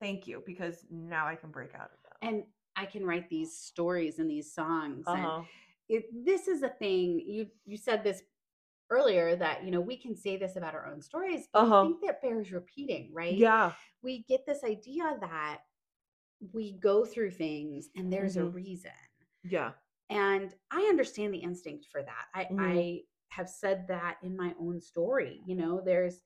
Thank 0.00 0.26
you, 0.26 0.42
because 0.46 0.84
now 0.90 1.26
I 1.26 1.36
can 1.36 1.50
break 1.50 1.74
out 1.74 1.90
of 1.92 2.02
them. 2.02 2.18
And 2.22 2.44
I 2.74 2.86
can 2.86 3.04
write 3.06 3.28
these 3.28 3.56
stories 3.56 4.18
and 4.18 4.30
these 4.30 4.52
songs. 4.52 5.04
and 5.06 5.24
Uh-huh. 5.26 5.42
it, 5.88 6.06
this 6.24 6.48
is 6.48 6.62
a 6.62 6.68
thing 6.70 7.20
you 7.20 7.50
you 7.66 7.76
said 7.76 8.02
this 8.02 8.22
earlier 8.90 9.36
that 9.36 9.62
you 9.64 9.70
know 9.70 9.80
we 9.80 9.96
can 9.96 10.14
say 10.16 10.36
this 10.36 10.56
about 10.56 10.74
our 10.74 10.86
own 10.86 11.00
stories 11.02 11.48
but 11.52 11.62
Uh-huh. 11.64 11.80
i 11.80 11.82
think 11.86 12.00
that 12.02 12.22
bears 12.22 12.50
repeating 12.52 13.12
right 13.12 13.36
Yeah. 13.36 13.72
we 14.02 14.22
get 14.24 14.44
this 14.46 14.64
idea 14.64 15.16
that 15.20 15.62
we 16.52 16.72
go 16.78 17.04
through 17.04 17.30
things 17.32 17.88
and 17.96 18.12
there's 18.12 18.36
a 18.36 18.40
Mhm. 18.42 18.54
reason 18.54 18.92
Yeah. 19.44 19.72
and 20.10 20.54
i 20.70 20.82
understand 20.84 21.32
the 21.34 21.38
instinct 21.38 21.86
for 21.86 22.02
that 22.02 22.26
i 22.34 22.44
Mhm. 22.46 22.58
i 22.60 23.04
have 23.28 23.48
said 23.50 23.86
that 23.88 24.18
in 24.22 24.36
my 24.36 24.54
own 24.58 24.80
story 24.80 25.42
you 25.46 25.54
know 25.56 25.80
there's 25.80 26.22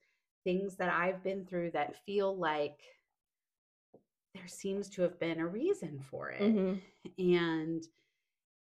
things 0.46 0.76
that 0.76 0.88
i've 0.88 1.22
been 1.24 1.44
through 1.44 1.70
that 1.72 1.96
feel 2.06 2.36
like 2.36 2.78
there 4.34 4.46
seems 4.46 4.88
to 4.88 5.02
have 5.02 5.18
been 5.18 5.40
a 5.40 5.46
reason 5.46 5.98
for 6.10 6.30
it 6.30 6.40
Mhm. 6.40 6.80
and 7.18 7.82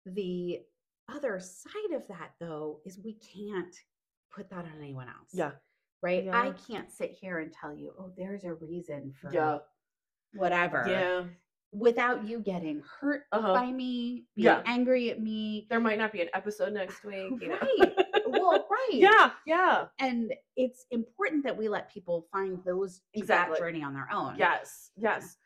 the 0.06 0.62
other 1.10 1.40
side 1.40 1.92
of 1.94 2.06
that, 2.08 2.32
though, 2.40 2.82
is 2.86 3.00
we 3.00 3.14
can't 3.14 3.74
put 4.30 4.50
that 4.50 4.66
on 4.66 4.74
anyone 4.78 5.08
else. 5.08 5.30
Yeah. 5.34 5.52
Right? 6.02 6.28
I 6.28 6.52
can't 6.52 6.92
sit 6.92 7.12
here 7.12 7.40
and 7.40 7.52
tell 7.52 7.74
you, 7.74 7.94
oh, 7.98 8.12
there's 8.18 8.44
a 8.44 8.54
reason 8.54 9.14
for 9.14 9.32
Yeah. 9.34 9.60
whatever 10.34 10.84
Yeah. 10.88 11.28
without 11.74 12.26
you 12.26 12.40
getting 12.40 12.82
hurt 12.82 13.24
Uh-huh. 13.32 13.54
by 13.54 13.72
me, 13.72 14.28
being 14.36 14.46
Yeah. 14.46 14.64
angry 14.66 15.10
at 15.12 15.22
me. 15.22 15.66
There 15.70 15.80
might 15.80 15.98
not 15.98 16.12
be 16.12 16.22
an 16.22 16.30
episode 16.34 16.74
next 16.74 17.04
week. 17.06 17.32
You 17.42 17.48
know? 17.50 17.60
Right. 17.60 18.07
Yeah. 18.92 19.32
Yeah. 19.46 19.88
And 20.00 20.34
it's 20.56 20.86
important 20.92 21.44
that 21.44 21.56
we 21.58 21.70
let 21.70 21.92
people 21.92 22.28
find 22.32 22.64
those 22.64 23.02
exact 23.14 23.50
Exactly. 23.50 23.60
journey 23.60 23.84
on 23.84 23.94
their 23.94 24.08
own. 24.12 24.36
Yes. 24.38 24.92
Yes. 24.98 25.38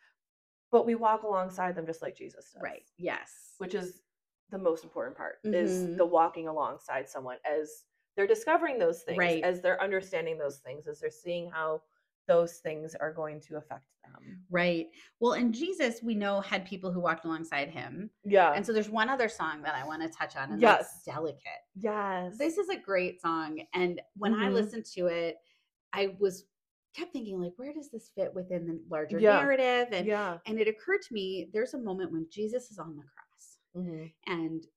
But 0.72 0.86
we 0.86 0.96
walk 0.96 1.24
alongside 1.24 1.76
them 1.76 1.86
just 1.86 2.02
like 2.02 2.16
Jesus 2.16 2.52
does. 2.54 2.62
Right. 2.62 2.90
Yes. 2.98 3.56
Which 3.58 3.76
is 3.76 4.02
the 4.50 4.58
most 4.58 4.84
important 4.84 5.18
part 5.18 5.40
is 5.44 5.84
Mhm. 5.86 5.98
the 5.98 6.06
walking 6.06 6.48
alongside 6.48 7.10
someone 7.10 7.38
as 7.46 7.86
they're 8.16 8.28
discovering 8.28 8.78
those 8.80 9.04
things, 9.04 9.18
Right. 9.18 9.44
as 9.44 9.62
they're 9.62 9.82
understanding 9.82 10.38
those 10.38 10.60
things, 10.60 10.88
as 10.88 11.00
they're 11.00 11.10
seeing 11.10 11.50
how 11.50 11.82
those 12.32 12.54
things 12.60 12.96
are 12.96 13.12
going 13.14 13.40
to 13.42 13.58
affect 13.58 13.84
them. 14.04 14.42
Right. 14.50 14.88
Well, 15.20 15.34
and 15.34 15.54
Jesus, 15.54 16.02
we 16.02 16.16
know, 16.16 16.40
had 16.42 16.66
people 16.66 16.92
who 16.92 17.00
walked 17.02 17.26
alongside 17.26 17.70
him. 17.70 18.10
Yeah. 18.24 18.54
And 18.54 18.66
so 18.66 18.72
there's 18.74 18.90
one 18.90 19.10
other 19.10 19.28
song 19.30 19.62
that 19.64 19.76
I 19.76 19.86
want 19.86 20.02
to 20.02 20.10
touch 20.10 20.36
on, 20.38 20.52
and 20.52 20.62
Yes. 20.62 20.94
that's 21.04 21.04
Delicate. 21.06 21.62
yes. 21.76 22.38
This 22.38 22.58
is 22.58 22.70
a 22.70 22.78
great 22.78 23.20
song. 23.22 23.62
And 23.74 24.02
when 24.16 24.34
I 24.34 24.48
Mhm. 24.50 24.54
listened 24.54 24.86
to 24.98 25.08
it, 25.08 25.38
I 25.94 26.16
was 26.20 26.46
kept 26.94 27.12
thinking, 27.14 27.40
like, 27.42 27.54
where 27.58 27.74
does 27.74 27.90
this 27.92 28.10
fit 28.16 28.34
within 28.34 28.66
the 28.66 28.82
larger 28.90 29.20
Yeah. 29.20 29.40
narrative? 29.42 29.90
And 29.92 30.06
yeah. 30.08 30.40
and 30.46 30.60
it 30.60 30.68
occurred 30.68 31.02
to 31.04 31.14
me 31.14 31.50
there's 31.54 31.74
a 31.74 31.78
moment 31.80 32.12
when 32.12 32.30
Jesus 32.30 32.72
is 32.72 32.80
on 32.80 32.96
the 32.96 33.04
cross 33.04 33.58
Mhm. 33.76 34.14
and 34.28 34.68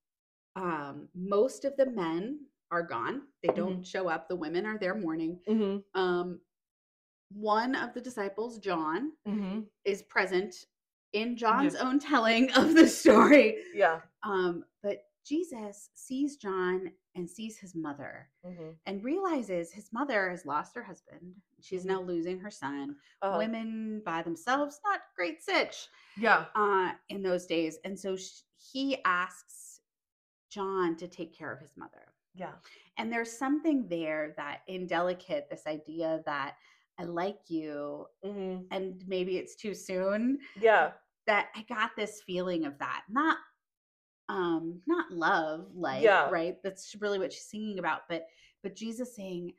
um 0.56 1.08
most 1.14 1.64
of 1.64 1.76
the 1.76 1.86
men 1.86 2.46
are 2.70 2.82
gone. 2.82 3.28
They 3.42 3.48
don't 3.52 3.74
Mm-hmm. 3.74 3.82
show 3.82 4.08
up. 4.08 4.28
The 4.28 4.36
women 4.36 4.64
are 4.66 4.78
there 4.78 4.94
mourning. 4.94 5.40
Mhm. 5.48 5.84
Um 5.94 6.40
one 7.34 7.74
of 7.74 7.92
the 7.94 8.00
disciples, 8.00 8.58
John, 8.58 9.12
Mhm. 9.26 9.66
is 9.84 10.02
present 10.02 10.66
in 11.12 11.36
John's 11.36 11.74
own 11.74 11.98
telling 11.98 12.50
of 12.52 12.74
the 12.74 12.88
story. 12.88 13.62
Yeah. 13.74 14.00
Um, 14.22 14.64
but 14.82 15.08
Jesus 15.24 15.90
sees 15.94 16.36
John 16.36 16.92
and 17.14 17.28
sees 17.30 17.56
his 17.58 17.74
mother 17.74 18.28
Mhm. 18.44 18.76
and 18.86 19.02
realizes 19.04 19.72
his 19.72 19.92
mother 19.92 20.30
has 20.30 20.44
lost 20.44 20.74
her 20.74 20.82
husband. 20.82 21.40
She's 21.60 21.84
Mhm. 21.84 21.88
now 21.88 22.02
losing 22.02 22.40
her 22.40 22.50
son. 22.50 22.98
Uh-huh. 23.22 23.38
Women 23.38 24.00
by 24.04 24.22
themselves, 24.22 24.80
not 24.84 25.02
great 25.16 25.42
sitch 25.42 25.88
Yeah. 26.16 26.46
uh, 26.54 26.94
in 27.08 27.22
those 27.22 27.46
days. 27.46 27.78
And 27.84 27.98
so 27.98 28.16
sh- 28.16 28.42
he 28.56 29.02
asks 29.04 29.80
John 30.50 30.96
to 30.96 31.08
take 31.08 31.32
care 31.32 31.52
of 31.52 31.60
his 31.60 31.76
mother. 31.76 32.12
Yeah. 32.34 32.54
And 32.98 33.12
there's 33.12 33.32
something 33.36 33.88
there 33.88 34.34
that 34.36 34.62
indelicate, 34.66 35.48
this 35.48 35.66
idea 35.66 36.22
that 36.26 36.56
I 36.98 37.04
like 37.04 37.38
you, 37.48 38.06
Mhm. 38.24 38.66
and 38.70 39.02
maybe 39.06 39.36
it's 39.38 39.56
too 39.56 39.74
soon 39.74 40.38
Yeah. 40.60 40.92
that 41.26 41.48
I 41.54 41.62
got 41.62 41.96
this 41.96 42.22
feeling 42.22 42.64
of 42.66 42.78
that. 42.78 43.04
Not 43.08 43.38
um 44.30 44.80
not 44.86 45.10
love 45.12 45.68
like 45.74 46.02
Yeah. 46.02 46.30
right 46.30 46.56
that's 46.62 46.94
really 47.00 47.18
what 47.18 47.30
she's 47.30 47.44
singing 47.44 47.78
about 47.78 48.08
but 48.08 48.26
but 48.62 48.74
Jesus 48.74 49.14
saying 49.14 49.52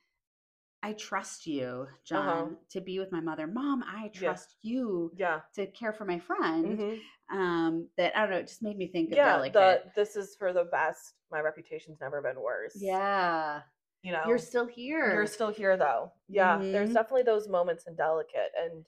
I 0.82 0.94
trust 0.94 1.46
you 1.46 1.88
John 2.04 2.28
Uh-huh. 2.28 2.56
to 2.72 2.82
be 2.82 2.98
with 2.98 3.12
my 3.12 3.20
mother 3.22 3.46
mom 3.46 3.84
I 3.84 4.06
Yeah. 4.16 4.22
trust 4.22 4.56
you 4.64 5.12
Yeah. 5.16 5.42
to 5.54 5.68
care 5.68 5.94
for 5.94 6.06
my 6.06 6.18
friend 6.18 6.80
Mhm. 6.80 7.02
um 7.30 7.90
that 7.98 8.18
I 8.18 8.22
don't 8.22 8.32
know 8.32 8.38
it 8.40 8.48
just 8.48 8.64
made 8.64 8.76
me 8.78 8.88
think 8.88 9.12
of 9.12 9.18
Yeah. 9.18 9.34
delicate 9.36 9.54
The 9.86 9.92
this 9.96 10.16
is 10.16 10.36
for 10.36 10.52
the 10.52 10.64
best. 10.66 11.14
My 11.30 11.42
reputation's 11.42 12.02
never 12.02 12.20
been 12.24 12.42
worse. 12.42 12.76
yeah 12.82 13.62
You 14.06 14.12
know. 14.12 14.22
you're 14.28 14.38
still 14.38 14.68
here 14.68 15.14
You're 15.16 15.26
still 15.26 15.50
here 15.52 15.76
though. 15.78 16.12
Yeah. 16.30 16.60
There's 16.60 16.92
Mhm. 16.92 16.94
definitely 16.94 17.24
those 17.24 17.48
moments 17.48 17.88
in 17.88 17.96
Delicate 17.96 18.52
and 18.56 18.86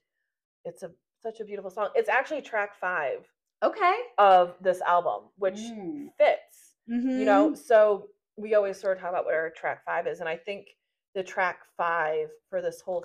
it's 0.63 0.83
a 0.83 0.91
such 1.23 1.39
a 1.39 1.43
beautiful 1.45 1.71
song. 1.71 1.89
It's 1.95 2.07
actually 2.07 2.43
track 2.43 2.75
five 2.75 3.27
okay 3.63 3.99
of 4.19 4.55
this 4.61 4.79
album, 4.81 5.31
which 5.37 5.55
Mm. 5.55 6.13
fits. 6.19 6.75
You 6.85 7.25
know, 7.25 7.49
Mhm. 7.51 7.57
so 7.57 8.11
we 8.37 8.53
always 8.53 8.79
sort 8.79 8.95
of 8.97 9.01
talk 9.01 9.09
about 9.09 9.25
what 9.25 9.33
our 9.33 9.49
track 9.49 9.83
five 9.83 10.05
is, 10.05 10.19
and 10.19 10.29
I 10.29 10.37
think 10.37 10.67
the 11.15 11.23
track 11.23 11.65
five 11.75 12.29
for 12.49 12.61
this 12.61 12.79
whole 12.81 13.03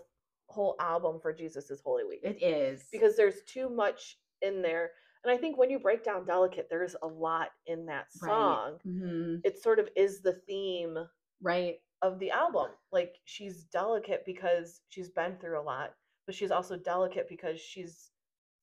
whole 0.48 0.76
album 0.80 1.18
for 1.18 1.32
Jesus 1.32 1.70
is 1.70 1.80
Holy 1.80 2.04
Week. 2.04 2.20
it 2.22 2.42
is 2.42 2.86
because 2.92 3.16
there's 3.16 3.42
too 3.44 3.70
much 3.70 4.20
in 4.42 4.60
there. 4.60 4.92
And 5.24 5.30
I 5.32 5.38
think 5.38 5.56
when 5.56 5.70
you 5.70 5.78
break 5.78 6.04
down 6.04 6.26
Delicate, 6.26 6.68
there's 6.68 6.94
a 7.00 7.06
lot 7.06 7.52
in 7.64 7.86
that 7.86 8.08
Right. 8.20 8.28
song. 8.28 8.80
Mhm. 8.84 9.40
It 9.44 9.56
sort 9.62 9.78
of 9.78 9.88
is 9.96 10.20
the 10.20 10.34
theme 10.34 11.08
right 11.40 11.80
of 12.02 12.18
the 12.18 12.30
album. 12.30 12.72
Like 12.92 13.20
she's 13.24 13.64
delicate 13.64 14.24
because 14.26 14.82
she's 14.88 15.10
been 15.10 15.38
through 15.38 15.60
a 15.60 15.62
lot, 15.62 15.96
but 16.26 16.34
she's 16.34 16.50
also 16.50 16.76
delicate 16.76 17.28
because 17.28 17.60
she's 17.60 18.12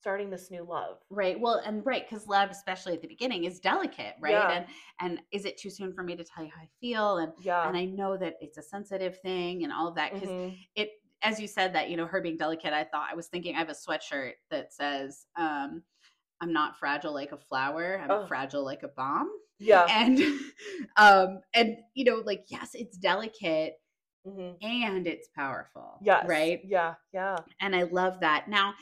starting 0.02 0.30
this 0.30 0.52
new 0.52 0.64
love. 0.64 1.02
Right. 1.12 1.40
Well, 1.40 1.56
and 1.66 1.84
right, 1.88 2.08
because 2.08 2.28
love, 2.28 2.52
especially 2.52 2.94
at 2.94 3.02
the 3.02 3.08
beginning, 3.08 3.46
is 3.46 3.60
delicate, 3.60 4.14
right? 4.20 4.46
Yeah. 4.46 4.48
And 4.48 4.68
and 5.00 5.22
is 5.32 5.46
it 5.46 5.58
too 5.58 5.72
soon 5.72 5.92
for 5.92 6.04
me 6.04 6.16
to 6.16 6.24
tell 6.24 6.44
you 6.44 6.52
how 6.56 6.62
I 6.62 6.70
feel? 6.80 7.18
And 7.18 7.34
Yeah. 7.36 7.64
and 7.64 7.76
I 7.76 7.86
know 7.86 8.16
that 8.18 8.36
it's 8.42 8.60
a 8.60 8.62
sensitive 8.62 9.20
thing 9.22 9.64
and 9.64 9.74
all 9.74 9.88
of 9.88 9.96
that. 9.96 10.14
Because 10.14 10.36
Mhm. 10.36 10.70
it 10.76 10.92
as 11.24 11.40
you 11.40 11.48
said 11.48 11.74
that, 11.74 11.90
you 11.90 11.98
know, 11.98 12.06
her 12.06 12.22
being 12.22 12.38
delicate, 12.38 12.74
I 12.74 12.84
thought 12.84 13.10
I 13.12 13.16
was 13.16 13.28
thinking 13.28 13.56
I 13.56 13.60
have 13.60 13.70
a 13.70 13.74
sweatshirt 13.74 14.34
that 14.52 14.72
says, 14.72 15.26
um, 15.36 15.84
I'm 16.42 16.54
not 16.54 16.78
fragile 16.78 17.14
like 17.14 17.32
a 17.34 17.38
flower, 17.40 18.00
I'm 18.00 18.18
Oh. 18.18 18.28
fragile 18.28 18.64
like 18.66 18.84
a 18.84 18.90
bomb. 18.90 19.32
Yeah. 19.60 19.86
And 19.90 20.20
um, 20.98 21.42
and 21.54 21.78
you 21.94 22.06
know, 22.06 22.22
like, 22.26 22.46
yes, 22.48 22.72
it's 22.74 22.98
delicate 22.98 23.76
Mhm. 24.28 24.58
and 24.62 25.08
it's 25.08 25.30
powerful. 25.36 25.98
Yeah. 26.02 26.26
Right 26.28 26.60
Yeah. 26.66 26.96
Yeah. 27.14 27.38
and 27.62 27.74
I 27.76 27.84
love 27.84 28.20
that. 28.20 28.48
Now, 28.50 28.74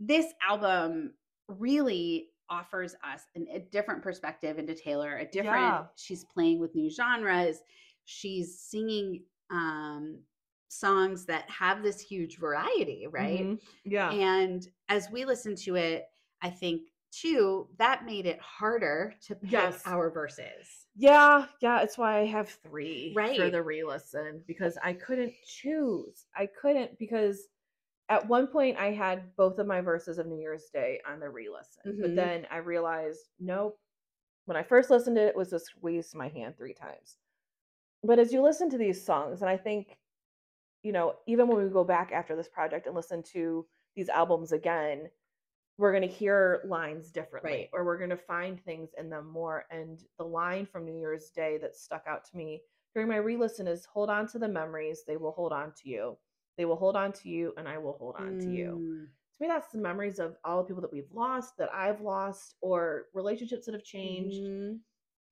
this 0.00 0.26
album 0.48 1.14
really 1.48 2.28
offers 2.48 2.94
us 3.02 3.22
an, 3.34 3.46
a 3.52 3.58
different 3.58 4.02
perspective 4.02 4.58
into 4.58 4.74
Taylor. 4.74 5.16
A 5.18 5.24
different. 5.24 5.60
Yeah. 5.62 5.84
She's 5.96 6.24
playing 6.24 6.60
with 6.60 6.74
new 6.74 6.88
genres. 6.90 7.58
She's 8.04 8.60
singing 8.60 9.24
um, 9.50 10.20
songs 10.68 11.26
that 11.26 11.48
have 11.50 11.82
this 11.82 12.00
huge 12.00 12.38
variety, 12.38 13.06
right? 13.10 13.44
Mhm. 13.44 13.60
Yeah. 13.84 14.10
And 14.10 14.66
as 14.88 15.10
we 15.10 15.24
listen 15.24 15.56
to 15.64 15.74
it, 15.76 16.04
I 16.42 16.50
think 16.50 16.82
too 17.14 17.68
that 17.78 18.04
made 18.04 18.26
it 18.26 18.40
harder 18.40 19.14
to 19.22 19.36
pick 19.36 19.50
Yes. 19.50 19.84
our 19.84 20.10
verses. 20.10 20.86
Yeah, 20.96 21.48
yeah, 21.60 21.82
it's 21.82 21.98
why 21.98 22.18
I 22.20 22.26
have 22.26 22.50
three 22.50 23.24
for 23.34 23.50
the 23.50 23.62
re-listen 23.62 24.44
because 24.46 24.78
I 24.82 24.92
couldn't 24.92 25.34
choose. 25.44 26.26
I 26.36 26.46
couldn't 26.46 26.98
because 26.98 27.48
at 28.10 28.26
one 28.28 28.48
point 28.48 28.78
I 28.78 28.92
had 28.92 29.36
both 29.36 29.58
of 29.58 29.66
my 29.66 29.80
verses 29.82 30.18
of 30.18 30.26
New 30.26 30.38
Year's 30.40 30.70
Day 30.70 31.00
on 31.06 31.20
the 31.20 31.30
re-listen, 31.30 31.98
but 32.00 32.14
Mhm. 32.14 32.16
then 32.16 32.46
I 32.50 32.58
realized 32.58 33.30
nope. 33.40 33.80
When 34.46 34.56
I 34.58 34.62
first 34.64 34.90
listened 34.90 35.16
to 35.16 35.22
it, 35.24 35.28
it 35.30 35.36
was 35.36 35.52
a 35.54 35.60
squeeze 35.60 36.14
my 36.14 36.28
hand 36.28 36.56
three 36.58 36.74
times. 36.74 37.18
But 38.04 38.18
as 38.20 38.32
you 38.32 38.42
listen 38.42 38.70
to 38.70 38.78
these 38.78 39.04
songs, 39.04 39.42
and 39.42 39.50
I 39.50 39.56
think 39.56 39.98
you 40.82 40.92
know, 40.92 41.16
even 41.26 41.48
when 41.48 41.62
we 41.64 41.70
go 41.70 41.84
back 41.84 42.12
after 42.12 42.36
this 42.36 42.48
project 42.48 42.86
and 42.86 42.94
listen 42.94 43.22
to 43.22 43.66
these 43.94 44.08
albums 44.08 44.52
again, 44.52 45.10
we're 45.76 45.92
going 45.92 46.08
to 46.08 46.14
hear 46.14 46.62
lines 46.66 47.10
differently 47.10 47.50
Right. 47.52 47.70
or 47.72 47.84
we're 47.84 47.98
going 47.98 48.10
to 48.10 48.16
find 48.16 48.62
things 48.62 48.90
in 48.96 49.10
them 49.10 49.26
more. 49.28 49.64
And 49.70 50.00
the 50.18 50.24
line 50.24 50.66
from 50.66 50.84
New 50.84 50.98
Year's 50.98 51.30
Day 51.30 51.58
that 51.58 51.76
stuck 51.76 52.04
out 52.06 52.24
to 52.30 52.36
me 52.36 52.62
during 52.94 53.08
my 53.08 53.16
re 53.16 53.36
listen 53.36 53.66
is 53.66 53.84
hold 53.84 54.08
on 54.08 54.28
to 54.28 54.38
the 54.38 54.46
memories, 54.48 55.02
they 55.04 55.16
will 55.16 55.32
hold 55.32 55.52
on 55.52 55.72
to 55.82 55.88
you. 55.88 56.16
They 56.56 56.64
will 56.64 56.76
hold 56.76 56.94
on 56.94 57.12
to 57.14 57.28
you, 57.28 57.52
and 57.56 57.68
I 57.68 57.78
will 57.78 57.94
hold 57.98 58.14
on 58.16 58.38
to 58.38 58.48
you. 58.48 58.66
Mm, 58.80 59.06
To 59.36 59.42
me, 59.42 59.48
that's 59.48 59.72
the 59.72 59.78
memories 59.78 60.20
of 60.20 60.36
all 60.44 60.62
the 60.62 60.68
people 60.68 60.82
that 60.82 60.92
we've 60.92 61.10
lost, 61.10 61.56
that 61.58 61.74
I've 61.74 62.00
lost, 62.00 62.54
or 62.60 63.06
relationships 63.12 63.66
that 63.66 63.74
have 63.74 63.82
changed 63.82 64.36
mhm. 64.40 64.78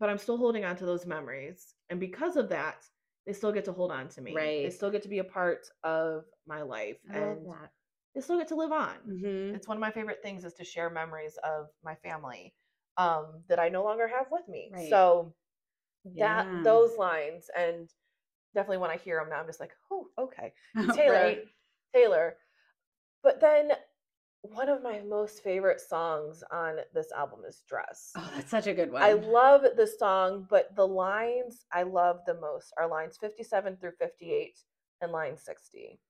but 0.00 0.10
I'm 0.10 0.18
still 0.18 0.36
holding 0.36 0.64
on 0.64 0.74
to 0.78 0.84
those 0.84 1.06
memories. 1.06 1.76
And 1.88 2.00
because 2.00 2.36
of 2.36 2.48
that, 2.48 2.84
they 3.24 3.32
still 3.32 3.52
get 3.52 3.64
to 3.66 3.72
hold 3.72 3.92
on 3.92 4.08
to 4.08 4.20
me. 4.20 4.34
right 4.34 4.64
They 4.64 4.70
still 4.70 4.90
get 4.90 5.02
to 5.02 5.08
be 5.08 5.20
a 5.20 5.24
part 5.24 5.68
of 5.84 6.24
my 6.44 6.62
life 6.62 6.98
I 7.08 7.20
love 7.20 7.36
and 7.38 7.46
that. 7.46 7.70
They 8.14 8.20
still 8.20 8.38
get 8.38 8.48
to 8.48 8.54
live 8.54 8.72
on. 8.72 8.96
Mhm. 9.08 9.54
It's 9.54 9.68
one 9.68 9.76
of 9.76 9.80
my 9.80 9.90
favorite 9.90 10.22
things 10.22 10.44
is 10.44 10.54
to 10.54 10.64
share 10.64 10.90
memories 10.90 11.38
of 11.44 11.68
my 11.82 11.94
family 11.96 12.54
um, 12.96 13.42
that 13.48 13.58
I 13.58 13.68
no 13.68 13.82
longer 13.84 14.06
have 14.08 14.26
with 14.30 14.46
me. 14.48 14.70
Right. 14.72 14.88
So 14.88 15.34
Yeah. 16.04 16.44
that 16.44 16.64
those 16.64 16.96
lines 16.98 17.50
and 17.56 17.88
definitely 18.54 18.78
when 18.78 18.90
I 18.90 18.96
hear 18.98 19.18
them 19.18 19.30
now, 19.30 19.40
I'm 19.40 19.46
just 19.46 19.60
like, 19.60 19.72
oh, 19.90 20.08
okay. 20.18 20.52
Taylor, 20.94 21.14
Right? 21.14 21.44
Taylor. 21.94 22.36
But 23.22 23.40
then 23.40 23.72
one 24.42 24.68
of 24.68 24.82
my 24.82 25.00
most 25.00 25.42
favorite 25.42 25.80
songs 25.80 26.42
on 26.50 26.78
this 26.92 27.12
album 27.12 27.40
is 27.46 27.62
Dress. 27.68 28.12
Oh, 28.16 28.30
that's 28.34 28.50
such 28.50 28.66
a 28.66 28.74
good 28.74 28.92
one. 28.92 29.02
I 29.02 29.12
love 29.12 29.62
the 29.76 29.86
song, 29.86 30.46
but 30.50 30.74
the 30.74 30.86
lines 30.86 31.64
I 31.72 31.84
love 31.84 32.20
the 32.26 32.34
most 32.34 32.72
are 32.76 32.88
lines 32.88 33.16
57 33.20 33.76
through 33.76 33.92
58 33.98 34.58
and 35.00 35.12
line 35.12 35.36
60. 35.38 36.00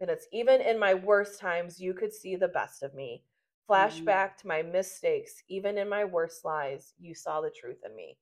And 0.00 0.10
it's 0.10 0.26
even 0.32 0.60
in 0.60 0.78
my 0.78 0.94
worst 0.94 1.40
times, 1.40 1.80
you 1.80 1.94
could 1.94 2.12
see 2.12 2.36
the 2.36 2.48
best 2.48 2.82
of 2.82 2.94
me. 2.94 3.22
Mm. 3.70 3.74
Flashback 3.74 4.36
to 4.36 4.46
my 4.46 4.62
mistakes, 4.62 5.42
even 5.48 5.76
in 5.78 5.88
my 5.88 6.04
worst 6.04 6.44
lies, 6.44 6.94
you 6.98 7.14
saw 7.14 7.40
the 7.40 7.50
truth 7.50 7.78
in 7.84 7.94
me. 7.94 8.16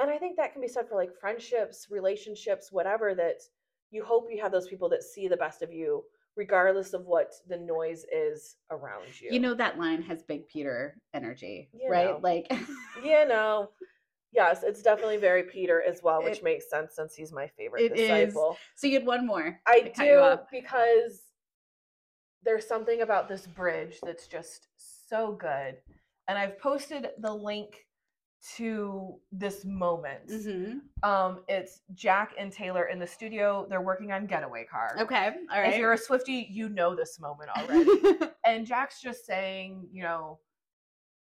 And 0.00 0.10
I 0.10 0.18
think 0.18 0.36
that 0.36 0.52
can 0.52 0.60
be 0.60 0.68
said 0.68 0.88
for 0.88 0.96
like 0.96 1.10
friendships, 1.20 1.86
relationships, 1.90 2.72
whatever, 2.72 3.14
that 3.14 3.42
you 3.90 4.02
hope 4.04 4.26
you 4.30 4.42
have 4.42 4.50
those 4.50 4.66
people 4.66 4.88
that 4.88 5.04
see 5.04 5.28
the 5.28 5.36
best 5.36 5.62
of 5.62 5.72
you, 5.72 6.02
regardless 6.36 6.94
of 6.94 7.06
what 7.06 7.34
the 7.48 7.56
noise 7.56 8.04
is 8.12 8.56
around 8.72 9.20
you. 9.20 9.28
You 9.30 9.38
know 9.38 9.54
that 9.54 9.78
line 9.78 10.02
has 10.02 10.24
Big 10.24 10.48
Peter 10.48 10.96
energy, 11.12 11.68
You 11.72 11.90
right? 11.90 12.06
know. 12.06 12.20
Like, 12.20 12.52
you 13.04 13.28
know 13.28 13.70
yes 14.34 14.62
it's 14.62 14.82
definitely 14.82 15.16
very 15.16 15.42
peter 15.44 15.82
as 15.82 16.02
well 16.02 16.22
which 16.22 16.38
It- 16.38 16.44
makes 16.44 16.68
sense 16.68 16.94
since 16.96 17.14
he's 17.14 17.32
my 17.32 17.46
favorite 17.56 17.82
it 17.82 17.92
is. 17.98 18.08
disciple 18.08 18.56
so 18.74 18.86
you 18.86 18.94
had 18.94 19.06
one 19.06 19.26
more. 19.26 19.60
i 19.66 19.80
to 19.80 19.90
cut 19.90 20.06
you 20.06 20.12
do 20.14 20.38
because 20.60 21.22
there's 22.42 22.66
something 22.66 23.00
about 23.02 23.28
this 23.28 23.46
bridge 23.46 23.98
that's 24.04 24.26
just 24.26 24.68
so 24.76 25.32
good 25.32 25.76
and 26.28 26.38
i've 26.38 26.58
posted 26.58 27.08
the 27.18 27.32
link 27.32 27.86
to 28.56 29.18
this 29.32 29.64
moment 29.64 30.28
Mhm. 30.28 30.80
um 31.02 31.42
it's 31.48 31.80
jack 31.94 32.32
and 32.38 32.52
taylor 32.52 32.84
in 32.88 32.98
the 32.98 33.06
studio 33.06 33.66
they're 33.70 33.80
working 33.80 34.12
on 34.12 34.26
getaway 34.26 34.64
car 34.64 34.96
Okay, 35.00 35.32
all 35.50 35.60
right. 35.62 35.72
if 35.72 35.78
you're 35.78 35.94
a 35.94 35.98
swiftie 35.98 36.46
you 36.50 36.68
know 36.68 36.94
this 36.94 37.18
moment 37.18 37.48
already 37.56 37.90
and 38.46 38.66
Jack's 38.66 39.00
just 39.00 39.24
saying, 39.24 39.88
you 39.90 40.02
know, 40.02 40.38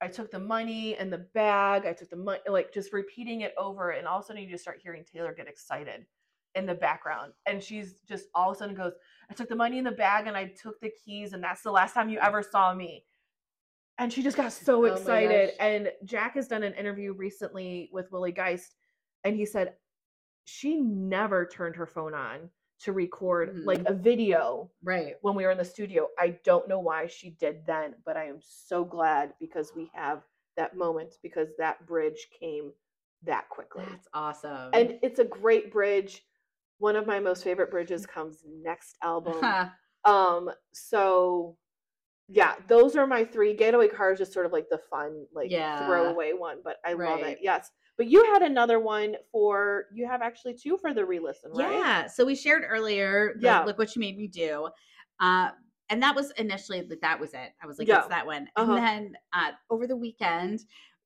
I 0.01 0.09
took 0.09 0.31
the 0.31 0.39
money 0.39 0.97
and 0.97 1.13
the 1.13 1.27
bag, 1.35 1.85
I 1.85 1.93
took 1.93 2.11
the 2.11 2.17
money, 2.17 2.41
like 2.49 2.73
just 2.73 2.93
repeating 2.93 3.41
it 3.41 3.55
over, 3.59 3.91
and 3.91 4.07
all 4.07 4.19
of 4.19 4.25
a 4.25 4.27
sudden 4.29 4.43
you 4.43 4.51
just 4.51 4.63
start 4.63 4.81
hearing 4.83 5.05
Taylor 5.05 5.35
get 5.35 5.49
excited 5.49 6.07
in 6.55 6.67
the 6.67 6.75
background, 6.75 7.33
and 7.47 7.63
she's 7.63 8.01
just 8.09 8.27
all 8.35 8.51
of 8.51 8.57
a 8.57 8.59
sudden 8.59 8.75
goes, 8.75 8.93
I 9.31 9.35
took 9.35 9.49
the 9.49 9.57
money 9.57 9.79
in 9.79 9.85
the 9.85 9.91
bag 9.91 10.27
and 10.27 10.37
I 10.37 10.47
took 10.61 10.81
the 10.81 10.91
keys, 11.05 11.33
and 11.33 11.43
that's 11.43 11.63
the 11.63 11.71
last 11.71 11.95
time 11.95 12.09
you 12.09 12.19
ever 12.21 12.43
saw 12.43 12.75
me. 12.75 13.05
And 13.99 14.13
she 14.13 14.23
just 14.23 14.37
got 14.37 14.53
so 14.53 14.83
Oh 14.83 14.85
excited. 14.85 15.53
And 15.61 15.91
Jack 16.05 16.35
has 16.37 16.47
done 16.47 16.63
an 16.63 16.75
interview 16.75 17.13
recently 17.13 17.91
with 17.93 18.11
Willie 18.13 18.33
Geist, 18.33 18.77
and 19.25 19.35
he 19.35 19.45
said 19.45 19.75
she 20.45 20.81
never 20.81 21.45
turned 21.47 21.77
her 21.77 21.87
phone 21.87 22.15
on 22.15 22.49
to 22.81 22.93
record 22.93 23.55
Mhm. 23.57 23.67
like 23.67 23.85
a 23.87 23.93
video 23.93 24.71
right. 24.83 25.17
when 25.23 25.35
we 25.35 25.45
were 25.45 25.51
in 25.51 25.59
the 25.59 25.65
studio. 25.65 26.09
I 26.19 26.31
don't 26.45 26.69
know 26.69 26.79
why 26.79 27.07
she 27.07 27.31
did 27.31 27.67
then, 27.67 27.97
but 28.05 28.17
I 28.17 28.25
am 28.27 28.41
so 28.41 28.85
glad 28.85 29.35
because 29.41 29.75
we 29.75 29.91
have 29.95 30.23
that 30.57 30.77
moment 30.77 31.19
because 31.23 31.49
that 31.59 31.85
bridge 31.87 32.29
came 32.39 32.73
that 33.23 33.49
quickly. 33.49 33.85
That's 33.89 34.09
awesome. 34.15 34.71
and 34.73 34.99
it's 35.03 35.19
a 35.19 35.25
great 35.25 35.73
bridge. 35.73 36.25
One 36.79 36.95
of 36.95 37.07
my 37.07 37.19
most 37.19 37.43
favorite 37.43 37.71
bridges 37.71 38.07
comes 38.07 38.45
next 38.47 38.97
album. 39.03 39.41
um 40.05 40.51
so 40.73 41.57
yeah, 42.29 42.57
those 42.69 42.95
are 42.95 43.07
my 43.07 43.25
three. 43.25 43.55
Getaway 43.55 43.89
car 43.89 44.13
is 44.13 44.19
just 44.19 44.33
sort 44.35 44.45
of 44.47 44.53
like 44.53 44.69
the 44.69 44.79
fun, 44.91 45.27
like 45.33 45.51
Yeah. 45.51 45.79
throwaway 45.79 46.33
one, 46.35 46.59
but 46.63 46.77
I 46.85 46.93
love 46.93 47.23
it. 47.23 47.39
Yes. 47.41 47.71
But 47.99 48.07
you 48.07 48.25
had 48.33 48.43
another 48.43 48.79
one 48.79 49.17
for 49.33 49.87
you 49.93 50.07
have 50.07 50.23
actually 50.23 50.55
two 50.55 50.79
for 50.79 50.95
the 50.95 51.05
re-listen, 51.05 51.51
right? 51.53 51.73
Yeah. 51.73 52.07
So 52.07 52.25
we 52.25 52.35
shared 52.37 52.63
earlier, 52.67 53.35
the, 53.41 53.47
Yeah. 53.47 53.65
look 53.65 53.77
what 53.77 53.95
you 53.97 54.01
made 54.01 54.17
me 54.17 54.29
do. 54.29 54.69
Uh, 55.21 55.51
and 55.91 56.01
that 56.03 56.15
was 56.15 56.31
initially 56.33 56.81
that 56.83 57.01
that 57.01 57.19
was 57.19 57.35
it. 57.35 57.51
I 57.63 57.67
was 57.67 57.79
like, 57.79 57.89
Yeah. 57.89 57.99
it's 57.99 58.09
that 58.09 58.25
one. 58.25 58.49
Uh-huh. 58.57 58.75
And 58.75 58.79
then 58.87 59.17
uh, 59.33 59.51
over 59.69 59.87
the 59.89 59.97
weekend, 59.97 60.61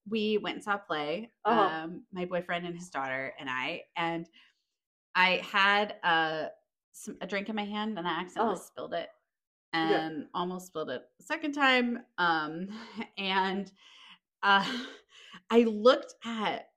we 0.08 0.36
went 0.38 0.56
and 0.56 0.64
saw 0.64 0.74
a 0.74 0.78
play. 0.78 1.30
Uh-huh. 1.46 1.60
Um, 1.62 2.02
my 2.12 2.26
boyfriend 2.26 2.66
and 2.66 2.76
his 2.76 2.90
daughter 2.90 3.32
and 3.40 3.48
I, 3.48 3.82
and 3.96 4.28
I 5.14 5.36
had 5.50 5.94
a 6.04 6.48
some, 6.94 7.16
a 7.22 7.26
drink 7.26 7.48
in 7.48 7.56
my 7.56 7.64
hand 7.64 7.98
and 7.98 8.06
I 8.06 8.20
accidentally 8.20 8.54
Uh-huh. 8.56 8.62
spilled 8.64 8.92
it 8.92 9.08
Yeah. 9.72 10.00
and 10.06 10.26
almost 10.34 10.66
spilled 10.66 10.90
it 10.90 11.02
a 11.20 11.22
second 11.22 11.52
time. 11.52 12.00
Um, 12.18 12.68
and 13.16 13.72
uh, 14.42 14.66
I 15.50 15.60
looked 15.62 16.14
at 16.24 16.68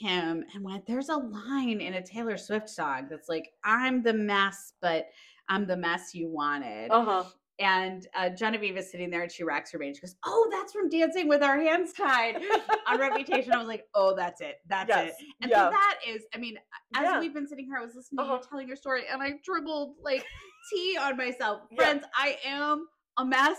him 0.00 0.44
and 0.54 0.64
went, 0.64 0.86
There's 0.86 1.08
a 1.08 1.16
line 1.16 1.80
in 1.80 1.94
a 1.94 2.02
Taylor 2.02 2.36
Swift 2.36 2.68
song 2.68 3.06
that's 3.10 3.28
like, 3.28 3.50
I'm 3.64 4.02
the 4.02 4.14
mess, 4.14 4.72
but 4.80 5.06
I'm 5.48 5.66
the 5.66 5.76
mess 5.76 6.14
you 6.14 6.28
wanted. 6.28 6.90
Uh-huh. 6.90 7.24
And 7.58 8.06
uh, 8.16 8.30
Genevieve 8.30 8.78
is 8.78 8.90
sitting 8.90 9.10
there 9.10 9.20
and 9.22 9.30
she 9.30 9.44
racks 9.44 9.70
her 9.72 9.78
brain. 9.78 9.92
She 9.94 10.00
goes, 10.00 10.16
Oh, 10.24 10.48
that's 10.50 10.72
from 10.72 10.88
Dancing 10.88 11.28
with 11.28 11.42
Our 11.42 11.60
Hands 11.60 11.92
Tied 11.92 12.36
on 12.88 12.98
Reputation. 12.98 13.52
I 13.52 13.58
was 13.58 13.68
like, 13.68 13.84
Oh, 13.94 14.14
that's 14.16 14.40
it. 14.40 14.56
That's 14.66 14.88
yes. 14.88 15.08
it. 15.10 15.26
And 15.42 15.50
yeah. 15.50 15.66
so 15.66 15.70
that 15.70 15.98
is, 16.08 16.22
I 16.34 16.38
mean, 16.38 16.56
as 16.96 17.02
Yeah. 17.02 17.20
we've 17.20 17.34
been 17.34 17.46
sitting 17.46 17.66
here, 17.66 17.76
I 17.76 17.82
was 17.84 17.94
listening 17.94 18.18
to 18.18 18.24
Uh-huh. 18.24 18.34
you 18.42 18.48
telling 18.48 18.66
your 18.68 18.76
story 18.78 19.02
and 19.12 19.22
I 19.22 19.32
dribbled 19.44 19.96
like 20.02 20.24
tea 20.72 20.96
on 20.98 21.18
myself. 21.18 21.60
Yeah. 21.70 21.76
Friends, 21.76 22.04
I 22.14 22.38
am 22.46 22.86
a 23.18 23.26
mess. 23.26 23.58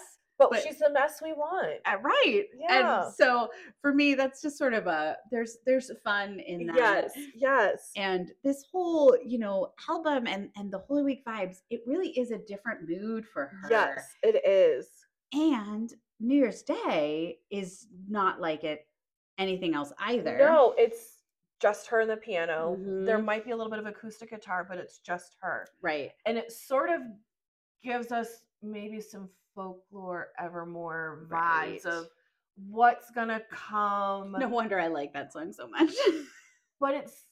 But, 0.50 0.52
but- 0.52 0.64
she's 0.64 0.80
the 0.80 0.90
mess 0.92 1.22
we 1.24 1.34
want. 1.34 1.80
Uh, 1.86 1.98
right. 2.02 2.46
Yeah. 2.58 3.04
And 3.06 3.14
so 3.14 3.50
for 3.82 3.94
me, 3.94 4.14
that's 4.16 4.42
just 4.42 4.58
sort 4.58 4.74
of 4.74 4.88
a 4.88 5.18
there's 5.32 5.58
there's 5.66 5.92
fun 6.04 6.40
in 6.40 6.68
that. 6.68 6.76
Yes, 6.78 7.12
yes. 7.36 7.92
And 7.96 8.32
this 8.44 8.66
whole, 8.72 9.18
you 9.26 9.40
know, 9.40 9.72
album 9.90 10.28
and 10.28 10.50
and 10.56 10.72
the 10.72 10.80
Holy 10.80 11.04
Week 11.04 11.26
vibes, 11.26 11.58
it 11.70 11.82
really 11.86 12.10
is 12.20 12.32
a 12.32 12.38
different 12.40 12.88
mood 12.90 13.26
for 13.26 13.46
her. 13.46 13.70
Yes, 13.70 14.04
it 14.24 14.42
is. 14.48 14.88
And 15.34 15.94
New 16.20 16.36
Year's 16.36 16.62
Day 16.64 17.40
is 17.50 17.88
not 18.10 18.40
like 18.42 18.64
it 18.64 18.86
anything 19.38 19.74
else 19.74 19.92
either. 20.00 20.38
No, 20.38 20.74
it's 20.78 21.24
just 21.62 21.88
her 21.88 22.02
and 22.02 22.10
the 22.10 22.18
piano. 22.18 22.76
There 23.06 23.20
Mhm. 23.20 23.24
might 23.26 23.46
be 23.46 23.52
a 23.52 23.56
little 23.56 23.70
bit 23.70 23.80
of 23.80 23.86
acoustic 23.86 24.32
guitar, 24.32 24.66
but 24.68 24.78
it's 24.78 25.00
just 25.00 25.36
her. 25.42 25.68
Right. 25.82 26.12
And 26.26 26.38
it 26.38 26.52
sort 26.52 26.90
of 26.90 27.02
gives 27.84 28.12
us 28.12 28.44
maybe 28.62 29.00
some 29.00 29.30
folklore 29.56 30.30
evermore 30.40 31.26
vibes 31.30 31.86
Right. 31.86 31.86
of 31.86 32.08
what's 32.70 33.10
gonna 33.12 33.42
come. 33.52 34.34
No 34.38 34.48
wonder 34.48 34.80
I 34.80 34.88
like 34.88 35.14
that 35.14 35.32
song 35.34 35.54
so 35.54 35.68
much. 35.68 35.92
But 36.80 36.96
it's 36.96 37.26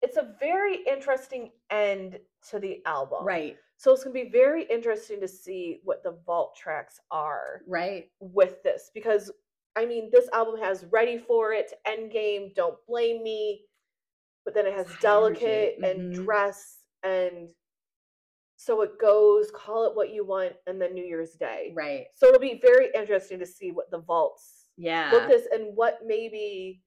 it's 0.00 0.16
a 0.16 0.34
very 0.40 0.78
interesting 0.88 1.50
end 1.70 2.18
to 2.50 2.58
the 2.58 2.82
album. 2.86 3.24
right. 3.24 3.56
So 3.76 3.92
it's 3.92 4.02
gonna 4.04 4.14
be 4.14 4.30
very 4.30 4.64
interesting 4.64 5.20
to 5.20 5.28
see 5.28 5.80
what 5.84 6.02
the 6.02 6.16
vault 6.24 6.56
tracks 6.56 6.98
are. 7.10 7.62
Right. 7.66 8.10
with 8.20 8.62
this 8.62 8.90
because 8.94 9.30
I 9.76 9.84
mean 9.86 10.08
this 10.12 10.28
album 10.32 10.58
has 10.60 10.86
Ready 10.90 11.18
for 11.18 11.52
It, 11.52 11.72
Endgame, 11.86 12.54
Don't 12.54 12.76
Blame 12.88 13.22
Me, 13.22 13.66
but 14.44 14.54
then 14.54 14.66
it 14.66 14.74
has 14.74 14.86
Delicate 15.00 15.76
energy, 15.78 16.00
and. 16.00 16.12
Mm-hmm. 16.14 16.24
Dress 16.24 16.78
and 17.02 17.48
so 18.64 18.82
it 18.82 18.98
goes 19.00 19.50
Call 19.54 19.84
It 19.86 19.96
What 19.96 20.12
You 20.12 20.24
Want 20.24 20.52
and 20.66 20.80
then 20.80 20.94
New 20.94 21.04
Year's 21.04 21.32
Day. 21.32 21.72
Right. 21.74 22.04
So 22.14 22.28
it'll 22.28 22.38
be 22.40 22.60
very 22.62 22.88
interesting 22.94 23.38
to 23.40 23.46
see 23.46 23.70
what 23.72 23.90
the 23.90 23.98
vaults 23.98 24.68
Yeah. 24.76 25.10
look 25.12 25.28
this 25.28 25.48
and 25.52 25.76
what 25.76 25.98
maybe 26.06 26.82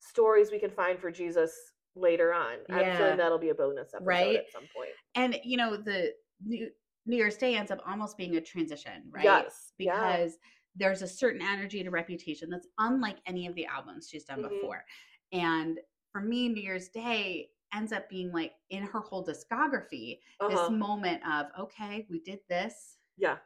stories 0.00 0.50
we 0.50 0.58
can 0.58 0.70
find 0.70 0.98
for 0.98 1.10
Jesus 1.10 1.52
later 1.94 2.32
on. 2.32 2.58
I'm 2.70 2.80
Yeah. 2.80 2.96
feeling 2.96 3.16
that'll 3.18 3.38
be 3.38 3.50
a 3.50 3.54
bonus 3.54 3.92
episode 3.94 4.06
Right? 4.06 4.36
at 4.36 4.50
some 4.50 4.66
point. 4.74 4.90
and 5.16 5.38
you 5.44 5.56
know 5.56 5.76
the 5.76 6.14
new 6.44 6.70
New 7.06 7.16
Year's 7.16 7.36
Day 7.38 7.56
ends 7.56 7.70
up 7.70 7.80
almost 7.86 8.18
being 8.18 8.36
a 8.36 8.40
transition, 8.40 9.02
right? 9.10 9.24
Yes. 9.24 9.72
yeah. 9.78 9.94
Because 10.18 10.38
there's 10.76 11.00
a 11.02 11.06
certain 11.08 11.40
energy 11.42 11.82
to 11.82 11.90
Reputation 11.90 12.50
that's 12.50 12.68
unlike 12.78 13.16
any 13.26 13.46
of 13.46 13.54
the 13.54 13.64
albums 13.66 14.08
she's 14.10 14.24
done 14.24 14.42
Mhm. 14.42 14.50
before. 14.50 14.84
And 15.32 15.80
for 16.12 16.20
me, 16.20 16.48
New 16.50 16.60
Year's 16.60 16.88
Day 16.90 17.50
ends 17.74 17.92
up 17.92 18.08
being 18.08 18.32
like 18.32 18.52
in 18.70 18.82
her 18.82 19.00
whole 19.00 19.24
discography, 19.24 20.20
Uh-huh. 20.40 20.48
this 20.48 20.70
moment 20.70 21.22
of, 21.26 21.46
okay, 21.58 22.06
we 22.10 22.20
did 22.20 22.40
this, 22.48 22.98
yeah. 23.16 23.38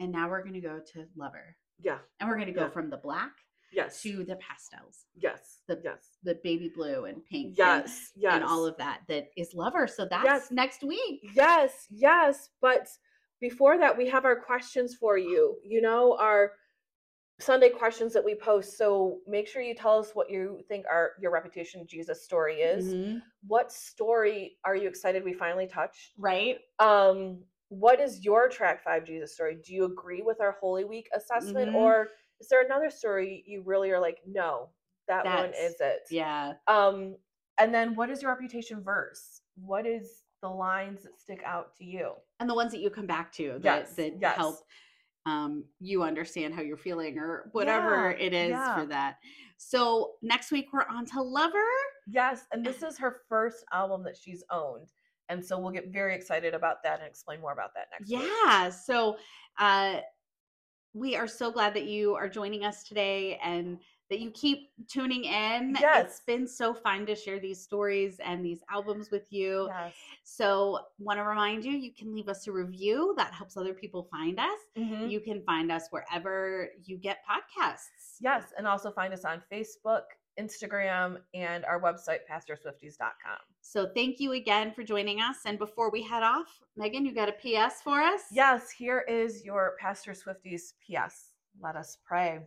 and 0.00 0.12
now 0.12 0.28
we're 0.28 0.42
to 0.54 0.60
go 0.60 0.80
to 0.92 1.06
Lover. 1.16 1.56
Yeah. 1.78 1.98
And 2.20 2.28
we're 2.28 2.36
to 2.48 2.52
go 2.52 2.62
Yeah. 2.64 2.70
from 2.70 2.90
the 2.90 2.96
black 2.98 3.32
Yes. 3.72 4.00
to 4.02 4.24
the 4.24 4.36
pastels, 4.36 5.06
yes. 5.14 5.62
the- 5.66 5.80
yes. 5.82 6.18
the 6.22 6.34
baby 6.36 6.68
blue 6.68 7.04
and 7.06 7.24
pink. 7.24 7.46
and- 7.48 7.56
Yes. 7.58 8.12
Yes. 8.14 8.34
And 8.34 8.44
all 8.44 8.64
of 8.66 8.76
that 8.78 9.02
that 9.08 9.30
is 9.36 9.54
Lover. 9.54 9.86
So 9.86 10.04
that's 10.06 10.24
Yes. 10.24 10.50
next 10.50 10.82
week. 10.82 11.20
Yes, 11.34 11.86
yes. 11.90 12.50
But 12.60 12.88
before 13.40 13.76
that, 13.78 13.96
we 13.96 14.08
have 14.08 14.24
our 14.24 14.40
questions 14.40 14.94
for 14.94 15.18
you. 15.18 15.58
You 15.62 15.80
know, 15.82 16.16
our 16.18 16.52
Sunday 17.38 17.68
questions 17.68 18.12
that 18.14 18.24
we 18.24 18.34
post. 18.34 18.78
So 18.78 19.18
make 19.26 19.46
sure 19.46 19.60
you 19.60 19.74
tell 19.74 19.98
us 19.98 20.12
what 20.14 20.30
you 20.30 20.60
think 20.68 20.86
our 20.90 21.12
your 21.20 21.30
reputation 21.30 21.86
Jesus 21.86 22.24
story 22.24 22.62
is. 22.62 22.94
Mhm. 22.94 23.22
What 23.46 23.70
story 23.70 24.58
are 24.64 24.74
you 24.74 24.88
excited 24.88 25.22
we 25.22 25.34
finally 25.34 25.66
touched? 25.66 26.14
Right? 26.16 26.60
Um, 26.78 27.44
what 27.68 28.00
is 28.00 28.24
your 28.24 28.48
track 28.48 28.82
five 28.82 29.04
Jesus 29.04 29.34
story? 29.34 29.56
Do 29.56 29.74
you 29.74 29.84
agree 29.84 30.22
with 30.22 30.40
our 30.40 30.52
Holy 30.52 30.84
Week 30.84 31.08
assessment, 31.14 31.72
Mhm. 31.72 31.74
or 31.74 32.12
is 32.40 32.48
there 32.48 32.62
another 32.62 32.88
story 32.90 33.44
you 33.46 33.62
really 33.62 33.90
are 33.90 34.00
like, 34.00 34.20
no, 34.26 34.70
that 35.08 35.24
one 35.26 35.52
is 35.52 35.78
it? 35.80 36.06
Yeah. 36.10 36.54
Um, 36.66 37.16
and 37.58 37.74
then 37.74 37.94
what 37.96 38.08
is 38.08 38.22
your 38.22 38.30
reputation 38.30 38.82
verse? 38.82 39.42
What 39.56 39.86
is 39.86 40.22
the 40.42 40.48
lines 40.48 41.02
that 41.02 41.18
stick 41.18 41.42
out 41.44 41.74
to 41.76 41.84
you? 41.84 42.14
And 42.40 42.48
the 42.48 42.54
ones 42.54 42.72
that 42.72 42.78
you 42.80 42.88
come 42.90 43.06
back 43.06 43.32
to 43.32 43.58
that, 43.58 43.64
Yes, 43.64 43.96
that 43.96 44.20
yes. 44.20 44.36
help 44.36 44.56
um, 45.26 45.64
you 45.80 46.02
understand 46.02 46.54
how 46.54 46.62
you're 46.62 46.76
feeling 46.76 47.18
or 47.18 47.50
whatever 47.52 48.14
Yeah, 48.18 48.26
it 48.26 48.32
is 48.32 48.50
yeah. 48.50 48.74
for 48.80 48.86
that. 48.86 49.16
So 49.58 50.12
next 50.22 50.52
week 50.52 50.68
we're 50.72 50.86
on 50.88 51.04
to 51.06 51.20
Lover. 51.20 51.64
Yes, 52.06 52.46
and 52.52 52.64
this 52.64 52.82
is 52.82 52.96
her 52.98 53.22
first 53.28 53.64
album 53.72 54.04
that 54.04 54.16
she's 54.16 54.44
owned. 54.50 54.86
And 55.28 55.44
so 55.44 55.58
we'll 55.58 55.72
get 55.72 55.88
very 55.92 56.14
excited 56.14 56.54
about 56.54 56.82
that 56.84 57.00
and 57.00 57.08
explain 57.08 57.40
more 57.40 57.52
about 57.52 57.70
that 57.74 57.88
next 57.90 58.08
week. 58.10 58.30
Yeah. 58.46 58.70
So 58.70 59.16
uh 59.58 59.96
we 60.94 61.14
are 61.16 61.26
so 61.28 61.50
glad 61.50 61.74
that 61.74 61.84
you 61.84 62.14
are 62.14 62.28
joining 62.28 62.64
us 62.64 62.84
today 62.84 63.38
and 63.44 63.78
that 64.08 64.20
you 64.20 64.30
keep 64.30 64.70
tuning 64.88 65.24
in. 65.24 65.76
Yes. 65.80 66.06
It's 66.06 66.20
been 66.20 66.46
so 66.46 66.72
fun 66.72 67.06
to 67.06 67.14
share 67.16 67.40
these 67.40 67.60
stories 67.60 68.18
and 68.24 68.44
these 68.44 68.62
albums 68.70 69.10
with 69.10 69.24
you. 69.30 69.66
Yes. 69.68 69.94
So, 70.24 70.80
want 70.98 71.18
to 71.18 71.24
remind 71.24 71.64
you, 71.64 71.72
you 71.72 71.92
can 71.92 72.14
leave 72.14 72.28
us 72.28 72.46
a 72.46 72.52
review. 72.52 73.14
That 73.16 73.32
helps 73.32 73.56
other 73.56 73.74
people 73.74 74.08
find 74.10 74.38
us. 74.38 74.60
Mhm. 74.76 75.10
You 75.10 75.20
can 75.20 75.42
find 75.42 75.72
us 75.72 75.88
wherever 75.90 76.70
you 76.84 76.96
get 76.98 77.18
podcasts. 77.28 78.16
Yes, 78.20 78.52
and 78.56 78.66
also 78.66 78.90
find 78.90 79.12
us 79.12 79.24
on 79.24 79.42
Facebook, 79.50 80.02
Instagram, 80.38 81.22
and 81.34 81.64
our 81.64 81.80
website, 81.80 82.20
pastorswifties.com. 82.30 83.38
So, 83.60 83.90
thank 83.94 84.20
you 84.20 84.32
again 84.32 84.72
for 84.72 84.84
joining 84.84 85.20
us. 85.20 85.38
And 85.46 85.58
before 85.58 85.90
we 85.90 86.02
head 86.02 86.22
off, 86.22 86.60
Megan, 86.76 87.04
you 87.04 87.12
got 87.12 87.28
a 87.28 87.32
PS 87.32 87.82
for 87.82 88.00
us? 88.00 88.22
Yes, 88.30 88.70
here 88.70 89.00
is 89.00 89.44
your 89.44 89.76
Pastor 89.80 90.12
Swifties 90.12 90.74
PS. 90.80 91.32
Let 91.60 91.74
us 91.74 91.98
pray. 92.04 92.46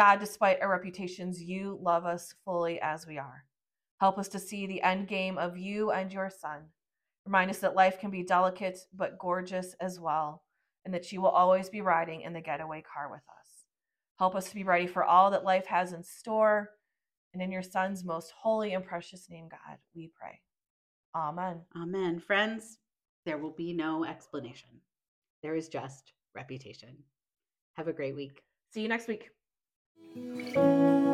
God, 0.00 0.18
despite 0.18 0.62
our 0.62 0.70
reputations, 0.70 1.42
you 1.42 1.78
love 1.82 2.06
us 2.06 2.34
fully 2.46 2.80
as 2.80 3.06
we 3.06 3.18
are. 3.18 3.44
Help 4.00 4.16
us 4.16 4.28
to 4.28 4.38
see 4.38 4.66
the 4.66 4.80
end 4.80 5.08
game 5.08 5.36
of 5.36 5.58
you 5.58 5.90
and 5.90 6.10
your 6.10 6.30
Son. 6.30 6.62
Remind 7.26 7.50
us 7.50 7.58
that 7.58 7.76
life 7.76 8.00
can 8.00 8.10
be 8.10 8.22
delicate 8.22 8.78
but 8.94 9.18
gorgeous 9.18 9.74
as 9.78 10.00
well, 10.00 10.42
and 10.86 10.94
that 10.94 11.12
you 11.12 11.20
will 11.20 11.28
always 11.28 11.68
be 11.68 11.82
riding 11.82 12.22
in 12.22 12.32
the 12.32 12.40
getaway 12.40 12.80
car 12.82 13.10
with 13.10 13.20
us. 13.20 13.66
Help 14.18 14.34
us 14.34 14.48
to 14.48 14.54
be 14.54 14.64
ready 14.64 14.86
for 14.86 15.04
all 15.04 15.30
that 15.32 15.44
life 15.44 15.66
has 15.66 15.92
in 15.92 16.02
store. 16.02 16.70
And 17.34 17.42
in 17.42 17.52
your 17.52 17.62
Son's 17.62 18.02
most 18.02 18.32
holy 18.34 18.72
and 18.72 18.82
precious 18.82 19.28
name, 19.28 19.50
God, 19.50 19.76
we 19.94 20.10
pray. 20.18 20.40
Amen. 21.14 21.60
Amen. 21.76 22.20
Friends, 22.20 22.78
there 23.26 23.36
will 23.36 23.52
be 23.52 23.74
no 23.74 24.06
explanation, 24.06 24.70
there 25.42 25.56
is 25.56 25.68
just 25.68 26.14
reputation. 26.34 26.96
Have 27.74 27.88
a 27.88 27.92
great 27.92 28.16
week. 28.16 28.40
See 28.72 28.80
you 28.80 28.88
next 28.88 29.06
week. 29.06 29.28
Música 30.02 31.09